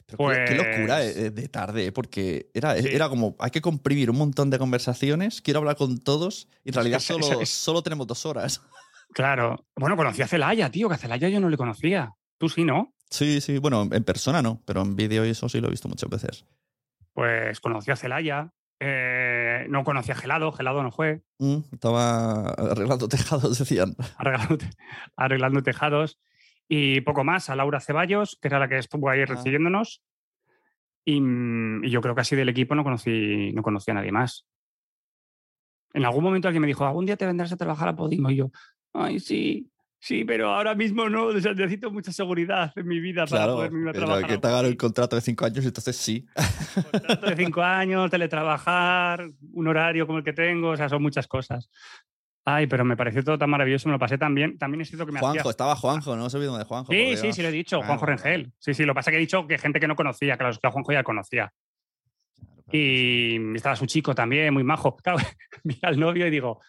Pero 0.07 0.29
qué- 0.29 0.45
qué, 0.47 0.55
locura 0.55 0.97
Pues- 0.97 1.17
eh, 1.17 1.29
de 1.29 1.47
tarde, 1.49 1.85
eh, 1.87 1.91
porque 1.91 2.49
era, 2.53 2.75
Sí. 2.81 2.87
era 2.91 3.09
como, 3.09 3.35
hay 3.39 3.51
que 3.51 3.61
comprimir 3.61 4.09
un 4.09 4.17
montón 4.17 4.49
de 4.49 4.57
conversaciones, 4.57 5.41
quiero 5.41 5.59
hablar 5.59 5.75
con 5.75 5.99
todos, 5.99 6.47
y 6.65 6.69
en 6.69 6.73
realidad 6.75 6.99
solo, 6.99 7.45
solo 7.45 7.83
tenemos 7.83 8.07
dos 8.07 8.25
horas. 8.25 8.61
Claro. 9.13 9.65
Bueno, 9.75 9.95
conocí 9.97 10.21
a 10.21 10.27
Celaya, 10.27 10.69
tío, 10.69 10.87
que 10.87 10.95
a 10.95 10.97
Celaya 10.99 11.29
yo 11.29 11.39
no 11.39 11.49
le 11.49 11.57
conocía. 11.57 12.13
Tú 12.37 12.47
sí, 12.49 12.63
¿no? 12.63 12.93
Sí, 13.09 13.41
sí, 13.41 13.57
bueno, 13.57 13.87
en 13.91 14.03
persona 14.03 14.41
no, 14.41 14.61
pero 14.65 14.81
en 14.81 14.95
vídeo 14.95 15.25
y 15.25 15.29
eso 15.29 15.49
sí 15.49 15.59
lo 15.59 15.67
he 15.67 15.71
visto 15.71 15.89
muchas 15.89 16.09
veces. 16.09 16.45
Pues 17.13 17.59
conocí 17.59 17.91
a 17.91 17.95
Celaya. 17.95 18.51
eh, 18.81 19.65
no 19.69 19.83
conocí 19.83 20.11
a 20.11 20.15
Gelado, 20.15 20.51
Gelado 20.53 20.81
no 20.83 20.91
fue. 20.91 21.21
Mm, 21.39 21.57
estaba 21.73 22.49
arreglando 22.51 23.07
tejados, 23.09 23.59
decían. 23.59 23.95
arreglando, 24.17 24.57
te- 24.57 24.69
arreglando 25.17 25.61
tejados. 25.63 26.17
Y 26.69 27.01
poco 27.01 27.23
más, 27.25 27.49
a 27.49 27.55
Laura 27.55 27.81
Ceballos, 27.81 28.37
que 28.41 28.47
era 28.47 28.59
la 28.59 28.69
que 28.69 28.77
estuvo 28.77 29.09
ahí 29.09 29.21
Ah. 29.21 29.25
recibiéndonos. 29.25 30.01
Y, 31.03 31.19
mm, 31.19 31.83
y 31.85 31.89
yo 31.89 31.99
creo 32.01 32.13
que 32.15 32.21
así 32.21 32.35
del 32.37 32.47
equipo 32.49 32.75
no 32.75 32.83
conocí, 32.83 33.51
no 33.53 33.63
conocí 33.63 33.89
a 33.91 33.95
nadie 33.95 34.11
más. 34.11 34.45
En 35.93 36.05
algún 36.05 36.23
momento 36.23 36.47
alguien 36.47 36.61
me 36.61 36.67
dijo, 36.67 36.85
algún 36.85 37.05
día 37.07 37.17
te 37.17 37.25
vendrás 37.25 37.51
a 37.51 37.57
trabajar 37.57 37.89
a 37.89 37.95
Podimo. 37.95 38.29
Y 38.29 38.35
yo, 38.37 38.51
ay, 38.93 39.19
sí, 39.19 39.69
sí, 39.99 40.23
pero 40.25 40.49
ahora 40.53 40.75
mismo 40.75 41.09
no, 41.09 41.25
o 41.27 41.39
sea, 41.39 41.53
necesito 41.53 41.91
mucha 41.91 42.11
seguridad 42.11 42.71
en 42.75 42.87
mi 42.87 42.99
vida 42.99 43.25
para 43.25 43.43
Claro, 43.43 43.55
poder 43.55 43.71
irme 43.71 43.89
a 43.89 43.93
trabajar. 43.93 44.27
que 44.27 44.33
a 44.33 44.39
te 44.41 44.47
hagan 44.47 44.65
el 44.65 44.77
contrato 44.77 45.15
de 45.15 45.21
cinco 45.21 45.45
años, 45.45 45.65
entonces 45.65 45.95
sí. 45.95 46.25
Contrato 46.91 47.25
de 47.27 47.35
cinco 47.35 47.61
años, 47.61 48.09
teletrabajar, 48.11 49.27
un 49.53 49.67
horario 49.67 50.05
como 50.07 50.19
el 50.19 50.23
que 50.23 50.33
tengo, 50.33 50.69
o 50.69 50.77
sea, 50.77 50.89
son 50.89 51.01
muchas 51.01 51.27
cosas. 51.27 51.69
Ay, 52.45 52.65
pero 52.67 52.83
me 52.83 52.97
pareció 52.97 53.23
todo 53.23 53.37
tan 53.37 53.49
maravilloso, 53.49 53.87
me 53.89 53.93
lo 53.93 53.99
pasé 53.99 54.17
tan 54.17 54.33
bien. 54.33 54.57
También 54.57 54.81
es 54.81 54.87
cierto 54.87 55.05
que 55.05 55.11
me 55.11 55.19
hacía 55.19 55.29
Juanjo, 55.29 55.49
estaba 55.51 55.75
Juanjo, 55.75 56.15
no 56.15 56.29
se 56.31 56.37
olviden 56.37 56.57
de 56.57 56.63
Juanjo. 56.63 56.91
Sí, 56.91 57.15
sí, 57.17 57.31
sí, 57.33 57.41
lo 57.43 57.49
he 57.49 57.51
dicho, 57.51 57.77
Claro, 57.77 57.87
Juanjo 57.87 58.05
claro. 58.05 58.23
Rengel. 58.23 58.51
Sí, 58.57 58.73
sí, 58.73 58.85
lo 58.85 58.93
que 58.93 58.95
pasa 58.95 59.11
es 59.11 59.13
que 59.13 59.17
he 59.17 59.19
dicho 59.19 59.45
que 59.45 59.57
gente 59.59 59.79
que 59.79 59.87
no 59.87 59.95
conocía, 59.95 60.35
claro, 60.37 60.57
que 60.59 60.67
a 60.67 60.71
Juanjo 60.71 60.91
ya 60.93 61.03
conocía. 61.03 61.51
Claro, 62.35 62.51
claro. 62.65 62.69
Y 62.71 63.55
estaba 63.55 63.75
su 63.75 63.85
chico 63.85 64.15
también, 64.15 64.51
muy 64.53 64.63
majo. 64.63 64.95
Claro, 64.95 65.19
mira 65.63 65.89
al 65.89 65.99
novio 65.99 66.25
y 66.25 66.31
digo, 66.31 66.59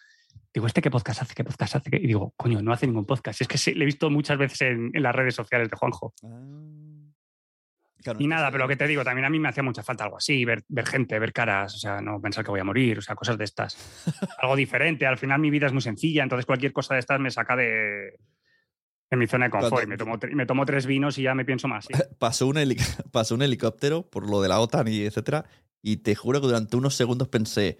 digo, 0.53 0.67
¿este 0.67 0.81
qué 0.81 0.91
podcast 0.91 1.21
hace? 1.21 1.33
¿Qué 1.35 1.43
podcast 1.43 1.75
hace? 1.75 1.89
Y 1.93 2.07
digo, 2.07 2.33
coño, 2.37 2.61
no 2.61 2.73
hace 2.73 2.87
ningún 2.87 3.05
podcast. 3.05 3.41
Y 3.41 3.43
es 3.43 3.47
que 3.47 3.57
sí, 3.57 3.73
le 3.73 3.83
he 3.83 3.85
visto 3.85 4.09
muchas 4.09 4.37
veces 4.37 4.61
en, 4.61 4.91
en 4.93 5.03
las 5.03 5.15
redes 5.15 5.35
sociales 5.35 5.69
de 5.69 5.77
Juanjo. 5.77 6.13
Ah. 6.23 6.57
Claro, 8.03 8.19
Y 8.19 8.25
nada, 8.27 8.49
pero 8.49 8.63
lo 8.63 8.67
que 8.67 8.75
te 8.75 8.87
digo, 8.87 9.03
también 9.03 9.25
a 9.25 9.29
mí 9.29 9.37
me 9.37 9.47
hacía 9.49 9.61
mucha 9.61 9.83
falta 9.83 10.05
algo 10.05 10.17
así, 10.17 10.43
ver, 10.43 10.63
ver 10.69 10.87
gente, 10.87 11.19
ver 11.19 11.31
caras, 11.31 11.75
o 11.75 11.77
sea, 11.77 12.01
no 12.01 12.19
pensar 12.19 12.43
que 12.43 12.49
voy 12.49 12.59
a 12.59 12.63
morir, 12.63 12.97
o 12.97 13.01
sea, 13.01 13.13
cosas 13.13 13.37
de 13.37 13.43
estas. 13.43 13.77
algo 14.39 14.55
diferente. 14.55 15.05
Al 15.05 15.19
final 15.19 15.39
mi 15.39 15.51
vida 15.51 15.67
es 15.67 15.73
muy 15.73 15.83
sencilla, 15.83 16.23
entonces 16.23 16.47
cualquier 16.47 16.73
cosa 16.73 16.95
de 16.95 16.99
estas 16.99 17.19
me 17.19 17.29
saca 17.29 17.55
de, 17.55 18.17
de 19.11 19.17
mi 19.17 19.27
zona 19.27 19.45
de 19.45 19.51
confort. 19.51 19.71
Cuando- 19.73 19.87
Y 19.87 19.87
me, 19.87 19.97
tomo, 19.97 20.19
me 20.35 20.45
tomo 20.47 20.65
tres 20.65 20.87
vinos 20.87 21.19
y 21.19 21.21
ya 21.23 21.35
me 21.35 21.45
pienso 21.45 21.67
más. 21.67 21.85
sí. 21.85 21.93
pasó 22.19 22.47
un, 22.47 22.57
pasó 23.11 23.35
un 23.35 23.43
helicóptero 23.43 24.09
por 24.09 24.27
lo 24.27 24.41
de 24.41 24.49
la 24.49 24.59
OTAN 24.59 24.87
y 24.87 25.01
etcétera, 25.03 25.45
y 25.83 25.97
te 25.97 26.15
juro 26.15 26.41
que 26.41 26.47
durante 26.47 26.77
unos 26.77 26.95
segundos 26.95 27.27
pensé, 27.27 27.77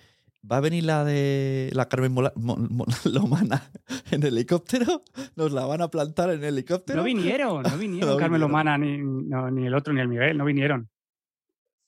¿va 0.50 0.58
a 0.58 0.62
venir 0.62 0.84
la 0.84 1.04
de 1.04 1.70
la 1.74 1.88
Carmen 1.90 2.12
Mola- 2.14 2.34
Mo- 2.36 2.58
Mo- 2.58 2.86
Lomana 3.06 3.70
en 4.12 4.24
helicóptero? 4.24 5.02
¿Nos 5.36 5.52
la 5.52 5.66
van 5.66 5.82
a 5.82 5.90
plantar 5.90 6.32
en 6.32 6.44
helicóptero? 6.44 6.98
No 7.00 7.04
vinieron, 7.04 7.64
no 7.64 7.70
vinieron 7.78 8.10
No 8.10 8.18
Carmen 8.18 8.40
vinieron. 8.42 8.42
Lomana, 8.42 8.78
ni, 8.78 8.98
no, 8.98 9.52
ni 9.52 9.68
el 9.68 9.74
otro, 9.74 9.94
ni 9.94 10.02
el 10.02 10.08
Miguel, 10.08 10.38
no 10.38 10.46
vinieron. 10.46 10.90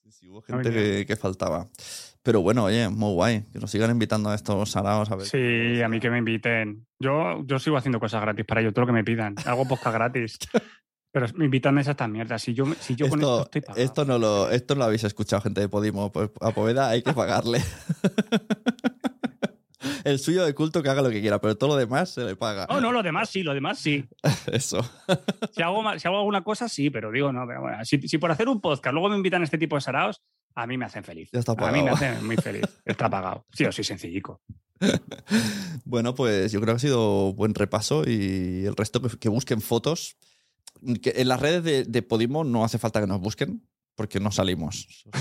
Sí, 0.04 0.12
sí, 0.12 0.30
hubo 0.30 0.42
gente 0.42 0.70
que, 0.72 1.06
que 1.08 1.16
faltaba. 1.16 1.68
Pero 2.22 2.42
bueno, 2.42 2.64
oye, 2.66 2.88
muy 2.90 3.14
guay, 3.14 3.44
que 3.52 3.60
nos 3.60 3.70
sigan 3.72 3.92
invitando 3.92 4.30
a 4.30 4.36
estos 4.36 4.72
saraos 4.72 5.12
a 5.12 5.16
ver. 5.18 5.26
Sí, 5.28 5.82
a 5.82 5.90
mí 5.90 6.00
que 6.00 6.10
me 6.10 6.20
inviten. 6.20 6.86
Yo, 7.00 7.44
yo 7.46 7.60
sigo 7.60 7.76
haciendo 7.76 8.00
cosas 8.00 8.22
gratis 8.22 8.46
para 8.46 8.62
ellos, 8.62 8.74
todo 8.74 8.84
lo 8.84 8.88
que 8.88 8.94
me 8.94 9.04
pidan. 9.04 9.36
Hago 9.46 9.68
podcast 9.68 9.94
gratis. 9.96 10.38
Pero 11.14 11.28
invitarme 11.46 11.82
a 11.82 11.92
estas 11.92 12.10
mierdas. 12.10 12.42
Si 12.42 12.54
yo, 12.56 12.66
me- 12.66 12.76
si 12.76 12.96
yo 12.96 13.08
con 13.08 13.20
esto 13.20 13.36
Esto, 13.38 13.44
estoy 13.46 13.62
pagado. 13.62 13.84
esto 13.86 14.06
no 14.06 14.18
lo, 14.18 14.50
esto 14.50 14.74
no 14.74 14.80
lo 14.80 14.86
habéis 14.86 15.04
escuchado, 15.04 15.42
gente 15.44 15.62
de 15.62 15.70
Podimo. 15.70 16.12
Pues 16.12 16.32
a 16.42 16.50
Poveda 16.52 16.90
hay 16.90 17.04
que 17.04 17.14
pagarle. 17.14 17.62
El 20.06 20.18
suyo 20.20 20.46
de 20.46 20.54
culto 20.56 20.82
que 20.82 20.90
haga 20.90 21.02
lo 21.02 21.10
que 21.10 21.22
quiera, 21.22 21.40
pero 21.40 21.56
todo 21.58 21.70
lo 21.72 21.76
demás 21.76 22.10
se 22.10 22.24
le 22.24 22.36
paga. 22.36 22.66
Oh, 22.70 22.80
no, 22.82 22.92
lo 22.92 23.04
demás 23.04 23.30
sí, 23.30 23.44
lo 23.44 23.54
demás 23.54 23.80
sí. 23.80 24.06
Eso. 24.52 24.82
Si 25.52 25.62
hago, 25.62 25.82
si 26.00 26.08
hago 26.08 26.18
alguna 26.20 26.44
cosa, 26.44 26.68
sí, 26.70 26.90
pero 26.90 27.12
digo, 27.12 27.32
no. 27.32 27.46
pero 27.48 27.62
bueno, 27.62 27.84
si, 27.86 28.02
si 28.08 28.18
por 28.18 28.32
hacer 28.32 28.48
un 28.50 28.60
podcast 28.62 28.94
luego 28.94 29.10
me 29.10 29.16
invitan 29.18 29.42
a 29.42 29.46
este 29.46 29.58
tipo 29.58 29.76
de 29.76 29.82
saraos, 29.82 30.22
a 30.56 30.68
mí 30.68 30.78
me 30.78 30.86
hacen 30.86 31.04
feliz. 31.04 31.30
Ya 31.32 31.40
está 31.40 31.52
a 31.54 31.56
mí 31.72 31.82
me 31.84 31.92
pagado. 31.92 31.96
hacen 31.96 32.26
muy 32.26 32.36
feliz. 32.38 32.64
Está 32.86 33.10
pagado. 33.10 33.46
Sí, 33.54 33.64
yo 33.66 33.72
soy 33.72 33.84
sencillico. 33.84 34.42
Bueno, 35.86 36.14
pues 36.16 36.52
yo 36.52 36.60
creo 36.62 36.74
que 36.74 36.78
ha 36.78 36.80
sido 36.80 37.34
buen 37.34 37.54
repaso 37.56 38.04
y 38.06 38.66
el 38.66 38.76
resto 38.76 39.02
que, 39.02 39.18
que 39.18 39.30
busquen 39.30 39.62
fotos. 39.62 40.18
Que 41.02 41.14
en 41.18 41.28
las 41.28 41.40
redes 41.40 41.64
de, 41.64 41.84
de 41.84 42.02
Podimo 42.02 42.44
no 42.44 42.64
hace 42.64 42.78
falta 42.80 43.00
que 43.02 43.08
nos 43.08 43.20
busquen 43.22 43.68
porque 43.96 44.20
no 44.20 44.32
salimos. 44.32 44.88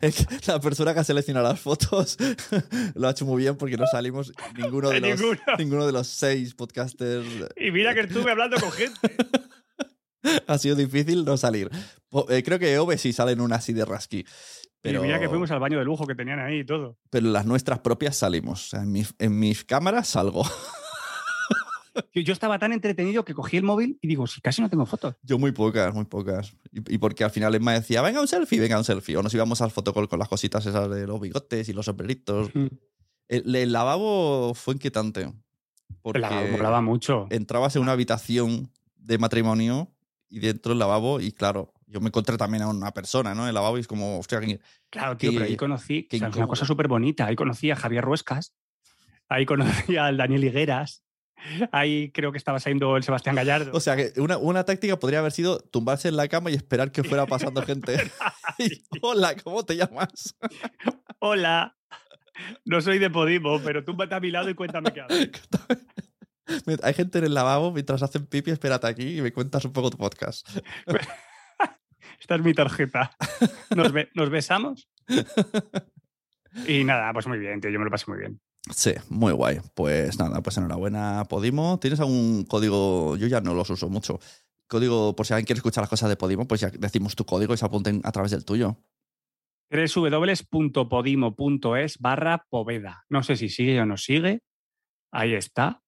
Es 0.00 0.26
que 0.26 0.36
la 0.50 0.60
persona 0.60 0.94
que 0.94 1.00
ha 1.00 1.04
seleccionado 1.04 1.46
las 1.48 1.60
fotos 1.60 2.16
lo 2.94 3.06
ha 3.06 3.10
hecho 3.10 3.24
muy 3.26 3.42
bien 3.42 3.56
porque 3.56 3.76
no 3.76 3.86
salimos 3.86 4.32
ninguno 4.56 4.90
de 4.90 5.00
los, 5.00 5.20
Ninguno. 5.20 5.40
ninguno 5.58 5.86
de 5.86 5.92
los 5.92 6.06
seis 6.08 6.54
podcasters. 6.54 7.26
Y 7.56 7.70
mira 7.70 7.94
que 7.94 8.00
estuve 8.00 8.30
hablando 8.30 8.56
con 8.58 8.72
gente. 8.72 8.98
Ha 10.46 10.58
sido 10.58 10.76
difícil 10.76 11.24
no 11.24 11.36
salir. 11.36 11.70
Eh, 12.28 12.42
creo 12.42 12.58
que 12.58 12.78
Ove 12.78 12.96
sí 12.98 13.12
sale 13.12 13.32
en 13.32 13.40
una 13.40 13.56
así 13.56 13.72
de 13.72 13.84
rasqui. 13.84 14.24
Pero, 14.80 15.00
Y 15.00 15.06
mira 15.06 15.20
que 15.20 15.28
fuimos 15.28 15.50
al 15.50 15.60
baño 15.60 15.78
de 15.78 15.84
lujo 15.84 16.06
que 16.06 16.14
tenían 16.14 16.40
ahí 16.40 16.60
y 16.60 16.64
todo. 16.64 16.98
pero 17.10 17.28
las 17.28 17.46
nuestras 17.46 17.80
propias 17.80 18.16
salimos. 18.16 18.72
En, 18.74 18.90
mis, 18.90 19.14
en 19.18 19.38
mis 19.38 19.64
cámaras 19.64 20.08
salgo. 20.08 20.44
Yo, 22.14 22.22
yo 22.22 22.32
estaba 22.32 22.58
tan 22.58 22.72
entretenido 22.72 23.24
que 23.24 23.34
cogí 23.34 23.56
el 23.58 23.64
móvil 23.64 23.98
y 24.00 24.08
digo, 24.08 24.26
si 24.26 24.40
casi 24.40 24.62
no 24.62 24.70
tengo 24.70 24.86
fotos. 24.86 25.14
Yo 25.22 25.38
muy 25.38 25.52
pocas, 25.52 25.92
muy 25.94 26.04
pocas. 26.06 26.54
Y, 26.72 26.94
y 26.94 26.98
porque 26.98 27.24
al 27.24 27.30
final 27.30 27.54
Emma 27.54 27.72
decía, 27.74 28.00
venga 28.02 28.20
un 28.20 28.28
selfie, 28.28 28.60
venga 28.60 28.78
un 28.78 28.84
selfie. 28.84 29.16
O 29.16 29.22
nos 29.22 29.34
íbamos 29.34 29.60
al 29.60 29.70
fotocall 29.70 30.08
con 30.08 30.18
las 30.18 30.28
cositas 30.28 30.64
esas 30.66 30.88
de 30.90 31.06
los 31.06 31.20
bigotes 31.20 31.68
y 31.68 31.72
los 31.72 31.86
sombreritos. 31.86 32.50
El, 33.28 33.54
el 33.54 33.72
lavabo 33.72 34.54
fue 34.54 34.74
inquietante. 34.74 35.32
Porque 36.00 36.20
La 36.20 36.30
molaba 36.50 36.80
mucho. 36.80 37.26
entrabas 37.30 37.76
en 37.76 37.82
una 37.82 37.92
habitación 37.92 38.70
de 38.96 39.18
matrimonio 39.18 39.88
y 40.28 40.40
dentro 40.40 40.70
del 40.70 40.78
lavabo 40.78 41.20
y 41.20 41.32
claro, 41.32 41.72
yo 41.86 42.00
me 42.00 42.08
encontré 42.08 42.36
también 42.38 42.62
a 42.62 42.68
una 42.68 42.92
persona, 42.92 43.34
¿no? 43.34 43.42
En 43.42 43.48
el 43.48 43.54
lavabo 43.54 43.76
y 43.76 43.80
es 43.80 43.86
como, 43.86 44.18
hostia, 44.18 44.40
¿quién- 44.40 44.60
Claro, 44.90 45.16
tío, 45.16 45.30
pero 45.32 45.44
ahí 45.44 45.56
conocí, 45.56 46.08
o 46.12 46.16
sea, 46.16 46.28
es 46.28 46.36
una 46.36 46.46
cosa 46.46 46.64
súper 46.64 46.88
bonita. 46.88 47.26
Ahí 47.26 47.36
conocí 47.36 47.70
a 47.70 47.76
Javier 47.76 48.02
Ruescas, 48.04 48.54
ahí 49.28 49.44
conocí 49.46 49.96
al 49.96 50.16
Daniel 50.16 50.44
Higueras, 50.44 51.02
ahí 51.72 52.10
creo 52.10 52.32
que 52.32 52.38
estaba 52.38 52.60
saliendo 52.60 52.96
el 52.96 53.02
Sebastián 53.02 53.36
Gallardo. 53.36 53.70
O 53.74 53.80
sea, 53.80 53.96
que 53.96 54.12
una, 54.20 54.38
una 54.38 54.64
táctica 54.64 54.98
podría 54.98 55.20
haber 55.20 55.32
sido 55.32 55.58
tumbarse 55.58 56.08
en 56.08 56.16
la 56.16 56.28
cama 56.28 56.50
y 56.50 56.54
esperar 56.54 56.92
que 56.92 57.02
fuera 57.04 57.26
pasando 57.26 57.62
gente. 57.62 57.96
Y, 58.58 58.82
Hola, 59.00 59.34
¿cómo 59.42 59.64
te 59.64 59.76
llamas? 59.76 60.36
Hola, 61.20 61.76
no 62.64 62.80
soy 62.80 62.98
de 62.98 63.08
Podimo, 63.08 63.60
pero 63.60 63.84
túmbate 63.84 64.14
a 64.14 64.20
mi 64.20 64.30
lado 64.30 64.50
y 64.50 64.54
cuéntame 64.54 64.92
qué 64.92 65.00
haces. 65.00 65.30
Hay 66.82 66.94
gente 66.94 67.18
en 67.18 67.24
el 67.24 67.34
lavabo 67.34 67.72
mientras 67.72 68.02
hacen 68.02 68.26
pipi, 68.26 68.50
espérate 68.50 68.86
aquí 68.86 69.18
y 69.18 69.22
me 69.22 69.32
cuentas 69.32 69.64
un 69.64 69.72
poco 69.72 69.90
tu 69.90 69.96
podcast. 69.96 70.48
Esta 72.20 72.34
es 72.34 72.42
mi 72.42 72.52
tarjeta. 72.52 73.16
¿Nos, 73.74 73.92
nos 74.14 74.30
besamos? 74.30 74.88
Y 76.66 76.84
nada, 76.84 77.12
pues 77.12 77.26
muy 77.26 77.38
bien, 77.38 77.60
tío. 77.60 77.70
Yo 77.70 77.78
me 77.78 77.84
lo 77.86 77.90
pasé 77.90 78.04
muy 78.08 78.18
bien. 78.18 78.40
Sí, 78.70 78.92
muy 79.08 79.32
guay. 79.32 79.60
Pues 79.74 80.18
nada, 80.18 80.40
pues 80.42 80.56
enhorabuena, 80.56 81.24
Podimo. 81.28 81.78
¿Tienes 81.80 81.98
algún 82.00 82.44
código? 82.44 83.16
Yo 83.16 83.26
ya 83.26 83.40
no 83.40 83.54
los 83.54 83.70
uso 83.70 83.88
mucho. 83.88 84.20
Código, 84.68 85.16
por 85.16 85.26
si 85.26 85.34
alguien 85.34 85.46
quiere 85.46 85.58
escuchar 85.58 85.82
las 85.82 85.90
cosas 85.90 86.08
de 86.08 86.16
Podimo, 86.16 86.46
pues 86.46 86.60
ya 86.60 86.70
decimos 86.70 87.16
tu 87.16 87.24
código 87.24 87.54
y 87.54 87.56
se 87.56 87.64
apunten 87.64 88.00
a 88.04 88.12
través 88.12 88.30
del 88.30 88.44
tuyo. 88.44 88.76
www.podimo.es 89.70 91.98
barra 91.98 92.46
poveda. 92.48 93.04
No 93.08 93.22
sé 93.22 93.36
si 93.36 93.48
sigue 93.48 93.80
o 93.80 93.86
no 93.86 93.96
sigue. 93.96 94.42
Ahí 95.12 95.34
está. 95.34 95.82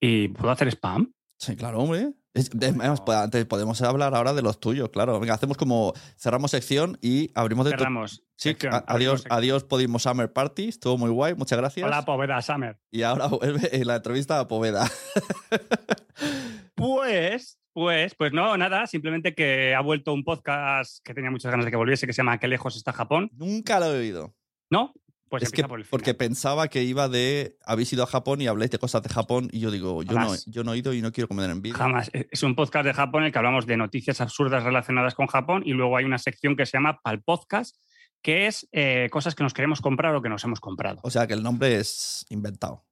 ¿Y 0.00 0.28
puedo 0.28 0.50
hacer 0.50 0.68
spam? 0.68 1.12
Sí, 1.38 1.56
claro, 1.56 1.80
hombre. 1.80 2.12
Es- 2.34 2.50
pues, 2.50 3.16
antes 3.18 3.44
podemos 3.46 3.80
hablar 3.82 4.14
ahora 4.14 4.34
de 4.34 4.42
los 4.42 4.58
tuyos, 4.58 4.88
claro. 4.90 5.20
Venga, 5.20 5.34
hacemos 5.34 5.56
como 5.56 5.92
cerramos 6.18 6.50
sección 6.50 6.98
y 7.00 7.30
abrimos 7.34 7.64
de 7.64 7.70
tu- 7.72 7.78
Cerramos. 7.78 8.24
Sí, 8.36 8.48
sección, 8.50 8.74
a- 8.74 8.84
adiós, 8.88 9.20
sección. 9.22 9.38
adiós 9.38 9.62
Podimo 9.64 10.00
Summer 10.00 10.32
Party, 10.32 10.68
estuvo 10.68 10.98
muy 10.98 11.10
guay, 11.10 11.34
muchas 11.34 11.56
gracias. 11.58 11.86
Hola, 11.86 12.04
Poveda 12.04 12.42
Summer. 12.42 12.76
Y 12.90 13.02
ahora 13.02 13.26
vuelve 13.28 13.84
la 13.84 13.96
entrevista 13.96 14.40
a 14.40 14.48
Poveda. 14.48 14.84
Pues, 16.76 17.58
pues, 17.72 18.14
pues 18.14 18.32
no, 18.32 18.56
nada, 18.56 18.86
simplemente 18.86 19.34
que 19.34 19.74
ha 19.74 19.80
vuelto 19.80 20.12
un 20.12 20.24
podcast 20.24 20.98
que 21.04 21.14
tenía 21.14 21.30
muchas 21.30 21.50
ganas 21.50 21.64
de 21.64 21.70
que 21.70 21.76
volviese, 21.76 22.06
que 22.06 22.12
se 22.12 22.18
llama 22.18 22.38
¿Qué 22.38 22.48
lejos 22.48 22.76
está 22.76 22.92
Japón? 22.92 23.30
Nunca 23.34 23.78
lo 23.80 23.86
he 23.86 23.98
oído. 23.98 24.34
¿No? 24.70 24.92
Pues 25.28 25.42
es 25.42 25.50
que 25.50 25.62
empieza 25.62 25.68
por 25.68 25.78
el 25.78 25.84
final. 25.84 25.90
porque 25.90 26.14
pensaba 26.14 26.68
que 26.68 26.82
iba 26.82 27.08
de 27.08 27.56
habéis 27.64 27.92
ido 27.92 28.02
a 28.02 28.06
Japón 28.06 28.40
y 28.40 28.46
habláis 28.46 28.70
de 28.70 28.78
cosas 28.78 29.02
de 29.02 29.08
Japón 29.08 29.48
y 29.50 29.60
yo 29.60 29.70
digo, 29.70 30.02
yo 30.02 30.18
no, 30.18 30.32
yo 30.46 30.64
no 30.64 30.74
he 30.74 30.78
ido 30.78 30.92
y 30.92 31.02
no 31.02 31.12
quiero 31.12 31.28
comer 31.28 31.50
en 31.50 31.62
vídeo. 31.62 31.76
Jamás. 31.78 32.10
E, 32.12 32.28
Es 32.30 32.42
un 32.42 32.54
podcast 32.54 32.86
de 32.86 32.92
Japón 32.92 33.22
en 33.22 33.26
el 33.26 33.32
que 33.32 33.38
hablamos 33.38 33.66
de 33.66 33.76
noticias 33.76 34.20
absurdas 34.20 34.62
relacionadas 34.62 35.14
con 35.14 35.26
Japón 35.26 35.62
y 35.64 35.72
luego 35.72 35.96
hay 35.96 36.04
una 36.04 36.18
sección 36.18 36.56
que 36.56 36.66
se 36.66 36.76
llama 36.76 37.00
Pal 37.02 37.22
Podcast, 37.22 37.76
que 38.22 38.46
es 38.46 38.68
eh, 38.72 39.08
cosas 39.10 39.34
que 39.34 39.42
nos 39.42 39.54
queremos 39.54 39.80
comprar 39.80 40.14
o 40.14 40.22
que 40.22 40.28
nos 40.28 40.44
hemos 40.44 40.60
comprado. 40.60 41.00
O 41.02 41.10
sea 41.10 41.26
que 41.26 41.34
el 41.34 41.42
nombre 41.42 41.76
es 41.76 42.24
inventado. 42.28 42.84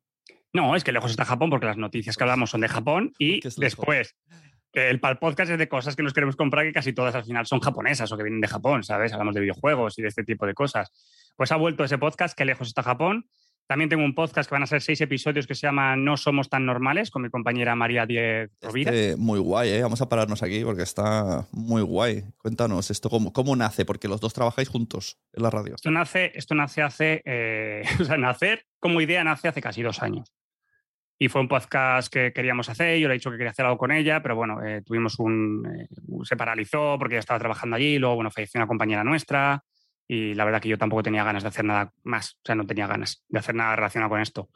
No, 0.53 0.77
es 0.77 0.85
que 0.85 0.93
lejos 0.93 1.11
está 1.11 1.25
Japón 1.25 1.49
porque 1.49 1.67
las 1.67 1.79
noticias 1.79 2.17
que 2.17 2.25
hablamos 2.25 2.51
son 2.51 2.61
de 2.61 2.69
Japón 2.69 3.13
y 3.19 3.41
Porque 3.41 4.03
después 4.73 4.87
eh, 4.87 4.91
el 4.91 5.01
Pal 5.01 5.19
Podcast 5.19 5.51
es 5.53 5.59
de 5.59 5.69
cosas 5.69 5.97
que 5.97 6.03
nos 6.03 6.13
queremos 6.13 6.37
comprar 6.37 6.65
que 6.65 6.73
casi 6.73 6.93
todas 6.93 7.15
al 7.15 7.25
final 7.25 7.47
son 7.47 7.61
japonesas 7.61 8.11
o 8.11 8.17
que 8.17 8.23
vienen 8.23 8.41
de 8.41 8.49
Japón, 8.49 8.83
¿sabes? 8.85 9.13
Hablamos 9.13 9.35
de 9.35 9.41
videojuegos 9.41 9.99
y 9.99 10.03
de 10.03 10.09
este 10.09 10.25
tipo 10.25 10.47
de 10.47 10.55
cosas. 10.55 10.91
Pues 11.37 11.53
ha 11.53 11.57
vuelto 11.57 11.85
ese 11.85 11.99
podcast, 11.99 12.37
que 12.37 12.45
lejos 12.45 12.69
está 12.69 12.83
Japón. 12.83 13.27
También 13.69 13.89
tengo 13.89 14.05
un 14.05 14.15
podcast 14.15 14.51
que 14.51 14.55
van 14.55 14.65
a 14.65 14.67
ser 14.67 14.83
seis 14.83 15.01
episodios 15.01 15.47
que 15.47 15.55
se 15.55 15.67
llama 15.67 15.97
No 15.97 16.17
somos 16.17 16.51
tan 16.51 16.67
normales 16.67 17.11
con 17.11 17.23
mi 17.23 17.31
compañera 17.31 17.77
María 17.77 18.07
Diez 18.07 18.51
Rovira. 18.61 18.93
Este, 18.93 19.17
muy 19.17 19.39
guay, 19.39 19.71
¿eh? 19.71 19.83
Vamos 19.83 20.03
a 20.03 20.09
pararnos 20.09 20.43
aquí 20.43 20.65
porque 20.65 20.83
está 20.83 21.47
muy 21.53 21.81
guay. 21.81 22.25
Cuéntanos 22.39 22.91
esto, 22.91 23.09
¿cómo, 23.09 23.33
cómo 23.33 23.55
nace? 23.55 23.85
Porque 23.85 24.09
los 24.09 24.21
dos 24.21 24.35
trabajáis 24.35 24.69
juntos 24.69 25.19
en 25.33 25.45
la 25.45 25.51
radio. 25.51 25.77
Esto 25.77 25.91
nace, 25.91 26.33
esto 26.35 26.55
nace 26.55 26.83
hace, 26.83 27.23
eh, 27.25 27.83
o 28.01 28.05
sea, 28.05 28.19
nacer 28.19 28.67
como 28.81 29.01
idea 29.01 29.23
nace 29.23 29.49
hace 29.49 29.63
casi 29.63 29.81
dos 29.83 30.03
años. 30.03 30.33
Y 31.19 31.29
fue 31.29 31.41
un 31.41 31.49
podcast 31.49 32.13
que 32.13 32.33
queríamos 32.33 32.69
hacer, 32.69 32.99
yo 32.99 33.07
le 33.07 33.15
he 33.15 33.19
dicho 33.19 33.31
que 33.31 33.37
quería 33.37 33.51
hacer 33.51 33.65
algo 33.65 33.79
con 33.79 33.93
ella, 33.93 34.23
pero 34.23 34.35
bueno, 34.35 34.63
eh, 34.65 34.83
tuvimos 34.85 35.19
un... 35.19 35.67
eh, 35.67 35.87
se 36.25 36.37
paralizó 36.37 36.97
porque 36.99 37.15
ella 37.15 37.21
estaba 37.21 37.39
trabajando 37.39 37.77
allí, 37.77 37.99
luego, 37.99 38.17
bueno, 38.17 38.31
falleció 38.31 38.59
una 38.59 38.67
compañera 38.67 39.05
nuestra 39.05 39.63
y 40.09 40.35
la 40.35 40.45
verdad 40.45 40.61
que 40.61 40.69
yo 40.69 40.79
tampoco 40.79 41.03
tenía 41.05 41.23
ganas 41.23 41.45
de 41.45 41.49
hacer 41.51 41.65
nada 41.65 41.93
más, 42.03 42.35
o 42.35 42.41
sea, 42.45 42.55
no 42.55 42.67
tenía 42.67 42.87
ganas 42.87 43.25
de 43.29 43.39
hacer 43.39 43.55
nada 43.55 43.77
relacionado 43.77 44.11
con 44.11 44.21
esto. 44.21 44.49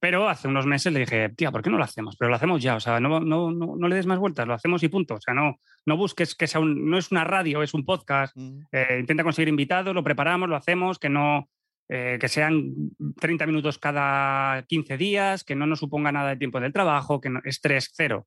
Pero 0.00 0.28
hace 0.28 0.46
unos 0.46 0.64
meses 0.64 0.92
le 0.92 1.00
dije, 1.00 1.28
tía, 1.30 1.50
¿por 1.50 1.62
qué 1.62 1.70
no 1.70 1.78
lo 1.78 1.82
hacemos? 1.82 2.16
Pero 2.16 2.28
lo 2.28 2.36
hacemos 2.36 2.62
ya, 2.62 2.76
o 2.76 2.80
sea, 2.80 3.00
no, 3.00 3.18
no, 3.18 3.50
no, 3.50 3.74
no 3.76 3.88
le 3.88 3.96
des 3.96 4.06
más 4.06 4.18
vueltas, 4.18 4.46
lo 4.46 4.54
hacemos 4.54 4.82
y 4.84 4.88
punto. 4.88 5.14
O 5.14 5.20
sea, 5.20 5.34
no, 5.34 5.56
no 5.86 5.96
busques 5.96 6.36
que 6.36 6.46
sea 6.46 6.60
un... 6.60 6.88
No 6.88 6.98
es 6.98 7.10
una 7.10 7.24
radio, 7.24 7.64
es 7.64 7.74
un 7.74 7.84
podcast. 7.84 8.36
Eh, 8.70 8.98
intenta 9.00 9.24
conseguir 9.24 9.48
invitados, 9.48 9.94
lo 9.94 10.04
preparamos, 10.04 10.48
lo 10.48 10.54
hacemos, 10.54 11.00
que 11.00 11.08
no 11.08 11.48
eh, 11.88 12.18
que 12.20 12.28
sean 12.28 12.74
30 13.18 13.46
minutos 13.46 13.78
cada 13.78 14.62
15 14.62 14.96
días, 14.98 15.44
que 15.44 15.54
no 15.54 15.66
nos 15.66 15.78
suponga 15.78 16.12
nada 16.12 16.30
de 16.30 16.36
tiempo 16.36 16.60
del 16.60 16.72
trabajo, 16.72 17.20
que 17.20 17.30
no, 17.30 17.40
estrés 17.44 17.92
cero, 17.94 18.26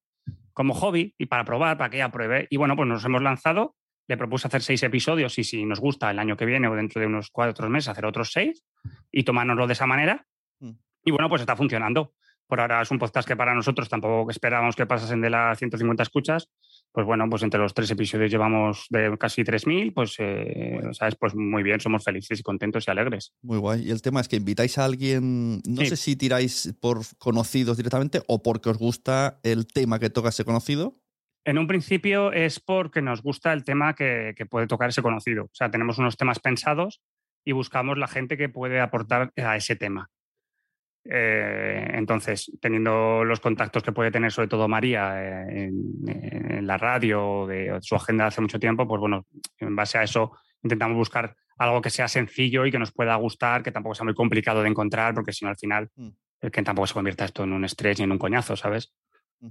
como 0.53 0.73
hobby 0.73 1.13
y 1.17 1.27
para 1.27 1.45
probar, 1.45 1.77
para 1.77 1.89
que 1.89 1.97
ella 1.97 2.11
pruebe. 2.11 2.47
Y 2.49 2.57
bueno, 2.57 2.75
pues 2.75 2.87
nos 2.87 3.05
hemos 3.05 3.21
lanzado, 3.21 3.75
le 4.07 4.17
propuse 4.17 4.47
hacer 4.47 4.61
seis 4.61 4.81
episodios 4.83 5.37
y 5.37 5.43
si 5.43 5.63
nos 5.65 5.79
gusta 5.79 6.09
el 6.09 6.19
año 6.19 6.35
que 6.35 6.45
viene 6.45 6.67
o 6.67 6.75
dentro 6.75 6.99
de 6.99 7.07
unos 7.07 7.29
cuatro 7.31 7.69
meses 7.69 7.89
hacer 7.89 8.05
otros 8.05 8.31
seis 8.31 8.63
y 9.11 9.23
tomárnoslo 9.23 9.67
de 9.67 9.73
esa 9.73 9.85
manera. 9.85 10.25
Mm. 10.59 10.71
Y 11.05 11.11
bueno, 11.11 11.29
pues 11.29 11.41
está 11.41 11.55
funcionando. 11.55 12.13
Por 12.51 12.59
ahora 12.59 12.81
es 12.81 12.91
un 12.91 12.99
podcast 12.99 13.25
que 13.25 13.37
para 13.37 13.55
nosotros 13.55 13.87
tampoco 13.87 14.29
esperábamos 14.29 14.75
que 14.75 14.85
pasasen 14.85 15.21
de 15.21 15.29
las 15.29 15.57
150 15.57 16.03
escuchas. 16.03 16.49
Pues 16.91 17.05
bueno, 17.05 17.25
pues 17.29 17.43
entre 17.43 17.61
los 17.61 17.73
tres 17.73 17.89
episodios 17.91 18.29
llevamos 18.29 18.87
de 18.89 19.15
casi 19.17 19.43
3.000, 19.45 19.93
pues, 19.93 20.15
eh, 20.19 20.71
Bueno. 20.73 20.93
¿sabes? 20.93 21.15
Pues 21.15 21.33
muy 21.33 21.63
bien, 21.63 21.79
somos 21.79 22.03
felices 22.03 22.37
y 22.41 22.43
contentos 22.43 22.85
y 22.85 22.91
alegres. 22.91 23.31
Muy 23.41 23.57
guay. 23.57 23.87
Y 23.87 23.91
el 23.91 24.01
tema 24.01 24.19
es 24.19 24.27
que 24.27 24.35
invitáis 24.35 24.77
a 24.77 24.83
alguien, 24.83 25.61
no 25.65 25.79
Sí. 25.81 25.85
sé 25.87 25.95
si 25.95 26.17
tiráis 26.17 26.75
por 26.81 26.97
conocidos 27.19 27.77
directamente 27.77 28.21
o 28.27 28.43
porque 28.43 28.67
os 28.69 28.77
gusta 28.77 29.39
el 29.43 29.65
tema 29.65 29.97
que 29.99 30.09
toca 30.09 30.27
ese 30.27 30.43
conocido. 30.43 30.97
En 31.45 31.57
un 31.57 31.67
principio 31.67 32.33
es 32.33 32.59
porque 32.59 33.01
nos 33.01 33.21
gusta 33.21 33.53
el 33.53 33.63
tema 33.63 33.95
que, 33.95 34.33
que 34.35 34.45
puede 34.45 34.67
tocar 34.67 34.89
ese 34.89 35.01
conocido. 35.01 35.45
O 35.45 35.49
sea, 35.53 35.71
tenemos 35.71 35.99
unos 35.99 36.17
temas 36.17 36.39
pensados 36.39 37.01
y 37.45 37.53
buscamos 37.53 37.97
la 37.97 38.09
gente 38.09 38.35
que 38.35 38.49
puede 38.49 38.81
aportar 38.81 39.31
a 39.37 39.55
ese 39.55 39.77
tema. 39.77 40.09
Eh, 41.03 41.87
entonces, 41.93 42.51
teniendo 42.61 43.23
los 43.23 43.39
contactos 43.39 43.81
que 43.83 43.91
puede 43.91 44.11
tener 44.11 44.31
sobre 44.31 44.47
todo 44.47 44.67
María 44.67 45.23
eh, 45.23 45.65
en, 45.67 46.51
en 46.57 46.67
la 46.67 46.77
radio 46.77 47.27
o 47.27 47.47
de, 47.47 47.77
su 47.81 47.95
agenda 47.95 48.25
de 48.25 48.27
hace 48.29 48.41
mucho 48.41 48.59
tiempo, 48.59 48.87
pues 48.87 48.99
bueno, 48.99 49.25
en 49.57 49.75
base 49.75 49.97
a 49.97 50.03
eso 50.03 50.31
intentamos 50.63 50.95
buscar 50.95 51.35
algo 51.57 51.81
que 51.81 51.89
sea 51.89 52.07
sencillo 52.07 52.65
y 52.65 52.71
que 52.71 52.79
nos 52.79 52.91
pueda 52.91 53.15
gustar, 53.15 53.63
que 53.63 53.71
tampoco 53.71 53.95
sea 53.95 54.03
muy 54.03 54.13
complicado 54.13 54.61
de 54.61 54.69
encontrar, 54.69 55.13
porque 55.13 55.33
si 55.33 55.43
no 55.45 55.49
al 55.51 55.57
final, 55.57 55.89
Mm. 55.95 56.09
eh, 56.41 56.51
que 56.51 56.61
tampoco 56.63 56.87
se 56.87 56.93
convierta 56.93 57.25
esto 57.25 57.43
en 57.43 57.53
un 57.53 57.65
estrés 57.65 57.97
ni 57.99 58.03
en 58.05 58.11
un 58.11 58.17
coñazo, 58.19 58.55
¿sabes? 58.55 58.93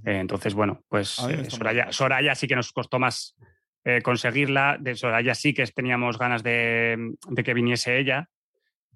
Eh, 0.05 0.19
entonces, 0.19 0.53
bueno, 0.53 0.83
pues 0.87 1.19
eh, 1.29 1.49
Soraya. 1.49 1.91
Soraya 1.91 2.33
sí 2.33 2.47
que 2.47 2.55
nos 2.55 2.71
costó 2.71 2.97
más 2.97 3.35
eh, 3.83 4.01
conseguirla. 4.01 4.77
De 4.79 4.95
Soraya 4.95 5.35
sí 5.35 5.53
que 5.53 5.65
teníamos 5.67 6.17
ganas 6.17 6.43
de, 6.43 7.11
de 7.29 7.43
que 7.43 7.53
viniese 7.53 7.97
ella, 7.99 8.29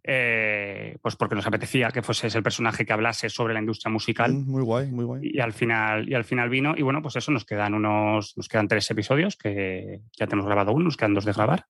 eh, 0.08 0.98
pues 1.02 1.16
porque 1.16 1.36
nos 1.36 1.48
apetecía 1.48 1.90
que 1.90 2.02
fuese 2.04 2.28
ese 2.28 2.38
el 2.38 2.44
personaje 2.44 2.86
que 2.86 2.94
hablase 2.94 3.30
sobre 3.30 3.54
la 3.54 3.60
industria 3.60 3.92
musical. 3.92 4.34
Mm, 4.34 4.50
Muy 4.52 4.62
guay, 4.64 4.92
muy 4.92 5.04
guay. 5.06 5.22
Y 5.34 5.40
al 5.40 5.52
final, 5.54 6.08
y 6.08 6.14
al 6.14 6.24
final 6.24 6.50
vino, 6.50 6.74
y 6.78 6.84
bueno, 6.84 7.02
pues 7.02 7.16
eso, 7.16 7.32
nos 7.32 7.46
quedan 7.46 7.74
unos, 7.74 8.38
nos 8.38 8.48
quedan 8.48 8.68
tres 8.68 8.90
episodios 8.92 9.36
que 9.36 10.02
ya 10.18 10.28
tenemos 10.28 10.46
grabado 10.46 10.72
uno, 10.74 10.86
nos 10.86 10.98
quedan 10.98 11.14
dos 11.16 11.26
de 11.26 11.34
grabar. 11.34 11.66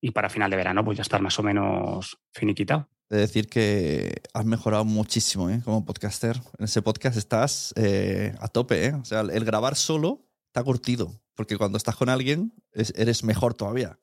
Y 0.00 0.12
para 0.12 0.28
final 0.30 0.50
de 0.50 0.56
verano, 0.56 0.84
pues 0.84 0.96
ya 0.96 1.02
estar 1.02 1.20
más 1.20 1.38
o 1.38 1.42
menos 1.42 2.18
finiquitado. 2.32 2.88
De 3.10 3.18
decir 3.18 3.48
que 3.48 4.20
has 4.32 4.44
mejorado 4.44 4.84
muchísimo 4.84 5.50
¿eh? 5.50 5.60
como 5.64 5.84
podcaster. 5.84 6.36
En 6.58 6.64
ese 6.66 6.82
podcast 6.82 7.16
estás 7.16 7.72
eh, 7.76 8.34
a 8.38 8.48
tope. 8.48 8.84
¿eh? 8.86 8.92
O 8.94 9.04
sea, 9.04 9.20
el 9.22 9.44
grabar 9.44 9.74
solo 9.76 10.26
está 10.46 10.62
curtido. 10.62 11.20
Porque 11.34 11.56
cuando 11.56 11.78
estás 11.78 11.96
con 11.96 12.08
alguien 12.10 12.52
es- 12.72 12.92
eres 12.96 13.24
mejor 13.24 13.54
todavía. 13.54 13.98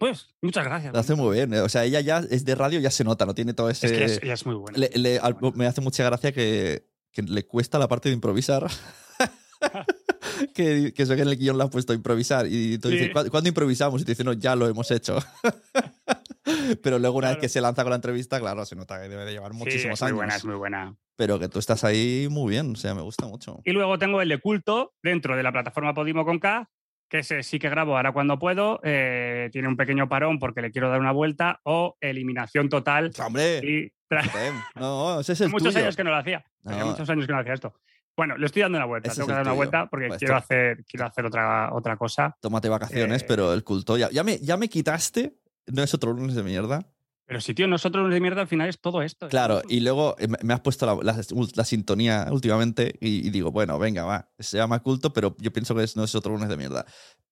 Pues, 0.00 0.34
muchas 0.42 0.64
gracias. 0.64 0.92
Lo 0.92 0.98
hace 0.98 1.14
muy 1.14 1.36
bien. 1.36 1.54
¿eh? 1.54 1.60
O 1.60 1.68
sea, 1.68 1.84
ella 1.84 2.00
ya 2.00 2.18
es 2.30 2.44
de 2.44 2.54
radio, 2.56 2.80
ya 2.80 2.90
se 2.90 3.04
nota, 3.04 3.24
no 3.26 3.34
tiene 3.34 3.54
todo 3.54 3.70
ese. 3.70 3.86
Es 3.86 3.92
que 3.92 4.04
es- 4.04 4.20
ella 4.22 4.34
es 4.34 4.44
muy 4.46 4.56
buena. 4.56 4.76
Le- 4.78 4.90
le- 4.94 5.18
al- 5.20 5.36
me 5.54 5.66
hace 5.66 5.80
mucha 5.80 6.02
gracia 6.04 6.32
que, 6.32 6.86
que 7.12 7.22
le 7.22 7.46
cuesta 7.46 7.78
la 7.78 7.86
parte 7.86 8.08
de 8.08 8.14
improvisar. 8.16 8.66
que, 10.54 10.92
que 10.94 11.02
eso 11.02 11.14
que 11.14 11.22
en 11.22 11.28
el 11.28 11.36
guion 11.36 11.58
le 11.58 11.64
has 11.64 11.70
puesto 11.70 11.92
improvisar. 11.92 12.46
Y 12.48 12.78
tú 12.78 12.88
Sí. 12.88 12.94
dices, 12.96 13.10
"¿Cuándo- 13.12 13.30
¿cuándo 13.30 13.48
improvisamos? 13.48 14.00
Y 14.02 14.04
te 14.04 14.12
dicen, 14.12 14.26
no, 14.26 14.32
ya 14.32 14.56
lo 14.56 14.66
hemos 14.66 14.90
hecho. 14.90 15.18
Pero 16.82 16.98
luego, 16.98 17.18
una 17.18 17.28
vez 17.30 17.38
que 17.38 17.48
se 17.48 17.60
lanza 17.60 17.82
con 17.82 17.90
la 17.90 17.96
entrevista, 17.96 18.40
claro, 18.40 18.64
se 18.64 18.74
nota 18.76 19.00
que 19.00 19.08
debe 19.08 19.24
de 19.24 19.32
llevar 19.32 19.52
Sí, 19.52 19.58
muchísimos 19.58 19.94
es 19.94 20.02
muy 20.02 20.06
años. 20.08 20.16
buena, 20.16 20.36
es 20.36 20.44
muy 20.44 20.54
buena. 20.56 20.96
Pero 21.16 21.38
que 21.38 21.48
tú 21.48 21.58
estás 21.58 21.84
ahí 21.84 22.28
muy 22.30 22.50
bien, 22.50 22.72
o 22.72 22.76
sea, 22.76 22.94
me 22.94 23.02
gusta 23.02 23.26
mucho. 23.26 23.60
Y 23.64 23.72
luego 23.72 23.98
tengo 23.98 24.22
el 24.22 24.28
de 24.28 24.38
culto 24.40 24.94
dentro 25.02 25.36
de 25.36 25.42
la 25.42 25.52
plataforma 25.52 25.92
Podimo 25.94 26.24
con 26.24 26.38
K, 26.38 26.70
que 27.10 27.18
ese 27.18 27.42
sí 27.42 27.58
que 27.58 27.68
grabo 27.68 27.96
ahora 27.96 28.12
cuando 28.12 28.38
puedo. 28.38 28.80
eh, 28.82 29.50
tiene 29.52 29.68
un 29.68 29.76
pequeño 29.76 30.08
parón 30.08 30.38
porque 30.38 30.62
le 30.62 30.70
quiero 30.70 30.88
dar 30.88 31.00
una 31.00 31.12
vuelta 31.12 31.60
o 31.64 31.96
eliminación 32.00 32.68
total. 32.70 33.10
¡Hombre! 33.22 33.58
Y 33.62 33.92
No, 34.76 35.20
ese 35.20 35.34
es 35.34 35.40
el 35.42 35.50
muchos 35.50 35.74
tuyo. 35.74 35.84
años 35.84 35.96
que 35.96 36.04
no 36.04 36.10
lo 36.10 36.16
hacía. 36.16 36.44
No. 36.62 36.86
muchos 36.86 37.08
años 37.10 37.26
que 37.26 37.32
no 37.32 37.38
hacía 37.40 37.52
esto. 37.54 37.74
Bueno, 38.16 38.36
le 38.36 38.46
estoy 38.46 38.62
dando 38.62 38.78
una 38.78 38.86
vuelta. 38.86 39.08
Ese 39.08 39.16
Tengo 39.16 39.28
que 39.28 39.32
dar 39.34 39.42
una 39.42 39.50
tuyo. 39.50 39.56
vuelta 39.56 39.86
porque 39.90 40.08
Pues 40.08 40.18
quiero 40.18 40.36
hacer, 40.36 40.84
quiero 40.84 41.06
hacer 41.06 41.24
otra, 41.26 41.70
otra 41.72 41.96
cosa. 41.96 42.36
Tómate 42.40 42.68
vacaciones, 42.68 43.22
Eh, 43.22 43.24
pero 43.28 43.52
el 43.54 43.64
culto 43.64 43.96
ya, 43.96 44.10
ya, 44.10 44.24
me, 44.24 44.38
ya 44.38 44.56
me 44.56 44.68
quitaste. 44.68 45.34
No 45.66 45.82
es 45.82 45.94
otro 45.94 46.12
lunes 46.12 46.34
de 46.34 46.42
mierda. 46.42 46.86
Pero 47.30 47.40
si, 47.40 47.54
tío, 47.54 47.68
nosotros 47.68 48.10
de 48.10 48.20
mierda 48.20 48.40
al 48.40 48.48
final 48.48 48.68
es 48.68 48.80
todo 48.80 49.02
esto. 49.02 49.28
Claro, 49.28 49.62
y 49.68 49.78
luego 49.78 50.16
eh, 50.18 50.26
me- 50.42 50.52
has 50.52 50.60
puesto 50.62 50.84
la, 50.84 50.96
la- 51.00 51.22
la 51.54 51.64
sintonía 51.64 52.26
últimamente 52.28 52.96
y, 53.00 53.24
y 53.24 53.30
digo, 53.30 53.52
bueno, 53.52 53.78
venga, 53.78 54.02
va, 54.04 54.32
se 54.40 54.56
llama 54.56 54.80
culto, 54.82 55.12
pero 55.12 55.36
yo 55.38 55.52
pienso 55.52 55.76
que 55.76 55.84
es- 55.84 55.96
no 55.96 56.02
es 56.02 56.12
otro 56.16 56.32
lunes 56.32 56.48
de 56.48 56.56
mierda. 56.56 56.84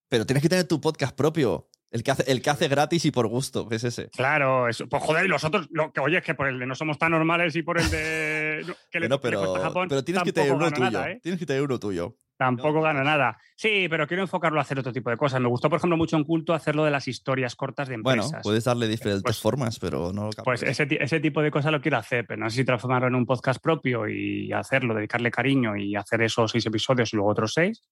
Pero 0.09 0.24
tienes 0.24 0.40
que 0.44 0.49
tener 0.49 0.68
tu 0.68 0.80
podcast 0.80 1.16
propio, 1.16 1.68
el 1.90 2.05
que 2.05 2.12
hace, 2.12 2.30
el 2.30 2.40
que 2.42 2.51
hace 2.51 2.68
gratis 2.68 3.07
y 3.07 3.11
por 3.11 3.26
gusto, 3.26 3.68
que 3.68 3.74
es 3.74 3.82
ese. 3.82 4.09
Claro, 4.11 4.68
eso. 4.68 4.86
Pues 4.88 5.03
joder, 5.03 5.24
y 5.24 5.28
los 5.28 5.42
otros, 5.42 5.66
lo 5.72 5.92
que 5.92 5.99
oye, 6.01 6.18
es 6.18 6.24
que 6.24 6.36
por 6.36 6.46
el 6.46 6.61
de 6.61 6.66
no 6.66 6.76
somos 6.76 6.96
tan 6.96 7.11
normales 7.11 7.57
y 7.57 7.62
por 7.64 7.80
el 7.80 7.90
de 7.90 8.62
que, 8.64 8.74
que 8.92 9.01
le, 9.01 9.09
Bueno, 9.09 9.16
le 9.16 9.20
pero, 9.20 9.57
a 9.57 9.61
Japón, 9.61 9.88
pero 9.88 10.05
tienes 10.05 10.22
que 10.22 10.32
tener 10.32 10.53
uno 10.53 10.70
tuyo. 10.70 10.80
nada, 10.90 11.11
¿eh? 11.11 11.18
Tienes 11.20 11.40
que 11.40 11.44
tener 11.46 11.62
uno 11.62 11.80
tuyo. 11.80 12.16
Tampoco 12.39 12.80
gana 12.80 13.03
nada. 13.03 13.36
Sí, 13.57 13.89
pero 13.91 14.07
quiero 14.07 14.22
enfocarlo 14.22 14.61
a 14.61 14.62
hacer 14.62 14.78
otro 14.78 14.93
tipo 14.93 15.11
de 15.11 15.16
cosas. 15.16 15.41
Me 15.41 15.49
gustó, 15.49 15.68
por 15.68 15.78
ejemplo, 15.78 15.97
mucho 15.97 16.16
en 16.16 16.22
culto 16.24 16.55
hacerlo 16.55 16.84
de 16.84 16.93
las 16.93 17.09
historias 17.09 17.57
cortas 17.57 17.89
de 17.89 17.97
Bueno, 17.99 18.22
empresas. 18.22 18.43
puedes 18.45 18.62
darle 18.64 18.86
diferentes 18.86 19.24
Pues- 19.24 19.41
formas, 19.41 19.78
pero 19.80 20.12
no 20.12 20.26
lo 20.26 20.30
Pues 20.45 20.62
ese, 20.62 20.86
ese 21.01 21.18
tipo 21.20 21.43
de 21.43 21.51
cosas 21.51 21.72
lo 21.72 21.80
quiero 21.80 21.99
hacer, 21.99 22.24
pero 22.28 22.41
no 22.41 22.49
sé 22.49 22.57
si 22.59 22.64
transformarlo 22.64 23.09
en 23.09 23.16
un 23.16 23.26
podcast 23.26 23.61
propio 23.61 24.09
y 24.09 24.53
hacerlo, 24.53 24.95
dedicarle 24.95 25.30
cariño 25.32 25.76
y 25.76 25.97
hacer 25.97 26.22
esos 26.22 26.53
seis 26.53 26.64
episodios 26.66 27.12
y 27.12 27.16
luego 27.16 27.32
otros 27.32 27.53
seis, 27.55 27.82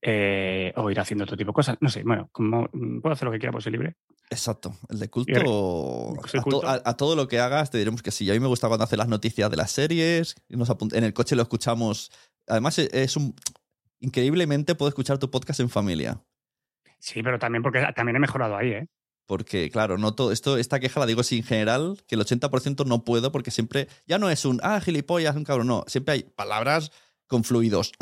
eh, 0.00 0.72
o 0.76 0.90
ir 0.90 0.98
haciendo 0.98 1.24
otro 1.24 1.36
tipo 1.36 1.50
de 1.50 1.54
cosas. 1.54 1.76
No 1.80 1.88
sé, 1.88 2.02
bueno, 2.02 2.28
como, 2.32 2.68
mm, 2.72 3.00
puedo 3.00 3.12
hacer 3.12 3.26
lo 3.26 3.32
que 3.32 3.38
quiera, 3.38 3.52
pues 3.52 3.66
libre. 3.66 3.96
Exacto. 4.30 4.74
El 4.88 4.98
de 4.98 5.08
culto. 5.10 5.30
el 5.30 6.38
A, 6.38 6.42
culto. 6.42 6.60
to- 6.60 6.66
a- 6.66 6.80
a 6.84 6.96
todo 6.96 7.14
lo 7.14 7.28
que 7.28 7.38
hagas 7.38 7.70
te 7.70 7.76
diremos 7.78 8.02
que 8.02 8.10
sí. 8.10 8.28
A 8.30 8.32
mí 8.32 8.40
me 8.40 8.46
gusta 8.48 8.66
cuando 8.68 8.84
hace 8.84 8.96
las 8.96 9.08
noticias 9.08 9.50
de 9.50 9.56
las 9.58 9.70
series. 9.70 10.34
nos 10.48 10.70
en 10.94 11.04
el 11.04 11.12
coche 11.12 11.36
lo 11.36 11.42
escuchamos. 11.42 12.10
Además, 12.48 12.78
e- 12.78 12.88
es 12.92 13.16
un. 13.16 13.34
Increíblemente 14.02 14.74
puedo 14.74 14.88
escuchar 14.88 15.18
tu 15.18 15.30
podcast 15.30 15.60
en 15.60 15.70
familia. 15.70 16.20
Sí, 16.98 17.22
pero 17.22 17.38
también 17.38 17.62
porque 17.62 17.86
también 17.94 18.16
he 18.16 18.18
mejorado 18.18 18.56
ahí, 18.56 18.70
¿eh? 18.70 18.86
Porque, 19.26 19.70
claro, 19.70 19.96
no 19.96 20.14
todo 20.14 20.32
esto, 20.32 20.58
esta 20.58 20.80
queja 20.80 20.98
la 20.98 21.06
digo 21.06 21.20
así 21.20 21.38
en 21.38 21.44
general, 21.44 22.02
que 22.08 22.16
el 22.16 22.20
80% 22.20 22.84
no 22.84 23.04
puedo 23.04 23.30
porque 23.30 23.52
siempre. 23.52 23.86
Ya 24.06 24.18
no 24.18 24.28
es 24.28 24.44
un 24.44 24.60
ah, 24.64 24.80
gilipollas, 24.80 25.36
un 25.36 25.44
cabrón. 25.44 25.68
No, 25.68 25.84
siempre 25.86 26.14
hay 26.14 26.22
palabras 26.24 26.90
con 27.28 27.44
fluidos. 27.44 27.92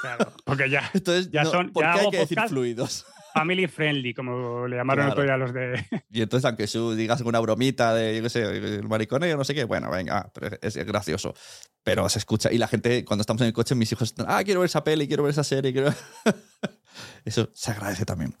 Claro, 0.00 0.32
porque 0.44 0.70
ya 0.70 0.88
Entonces, 0.94 1.30
Ya 1.32 1.42
no, 1.42 1.50
son- 1.50 1.72
¿por 1.72 1.82
ya 1.84 1.94
qué 1.94 2.00
hay 2.00 2.10
que 2.10 2.18
decir 2.18 2.38
fluidos? 2.48 3.04
Family 3.36 3.66
friendly, 3.66 4.14
como 4.14 4.66
le 4.66 4.76
llamaron 4.76 5.06
el 5.06 5.12
otro 5.12 5.24
Claro. 5.24 5.52
día 5.52 5.62
los 5.62 5.88
de... 5.90 6.02
Y 6.10 6.22
entonces, 6.22 6.44
aunque 6.46 6.66
tú 6.66 6.94
digas 6.94 7.20
una 7.20 7.38
bromita 7.40 7.94
de, 7.94 8.16
yo 8.16 8.22
qué 8.22 8.30
sé, 8.30 8.42
el 8.42 8.88
mariconeo, 8.88 9.36
no 9.36 9.44
sé 9.44 9.54
qué, 9.54 9.64
bueno, 9.64 9.90
venga, 9.90 10.30
pero 10.34 10.56
es, 10.62 10.76
es 10.76 10.86
gracioso. 10.86 11.34
Pero 11.82 12.08
se 12.08 12.18
escucha. 12.18 12.50
Y 12.52 12.58
la 12.58 12.66
gente, 12.68 13.04
cuando 13.04 13.20
estamos 13.20 13.42
en 13.42 13.48
el 13.48 13.52
coche, 13.52 13.74
mis 13.74 13.92
hijos 13.92 14.08
están, 14.08 14.26
ah, 14.28 14.42
quiero 14.44 14.60
ver 14.60 14.66
esa 14.68 14.82
peli, 14.82 15.06
quiero 15.06 15.22
ver 15.22 15.30
esa 15.30 15.44
serie, 15.44 15.72
quiero... 15.72 15.92
eso 17.24 17.48
se 17.52 17.70
agradece 17.70 18.04
también. 18.04 18.34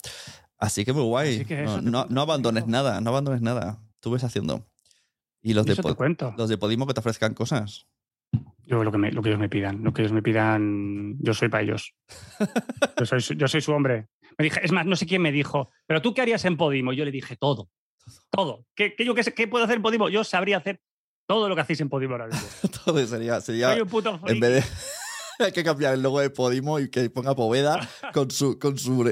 Así 0.58 0.84
que 0.84 0.92
muy 0.92 1.02
guay. 1.02 1.44
Que 1.44 1.62
no, 1.62 1.80
no- 1.82 2.06
no 2.08 2.20
abandones 2.22 2.66
nada, 2.66 3.00
no 3.00 3.10
abandones 3.10 3.42
nada. 3.42 3.78
Tú 4.00 4.10
ves 4.12 4.24
haciendo. 4.24 4.66
Y 5.42 5.54
los, 5.54 5.66
de, 5.66 5.76
cuento. 5.94 6.34
los 6.36 6.48
de 6.48 6.58
Podimo 6.58 6.86
que 6.86 6.94
te 6.94 7.00
ofrezcan 7.00 7.34
cosas. 7.34 7.86
Yo 8.64 8.82
lo 8.82 8.90
que, 8.90 8.98
me- 8.98 9.12
lo 9.12 9.22
que 9.22 9.28
ellos 9.28 9.38
me 9.40 9.48
pidan, 9.48 9.84
lo 9.84 9.92
que 9.92 10.02
ellos 10.02 10.12
me 10.12 10.22
pidan, 10.22 11.16
yo 11.20 11.34
soy 11.34 11.48
para 11.48 11.62
ellos. 11.62 11.94
Yo 12.98 13.04
soy, 13.04 13.20
yo 13.36 13.46
soy 13.46 13.60
su 13.60 13.72
hombre. 13.72 14.08
Me 14.38 14.44
dije, 14.44 14.60
es 14.62 14.72
más, 14.72 14.84
no 14.86 14.96
sé 14.96 15.06
quién 15.06 15.22
me 15.22 15.32
dijo, 15.32 15.70
pero 15.86 16.02
tú 16.02 16.12
qué 16.14 16.20
harías 16.22 16.44
en 16.44 16.56
Podimo? 16.56 16.92
Yo 16.92 17.04
le 17.04 17.10
dije 17.10 17.36
todo, 17.36 17.70
todo. 18.30 18.66
¿Qué, 18.74 18.94
qué 18.94 19.04
yo 19.04 19.14
qué, 19.14 19.22
qué 19.22 19.48
puedo 19.48 19.64
hacer 19.64 19.76
en 19.76 19.82
Podimo? 19.82 20.08
Yo 20.08 20.24
sabría 20.24 20.58
hacer 20.58 20.80
todo 21.26 21.48
lo 21.48 21.54
que 21.54 21.62
hacéis 21.62 21.80
en 21.80 21.88
Podimo 21.88 22.12
ahora 22.14 22.26
mismo. 22.28 22.46
Todo 22.84 23.04
sería, 23.06 23.40
sería 23.40 23.72
Soy 23.72 23.80
un 23.82 23.88
puto 23.88 24.20
en 24.26 24.38
vez 24.40 24.64
de... 24.64 24.70
Hay 25.44 25.52
que 25.52 25.64
cambiar 25.64 25.92
el 25.92 26.02
logo 26.02 26.20
de 26.20 26.30
Podimo 26.30 26.78
y 26.78 26.88
que 26.88 27.10
ponga 27.10 27.34
Poveda 27.34 27.86
con 28.14 28.30
su, 28.30 28.58
con 28.58 28.78
su, 28.78 29.04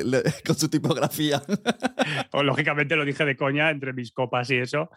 con 0.47 0.57
su 0.57 0.69
tipografía. 0.69 1.43
O, 2.33 2.43
lógicamente 2.43 2.97
lo 2.97 3.05
dije 3.05 3.25
de 3.25 3.37
coña 3.37 3.71
entre 3.71 3.93
mis 3.93 4.11
copas 4.13 4.51
y 4.51 4.57
eso. 4.57 4.91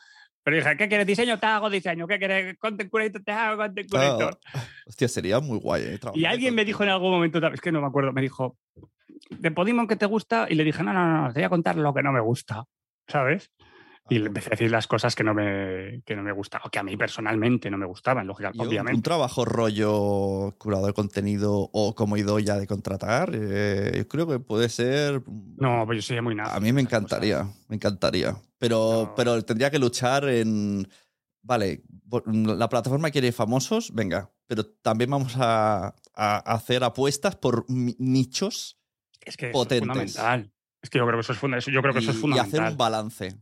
Pero 0.43 0.57
dije, 0.57 0.78
¿qué 0.78 0.88
quieres? 0.88 1.05
Diseño, 1.07 1.39
te 1.39 1.45
hago 1.45 1.69
diseño. 1.69 2.07
¿Qué 2.07 2.17
quieres? 2.17 2.57
Content 2.57 2.89
curator, 2.89 3.21
te 3.23 3.32
hago 3.32 3.57
content 3.61 3.89
curator. 3.89 4.39
Hostia, 4.86 5.07
sería 5.07 5.39
muy 5.39 5.57
guay. 5.59 5.84
eh, 5.84 5.99
Y 6.15 6.25
alguien 6.25 6.55
me 6.55 6.63
dijo 6.65 6.84
en 6.84 6.89
algún 6.89 7.11
momento, 7.11 7.45
es 7.53 7.61
que 7.61 7.71
no 7.71 7.82
me 7.82 7.88
acuerdo, 7.88 8.13
me 8.13 8.21
dijo, 8.21 8.57
¿de 9.30 9.51
Podimo 9.51 9.88
que 9.88 9.95
te 9.95 10.05
gusta? 10.05 10.47
Y 10.49 10.55
le 10.55 10.63
dije, 10.63 10.84
no, 10.84 10.93
no, 10.93 11.22
no, 11.28 11.34
te 11.34 11.39
voy 11.39 11.45
a 11.45 11.49
contar 11.49 11.76
lo 11.78 11.93
que 11.93 12.03
no 12.03 12.11
me 12.11 12.22
gusta, 12.22 12.65
¿sabes? 13.07 13.51
Y 14.09 14.20
le 14.20 14.28
empecé 14.28 14.47
a 14.47 14.51
decir 14.51 14.72
las 14.72 14.88
cosas 14.88 15.15
que 15.15 15.24
no 15.26 15.34
me, 15.34 16.01
que 16.05 16.15
no 16.15 16.24
me 16.24 16.32
gustaban, 16.32 16.65
o 16.68 16.70
que 16.72 16.80
a 16.80 16.84
mí 16.84 16.95
personalmente 16.95 17.70
no 17.70 17.78
me 17.78 17.86
gustaban, 17.86 18.26
lógicamente, 18.26 18.57
Yo, 18.57 18.63
Un 18.63 18.70
obviamente. 18.70 19.01
trabajo 19.01 19.43
rollo 19.43 20.55
curador 20.57 20.88
de 20.88 20.93
contenido 20.93 21.70
o 21.74 21.93
como 21.93 22.15
ya 22.15 22.55
de 22.57 22.68
contratar, 22.68 23.32
eh, 23.34 23.91
yo 23.97 24.07
creo 24.07 24.26
que 24.28 24.39
puede 24.39 24.70
ser. 24.70 25.22
No, 25.57 25.84
pues 25.86 25.97
yo 25.97 26.01
soy 26.03 26.22
muy 26.22 26.36
nada. 26.36 26.55
A 26.55 26.59
mí 26.61 26.72
me 26.72 26.80
encantaría, 26.82 27.43
me 27.68 27.76
encantaría. 27.76 28.34
Pero, 28.57 29.07
No. 29.07 29.15
pero 29.15 29.43
tendría 29.43 29.70
que 29.70 29.80
luchar 29.80 30.24
en. 30.30 30.88
Vale, 31.41 31.84
por- 32.09 32.24
la 32.34 32.70
plataforma 32.70 33.11
quiere 33.11 33.32
famosos, 33.34 33.93
venga, 33.93 34.32
pero 34.47 34.65
también 34.65 35.09
vamos 35.11 35.36
a, 35.38 35.93
a 36.15 36.38
hacer 36.53 36.84
apuestas 36.86 37.36
por 37.36 37.65
nichos 37.70 38.76
Es 39.28 39.38
que 39.38 39.49
eso 39.49 39.61
es 39.63 39.80
fundamental. 39.80 40.51
Es 40.82 40.89
que 40.89 40.97
yo 40.99 41.05
creo 41.05 41.17
que 41.17 41.21
eso 41.21 41.34
es, 41.34 41.39
funda- 41.39 41.59
yo 41.59 41.82
creo 41.82 41.93
que 41.93 41.99
eso 41.99 42.11
es 42.11 42.15
y, 42.15 42.19
y 42.19 42.21
fundamental. 42.21 42.59
hacer 42.59 42.71
un 42.71 42.78
balance. 42.78 43.36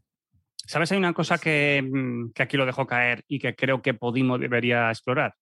¿Sabes? 0.67 0.91
Hay 0.91 0.97
una 0.97 1.13
cosa 1.13 1.37
que, 1.37 1.81
mm, 1.87 2.31
que 2.31 2.43
aquí 2.43 2.57
lo 2.57 2.65
dejo 2.65 2.87
caer 2.87 3.23
y 3.27 3.37
que 3.39 3.55
creo 3.55 3.81
que 3.81 3.93
Podimo 3.93 4.37
debería 4.37 4.89
explorar 4.89 5.35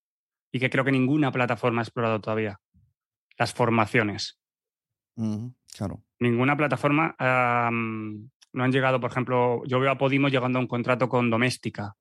y 0.51 0.59
que 0.59 0.69
creo 0.69 0.83
que 0.83 0.91
ninguna 0.91 1.31
plataforma 1.31 1.81
ha 1.81 1.83
explorado 1.83 2.19
todavía. 2.19 2.59
Las 3.37 3.53
formaciones. 3.53 4.39
Claro. 5.75 6.03
Ninguna 6.19 6.57
plataforma 6.57 7.15
no 7.19 8.63
han 8.63 8.71
llegado, 8.71 8.99
por 8.99 9.09
ejemplo, 9.11 9.63
yo 9.65 9.79
veo 9.79 9.91
a 9.91 9.97
Podimo 9.97 10.27
llegando 10.29 10.59
a 10.59 10.61
un 10.61 10.67
contrato 10.67 11.07
con 11.09 11.29
Doméstica 11.29 11.95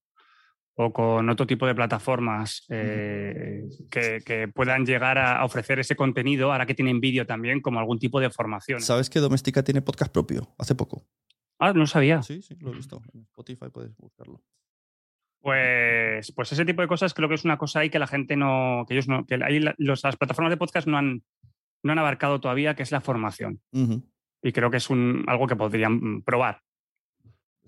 o 0.74 0.92
con 0.92 1.28
otro 1.28 1.46
tipo 1.46 1.66
de 1.66 1.74
plataformas 1.74 2.64
eh, 2.70 3.62
que, 3.90 4.20
que 4.24 4.48
puedan 4.48 4.86
llegar 4.86 5.18
a 5.18 5.44
ofrecer 5.44 5.78
ese 5.78 5.96
contenido, 5.96 6.50
ahora 6.52 6.64
que 6.66 6.74
tienen 6.74 7.00
vídeo 7.00 7.26
también, 7.26 7.60
como 7.60 7.78
algún 7.78 7.98
tipo 7.98 8.20
de 8.20 8.30
formación. 8.30 8.80
¿Sabes 8.80 9.10
que 9.10 9.20
Doméstica 9.20 9.62
tiene 9.62 9.82
podcast 9.82 10.12
propio? 10.12 10.54
Hace 10.58 10.74
poco. 10.74 11.04
Ah, 11.58 11.72
no 11.72 11.86
sabía. 11.86 12.22
Sí, 12.22 12.42
sí, 12.42 12.56
lo 12.60 12.72
he 12.72 12.76
visto. 12.76 13.02
En 13.14 13.20
Spotify 13.22 13.66
puedes 13.72 13.96
buscarlo. 13.96 14.42
Pues, 15.40 16.32
pues 16.32 16.52
ese 16.52 16.64
tipo 16.64 16.82
de 16.82 16.88
cosas 16.88 17.14
creo 17.14 17.28
que 17.28 17.34
es 17.34 17.44
una 17.44 17.58
cosa 17.58 17.80
ahí 17.80 17.90
que 17.90 17.98
la 17.98 18.06
gente 18.06 18.36
no, 18.36 18.84
que 18.86 18.94
ellos 18.94 19.08
no, 19.08 19.26
que 19.26 19.34
ahí 19.42 19.58
la- 19.58 19.74
los- 19.78 20.04
las 20.04 20.16
plataformas 20.16 20.50
de 20.50 20.56
podcast 20.56 20.86
no 20.86 20.96
han, 20.98 21.22
no 21.82 21.92
han 21.92 21.98
abarcado 21.98 22.40
todavía, 22.40 22.74
que 22.76 22.84
es 22.84 22.92
la 22.92 23.00
formación. 23.00 23.60
Y 24.42 24.52
creo 24.52 24.70
que 24.70 24.76
es 24.76 24.88
un, 24.88 25.24
algo 25.26 25.46
que 25.48 25.56
podrían 25.56 25.94
mm, 25.94 26.22
probar. 26.22 26.62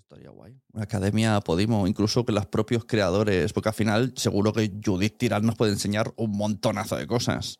Estaría 0.09 0.29
guay. 0.29 0.55
Una 0.71 0.83
academia 0.83 1.39
Podimo, 1.41 1.87
incluso 1.87 2.23
que 2.25 2.31
los 2.31 2.45
propios 2.45 2.85
creadores, 2.85 3.53
porque 3.53 3.69
al 3.69 3.75
final 3.75 4.13
seguro 4.15 4.53
que 4.53 4.71
Judith 4.83 5.17
Tirán 5.17 5.45
nos 5.45 5.55
puede 5.55 5.71
enseñar 5.71 6.13
un 6.15 6.37
montonazo 6.37 6.95
de 6.95 7.07
cosas. 7.07 7.59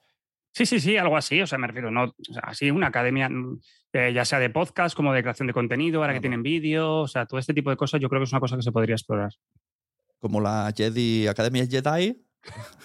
Sí, 0.53 0.67
sí, 0.67 0.79
sí, 0.79 0.95
algo 0.95 1.17
así. 1.17 1.41
O 1.41 1.47
sea, 1.47 1.57
me 1.57 1.65
refiero, 1.65 1.89
no, 1.89 2.03
o 2.03 2.33
sea, 2.33 2.43
así 2.45 2.69
una 2.69 2.87
academia, 2.87 3.29
mm, 3.29 3.59
eh, 3.93 4.13
ya 4.13 4.25
sea 4.25 4.37
de 4.37 4.51
podcast 4.51 4.95
como 4.95 5.11
de 5.11 5.23
creación 5.23 5.47
de 5.47 5.53
contenido, 5.53 6.01
ahora 6.01 6.13
que 6.13 6.21
tienen 6.21 6.43
vídeo, 6.43 6.99
o 6.99 7.07
sea, 7.07 7.25
todo 7.25 7.39
este 7.39 7.55
tipo 7.55 7.71
de 7.71 7.77
cosas, 7.77 7.99
yo 7.99 8.09
creo 8.09 8.21
que 8.21 8.25
es 8.25 8.31
una 8.31 8.39
cosa 8.39 8.55
que 8.55 8.61
se 8.61 8.71
podría 8.71 8.95
explorar. 8.95 9.31
Como 10.19 10.39
la 10.39 10.71
Jedi, 10.75 11.27
Academia 11.27 11.65
Jedi. 11.65 12.24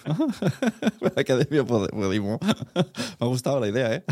la 1.01 1.11
Academia 1.15 1.63
Pod- 1.63 1.89
Podimo. 1.91 2.39
Me 2.75 2.81
ha 3.19 3.25
gustado 3.25 3.59
la 3.59 3.67
idea, 3.67 3.95
¿eh? 3.95 4.03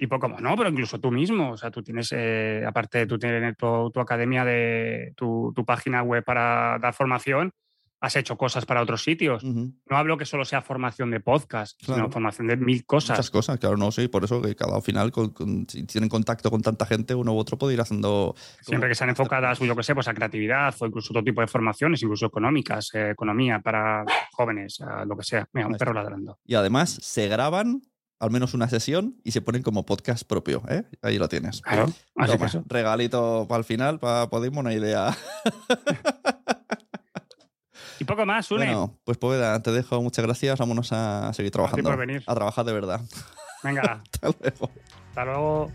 Y, 0.00 0.06
poco 0.06 0.28
más, 0.28 0.40
no, 0.40 0.56
pero 0.56 0.70
incluso 0.70 1.00
tú 1.00 1.10
mismo, 1.10 1.52
o 1.52 1.56
sea, 1.56 1.70
tú 1.70 1.82
tienes, 1.82 2.12
eh, 2.12 2.62
aparte 2.66 3.06
tú 3.06 3.18
tienes 3.18 3.56
tu, 3.56 3.90
academia 4.00 4.44
de 4.44 5.12
tu 5.16 5.52
página 5.66 6.02
web 6.02 6.24
para 6.24 6.78
dar 6.78 6.94
formación, 6.94 7.52
has 8.04 8.16
hecho 8.16 8.36
cosas 8.36 8.66
para 8.66 8.82
otros 8.82 9.02
sitios. 9.02 9.42
Ujú. 9.42 9.72
No 9.90 9.96
hablo 9.96 10.16
que 10.18 10.24
solo 10.24 10.44
sea 10.44 10.62
formación 10.62 11.10
de 11.10 11.20
podcast, 11.20 11.78
Claro. 11.84 12.02
sino 12.02 12.10
formación 12.12 12.46
de 12.46 12.56
mil 12.56 12.84
cosas. 12.86 13.10
Muchas 13.18 13.30
cosas, 13.30 13.58
claro, 13.58 13.76
no, 13.76 13.90
sí, 13.90 14.08
por 14.08 14.24
eso 14.24 14.40
que 14.42 14.54
cada 14.54 14.80
final, 14.80 15.10
con- 15.10 15.30
con- 15.30 15.66
si 15.68 15.84
tienen 15.84 16.08
contacto 16.08 16.50
con 16.50 16.62
tanta 16.62 16.86
gente, 16.86 17.14
uno 17.14 17.32
u 17.32 17.38
otro 17.38 17.58
puede 17.58 17.74
ir 17.74 17.80
haciendo. 17.80 18.34
Siempre 18.60 18.88
que 18.88 18.94
sean 18.94 19.10
enfocadas, 19.10 19.58
yo 19.58 19.74
que 19.76 19.82
sé, 19.82 19.94
pues 19.94 20.08
a 20.08 20.14
creatividad 20.14 20.74
o 20.80 20.86
incluso 20.86 21.12
otro 21.12 21.24
tipo 21.24 21.40
de 21.40 21.46
formaciones, 21.46 22.02
incluso 22.02 22.26
económicas, 22.26 22.90
eh, 22.94 23.10
economía 23.10 23.60
para 23.60 24.04
jóvenes, 24.32 24.80
a 24.80 25.04
lo 25.04 25.16
que 25.16 25.24
sea. 25.24 25.48
Mira, 25.52 25.66
un 25.66 25.74
perro 25.76 25.92
ladrando. 25.94 26.38
Y 26.44 26.54
además 26.54 26.90
se 27.02 27.28
graban 27.28 27.82
al 28.20 28.30
menos 28.30 28.54
una 28.54 28.68
sesión 28.68 29.16
y 29.22 29.32
se 29.32 29.42
ponen 29.42 29.62
como 29.62 29.84
podcast 29.84 30.26
propio, 30.26 30.62
¿eh? 30.68 30.84
Ahí 31.02 31.18
lo 31.18 31.28
tienes. 31.28 31.60
Claro, 31.60 31.84
así 32.16 32.32
que 32.32 32.38
Toma, 32.38 32.46
eso. 32.46 32.64
regalito 32.66 33.46
para 33.48 33.58
el 33.58 33.64
final, 33.64 33.98
para 33.98 34.30
Podimo, 34.30 34.60
una 34.60 34.72
idea. 34.72 35.14
Y 38.04 38.06
poco 38.06 38.26
más, 38.26 38.44
Sune. 38.46 38.66
Bueno, 38.66 38.98
pues 39.04 39.16
Poveda, 39.16 39.62
te 39.62 39.72
dejo. 39.72 40.02
Muchas 40.02 40.24
gracias. 40.24 40.58
Vámonos 40.58 40.92
a 40.92 41.32
seguir 41.32 41.50
trabajando. 41.50 41.96
venir. 41.96 42.22
A 42.26 42.34
trabajar 42.34 42.64
de 42.66 42.72
verdad. 42.74 43.00
Venga, 43.62 44.02
Hasta 44.12 44.28
luego. 44.28 44.70
hasta 45.08 45.24
luego. 45.24 45.70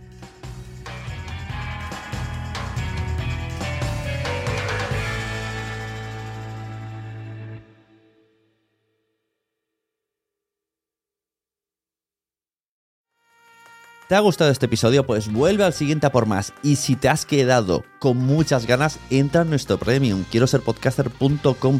¿Te 14.07 14.15
ha 14.15 14.19
gustado 14.21 14.49
este 14.49 14.65
episodio? 14.65 15.05
Pues 15.05 15.31
vuelve 15.31 15.63
al 15.63 15.73
siguiente 15.73 16.07
a 16.07 16.11
por 16.11 16.25
más. 16.25 16.51
Y 16.63 16.77
si 16.77 16.95
te 16.95 17.09
has 17.09 17.25
quedado 17.25 17.83
con 17.99 18.17
muchas 18.17 18.65
ganas, 18.65 18.97
entra 19.11 19.43
en 19.43 19.51
nuestro 19.51 19.77
premium. 19.77 20.23
Quiero 20.31 20.47
ser 20.47 20.61
podcaster.com 20.61 21.79